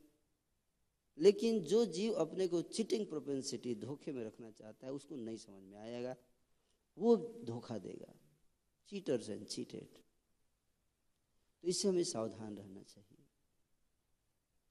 लेकिन 1.19 1.61
जो 1.61 1.85
जीव 1.85 2.13
अपने 2.13 2.49
को 2.49 2.63
चीटिंग 2.63 3.07
प्रोपेंसिटी 3.07 3.75
धोखे 3.75 4.13
में 4.13 4.25
रखना 4.25 4.51
चाहता 4.51 4.87
है, 4.87 4.93
उसको 4.93 5.17
नहीं 5.17 5.37
समझ 5.37 5.63
में 5.63 5.79
आएगा। 5.79 6.17
वो 6.99 7.17
धोखा 7.45 7.79
देगा। 7.79 8.15
चीटर्स 8.89 9.29
एंड 9.31 9.47
चीटेड 9.47 9.99
तो 11.63 11.69
इससे 11.69 11.89
हमें 11.89 12.05
सावधान 12.05 12.57
रहना 12.57 12.83
चाहिए। 12.83 13.25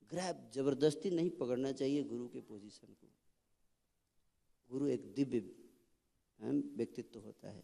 ग्रैब 0.10 0.52
ज़बरदस्ती 0.54 1.10
नहीं 1.10 1.30
पकड़ना 1.30 1.72
चाहिए 1.72 2.04
गुरु 2.04 2.28
के 2.28 2.40
पोजीशन 2.40 2.88
को। 2.88 3.08
गुरु 4.70 4.88
एक 4.88 5.14
दिव्य 5.14 5.40
व्यक्तित्व 6.40 7.20
होता 7.20 7.50
है। 7.50 7.64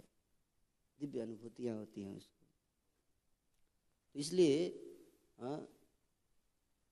दिव्य 0.99 1.21
अनुभूतियाँ 1.21 1.77
होती 1.77 2.01
हैं 2.01 2.15
उसको 2.17 2.45
तो 4.15 4.19
इसलिए 4.19 4.67
हाँ 5.39 5.57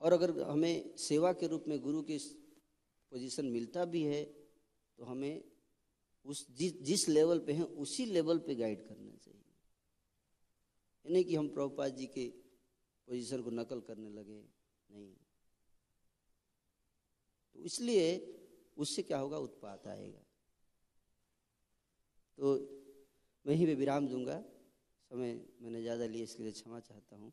और 0.02 0.14
अगर 0.14 0.40
हमें 0.42 0.96
सेवा 0.98 1.32
के 1.34 1.48
रूप 1.48 1.66
में 1.68 1.80
गुरु 1.80 2.02
की 2.02 2.18
पोजीशन 3.12 3.46
मिलता 3.46 3.86
भी 3.86 4.02
है 4.04 4.24
तो 5.00 5.04
हमें 5.04 5.44
उस 6.26 6.46
जिस 6.52 6.82
जिस 6.82 7.08
लेवल 7.10 7.40
पे 7.40 7.54
हैं, 7.54 7.64
उसी 7.64 8.06
लेवल 8.06 8.40
पे 8.40 8.56
गाइड 8.56 8.82
करना 8.88 9.16
चाहिए। 9.16 9.40
नहीं 11.06 11.24
कि 11.26 11.36
हम 11.36 11.48
प्रभुपाद 11.50 11.96
जी 11.96 12.06
के 12.08 12.28
पोजीशन 13.08 13.42
को 13.42 13.50
नकल 13.50 13.80
करने 13.82 14.10
लगे, 14.10 14.42
नहीं। 14.90 15.14
तो 17.56 17.60
इसलिए 17.60 18.06
उससे 18.78 19.02
क्या 19.04 19.18
होगा? 19.18 19.38
उत्पात 19.38 19.88
आएगा। 19.88 20.22
तो 22.38 22.54
मैं 23.46 23.56
ही 23.56 23.74
विराम 23.76 24.08
दूँगा। 24.08 24.44
समय 25.12 25.34
मैंने 25.62 25.82
ज़्यादा 25.82 26.06
लिए, 26.06 26.24
इसके 26.24 26.44
लिए 26.44 26.52
क्षमा 26.52 26.80
चाहता 26.82 27.16
हूँ। 27.16 27.32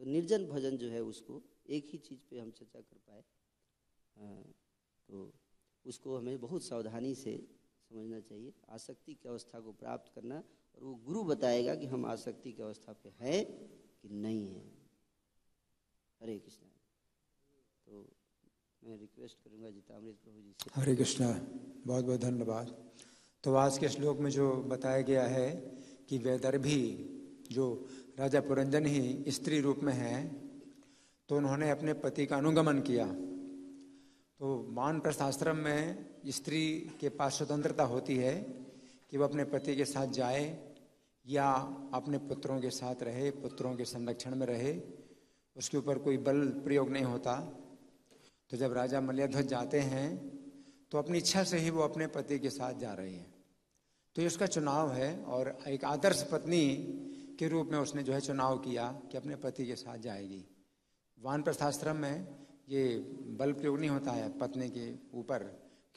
तो 0.00 0.04
निर्जन 0.04 0.46
भजन 0.46 0.76
जो 0.76 0.88
है 0.90 1.02
उसको 1.02 1.42
एक 1.68 1.88
ही 1.92 1.98
चीज़ 1.98 2.20
पे 2.30 2.38
हम 2.38 2.50
चर्चा 2.50 2.80
कर 2.80 2.98
पाए। 3.06 3.22
तो 5.08 5.32
उसको 5.84 6.16
हमें 6.18 6.40
बहुत 6.40 6.62
सावधानी 6.62 7.14
से 7.14 7.36
समझना 7.90 8.20
चाहिए। 8.20 8.52
आसक्ति 8.68 9.14
की 9.14 9.28
अवस्था 9.28 9.60
को 9.60 9.72
प्राप्त 9.74 10.12
करना 10.14 10.36
और 10.36 10.84
वो 10.84 10.94
गुरु 11.06 11.22
बताएगा 11.24 11.74
कि 11.74 11.86
हम 11.86 12.06
आसक्ति 12.06 12.52
की 12.52 12.62
अवस्था 12.62 12.92
पे 13.02 13.12
हैं 13.20 13.44
कि 13.44 14.08
नहीं 14.08 14.46
है। 14.48 14.64
हरे 16.20 16.38
कृष्णा। 16.38 16.68
तो 17.86 18.06
मैं 18.82 18.96
रिक्वेस्ट 18.98 19.38
करूँगा 19.44 19.70
जीतामृत 19.70 20.18
प्रभु 20.24 20.40
जी 20.40 20.52
से। 20.52 20.80
हरे 20.80 20.96
कृष्णा। 20.96 21.32
बहुत 21.86 22.04
बहुत 22.04 22.20
धन्यवाद। 22.20 22.74
तो 23.46 23.54
आज 23.54 23.76
के 23.78 23.88
श्लोक 23.88 24.18
में 24.18 24.28
जो 24.30 24.50
बताया 24.68 25.00
गया 25.00 25.22
है 25.22 25.50
कि 26.08 26.18
वैदर्भी, 26.18 26.80
जो 27.52 27.88
राजा 28.18 28.40
पुरंजन 28.40 28.86
ही 28.86 29.24
स्त्री 29.28 29.60
रूप 29.60 29.80
में 29.82 29.92
है 29.92 30.16
तो 31.28 31.36
उन्होंने 31.36 31.68
अपने 31.70 31.92
पति 31.94 32.26
का 32.26 32.36
अनुगमन 32.36 32.80
किया। 32.80 33.06
तो 33.06 34.66
मान 34.70 34.98
प्रस्थाश्रम 35.00 35.56
में 35.56 36.06
स्त्री 36.28 36.62
के 37.00 37.08
पास 37.08 37.36
स्वतंत्रता 37.38 37.84
होती 37.84 38.16
है 38.16 38.34
कि 39.10 39.18
वह 39.18 39.26
अपने 39.26 39.44
पति 39.44 39.76
के 39.76 39.84
साथ 39.84 40.06
जाए 40.12 40.42
या 41.24 41.46
अपने 41.94 42.18
पुत्रों 42.26 42.58
के 42.60 42.70
साथ 42.70 43.02
रहे, 43.02 43.30
पुत्रों 43.30 43.74
के 43.76 43.84
संरक्षण 43.84 44.34
में 44.34 44.46
रहे, 44.46 44.74
उसके 45.56 45.78
ऊपर 45.78 45.98
कोई 45.98 46.16
बल 46.18 46.46
प्रयोग 46.64 46.90
नहीं 46.90 47.04
होता। 47.04 47.38
तो 48.50 48.56
जब 48.56 48.72
राजा 48.72 49.00
मल्याध्वज 49.02 49.46
जाते 49.46 49.80
हैं 49.84 50.08
तो 50.92 50.98
अपनी 50.98 51.18
इच्छा 51.18 51.42
से 51.44 51.58
ही 51.58 51.70
वो 51.70 51.82
अपने 51.82 52.06
पति 52.08 52.38
के 52.38 52.50
साथ 52.50 52.74
जा 52.80 52.92
रहे 52.94 53.10
हैं। 53.10 53.34
तो 54.16 54.22
ये 54.22 54.28
उसका 54.28 54.46
चुनाव 54.46 54.92
है 54.92 55.24
और 55.24 55.58
एक 55.68 55.84
आदर्श 55.84 56.22
पत्नी 56.32 56.66
के 57.38 57.48
रूप 57.48 57.68
में 57.72 57.78
उसने 57.78 58.02
जो 58.02 58.12
है 58.12 58.20
चुनाव 58.20 58.58
किया 58.58 58.84
कि 59.10 59.16
अपने 59.16 59.36
पति 59.36 59.66
के 59.66 59.74
साथ 59.76 59.98
जाएगी। 59.98 60.44
वान 61.18 61.42
प्रस्थाश्रम 61.42 61.96
में 61.96 62.26
ये 62.68 62.98
बल 63.38 63.52
प्रयोग 63.52 63.78
नहीं 63.78 63.90
होता 63.90 64.12
है 64.12 64.38
पत्नी 64.38 64.68
के 64.68 65.18
ऊपर 65.18 65.42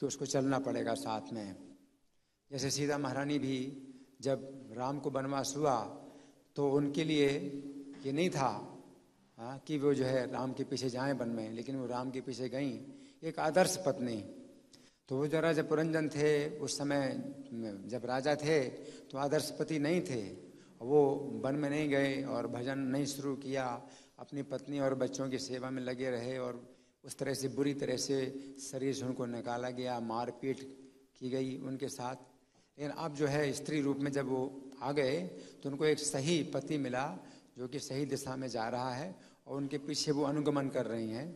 कि 0.00 0.06
उसको 0.06 0.26
चलना 0.26 0.58
पड़ेगा 0.58 0.94
साथ 0.94 1.32
में? 1.32 1.56
जैसे 2.50 2.70
सीता 2.70 2.98
महारानी 2.98 3.38
भी 3.38 3.56
जब 4.20 4.68
राम 4.76 4.98
को 4.98 5.10
वनवास 5.10 5.54
हुआ 5.56 5.76
तो 6.56 6.70
उनके 6.70 7.04
लिए 7.04 7.28
ये 8.06 8.12
नहीं 8.12 8.30
था 8.30 8.50
हाँ 9.38 9.58
कि 9.58 9.78
वो 9.78 9.94
जो 9.94 10.04
है 10.04 10.30
राम 10.32 10.52
के 10.52 10.64
पीछे 10.64 10.90
जाएँ 10.90 11.12
वन 11.12 11.28
में, 11.28 11.50
लेकिन 11.52 11.76
वो 11.76 11.86
राम 11.86 12.10
के 12.10 12.20
पीछे 12.20 12.48
गई। 12.48 12.70
एक 13.22 13.38
आदर्श 13.38 13.76
पत्नी 13.86 14.16
तो 15.10 15.16
वो 15.16 15.26
जो 15.26 15.40
राजा 15.40 15.62
पुरंजन 15.66 16.08
थे, 16.08 16.58
उस 16.58 16.78
समय 16.78 17.02
जब 17.90 18.02
राजा 18.06 18.34
थे 18.36 18.58
तो 19.10 19.18
आदर्श 19.18 19.50
पति 19.58 19.78
नहीं 19.78 20.00
थे। 20.00 20.22
वो 20.80 21.00
वन 21.42 21.54
में 21.54 21.68
नहीं 21.70 21.88
गए 21.88 22.22
और 22.24 22.46
भजन 22.46 22.78
नहीं 22.78 23.04
शुरू 23.04 23.34
किया। 23.36 23.64
अपनी 24.18 24.42
पत्नी 24.46 24.78
और 24.78 24.94
बच्चों 24.94 25.28
की 25.30 25.38
सेवा 25.38 25.70
में 25.70 25.82
लगे 25.82 26.10
रहे 26.10 26.36
और 26.38 26.62
उस 27.04 27.16
तरह 27.18 27.34
से, 27.34 27.48
बुरी 27.48 27.74
तरह 27.74 27.96
से 27.96 28.18
शरीर 28.62 28.94
से 28.94 29.04
उनको 29.04 29.26
निकाला 29.26 29.70
गया, 29.70 29.98
मारपीट 30.00 30.62
की 31.18 31.30
गई 31.30 31.56
उनके 31.58 31.88
साथ। 31.88 32.14
लेकिन 32.14 32.90
अब 32.92 33.14
जो 33.14 33.26
है, 33.26 33.52
स्त्री 33.52 33.80
रूप 33.80 33.98
में 33.98 34.10
जब 34.12 34.28
वो 34.28 34.70
आ 34.82 34.92
गए 34.92 35.18
तो 35.62 35.70
उनको 35.70 35.84
एक 35.86 35.98
सही 35.98 36.42
पति 36.54 36.78
मिला, 36.78 37.06
जो 37.58 37.68
कि 37.68 37.78
सही 37.80 38.04
दिशा 38.06 38.36
में 38.36 38.48
जा 38.48 38.68
रहा 38.68 38.94
है 38.94 39.14
और 39.46 39.56
उनके 39.56 39.78
पीछे 39.80 40.12
वो 40.12 40.24
अनुगमन 40.24 40.68
कर 40.68 40.86
रही 40.86 41.10
हैं। 41.10 41.28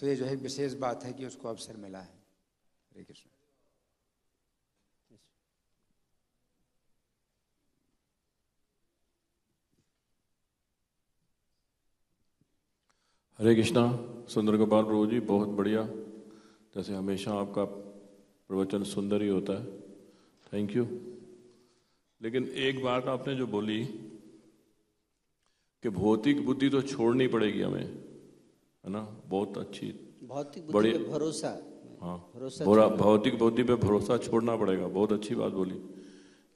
तो 0.00 0.06
ये 0.06 0.16
जो 0.16 0.24
है, 0.24 0.36
विशेष 0.36 0.74
बात 0.76 1.04
है 1.04 1.12
कि 1.12 1.26
उसको 1.26 1.48
अवसर 1.48 1.76
मिला 1.76 2.00
है। 2.00 2.13
हरे 2.94 3.04
कृष्ण 3.04 3.30
हरे 13.38 13.54
कृष्णा 13.54 13.82
सुंदर 14.28 14.56
गोपाल 14.56 14.84
प्रभु 14.84 15.06
जी 15.06 15.20
बहुत 15.20 15.48
बढ़िया। 15.48 15.82
जैसे 16.74 16.94
हमेशा 16.94 17.32
आपका 17.34 17.64
प्रवचन 17.64 18.82
सुंदर 18.84 19.22
ही 19.22 19.28
होता 19.28 19.52
है। 19.52 19.80
थैंक 20.52 20.76
यू 20.76 20.84
लेकिन 22.20 22.48
एक 22.66 22.82
बात 22.82 23.06
आपने 23.08 23.34
जो 23.34 23.46
बोली 23.46 23.84
कि 25.82 25.88
भौतिक 25.90 26.44
बुद्धि 26.46 26.68
तो 26.68 26.82
छोड़नी 26.82 27.26
पड़ेगी 27.28 27.60
हमें 27.62 27.84
है 27.84 28.90
ना? 28.90 29.00
बहुत 29.26 29.58
अच्छी 29.58 29.86
भौतिक 30.24 30.70
बुद्धि 30.70 30.92
पे 30.92 30.98
भरोसा। 31.04 31.50
हाँ। 32.04 32.30
भरोसा 32.34 32.64
भोरा- 32.64 32.96
भौतिक 32.96 33.38
बुद्धि 33.38 33.62
पे 33.62 33.74
भरोसा 33.74 34.18
छोड़ना 34.18 34.56
पड़ेगा। 34.56 34.86
बहुत 34.86 35.12
अच्छी 35.12 35.34
बात 35.34 35.52
बोली। 35.52 35.80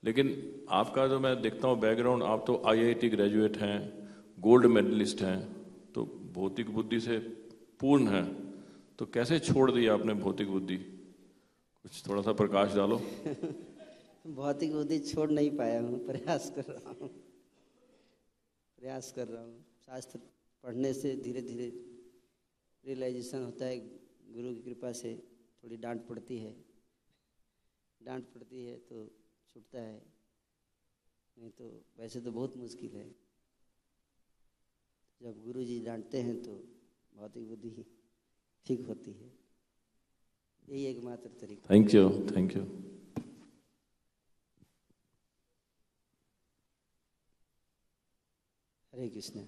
लेकिन 0.05 0.55
आपका 0.69 1.07
जो 1.07 1.21
मैं 1.21 1.43
देखता 1.43 1.69
हूँ 1.69 1.81
बैकग्राउंड 1.81 2.23
आप 2.23 2.45
तो 2.47 2.63
आईआईटी 2.67 3.09
ग्रेजुएट 3.09 3.57
हैं 3.57 4.09
गोल्ड 4.41 4.67
मेडलिस्ट 4.67 5.23
हैं 5.23 5.67
तो 5.93 6.05
भौतिक 6.35 6.71
बुद्धि 6.71 7.01
से 7.01 7.19
पूर्ण 7.81 8.09
है। 8.09 8.53
तो 8.99 9.07
कैसे 9.07 9.39
छोड़ 9.39 9.71
दिया 9.73 9.95
आपने 9.95 10.15
भौतिक 10.15 10.51
बुद्धि? 10.51 10.77
कुछ 11.83 12.09
थोड़ा 12.09 12.23
सा 12.23 12.33
प्रकाश 12.33 12.75
डालो। 12.75 12.97
भौतिक 14.27 14.73
बुद्धि 14.73 14.99
छोड़ 14.99 15.31
नहीं 15.31 15.51
पाया 15.51 15.81
हूँ। 15.81 16.07
प्रयास 16.07 16.53
कर 16.57 16.63
रहा 16.63 16.89
हूँ। 16.89 17.09
प्रयास 18.79 19.13
कर 19.13 19.29
रहा 19.29 19.43
हूँ। 19.43 19.61
शास्त्र 19.87 20.19
पढ़ने 20.65 20.93
से 20.93 21.17
धीरे 21.17 21.41
धीरे 21.41 21.67
रियलाइजेशन 22.87 23.45
होता 23.45 23.65
है। 23.65 23.79
गुरु 24.35 24.55
की 24.55 24.63
कृपा 24.63 24.93
से। 24.93 25.38
थोड़ी 25.63 25.77
डांट 25.77 26.07
पड़ती 26.09 26.39
है। 26.39 26.55
डांट 28.01 28.25
पड़ती 28.35 28.65
है 28.65 28.77
तो 28.89 29.07
छूटता 29.49 29.81
है। 29.81 30.03
नहीं 31.37 31.51
तो 31.51 31.67
वैसे 31.99 32.21
तो 32.21 32.33
बहुत 32.33 32.57
मुश्किल 32.57 32.97
है। 32.97 33.09
जब 35.21 35.43
गुरु 35.45 35.65
जी 35.65 35.79
डांटते 35.81 36.21
हैं 36.23 36.43
तो 36.43 36.55
भौतिक 37.13 37.49
बुद्धि 37.49 37.85
ठीक 38.67 38.87
होती 38.87 39.13
है। 39.13 39.33
यही 40.69 40.85
एकमात्र 40.85 41.31
तरीका। 41.41 41.75
Thank 41.75 41.95
you 41.95 42.09
thank 42.31 42.57
you 42.57 42.63
Hare 48.93 49.09
Krishna. 49.09 49.41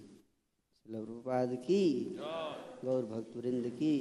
Prabhupada 0.85 1.55
की 1.65 1.81
गौर 2.83 3.05
भक्त 3.05 3.35
वृंद 3.37 3.69
की। 3.69 3.95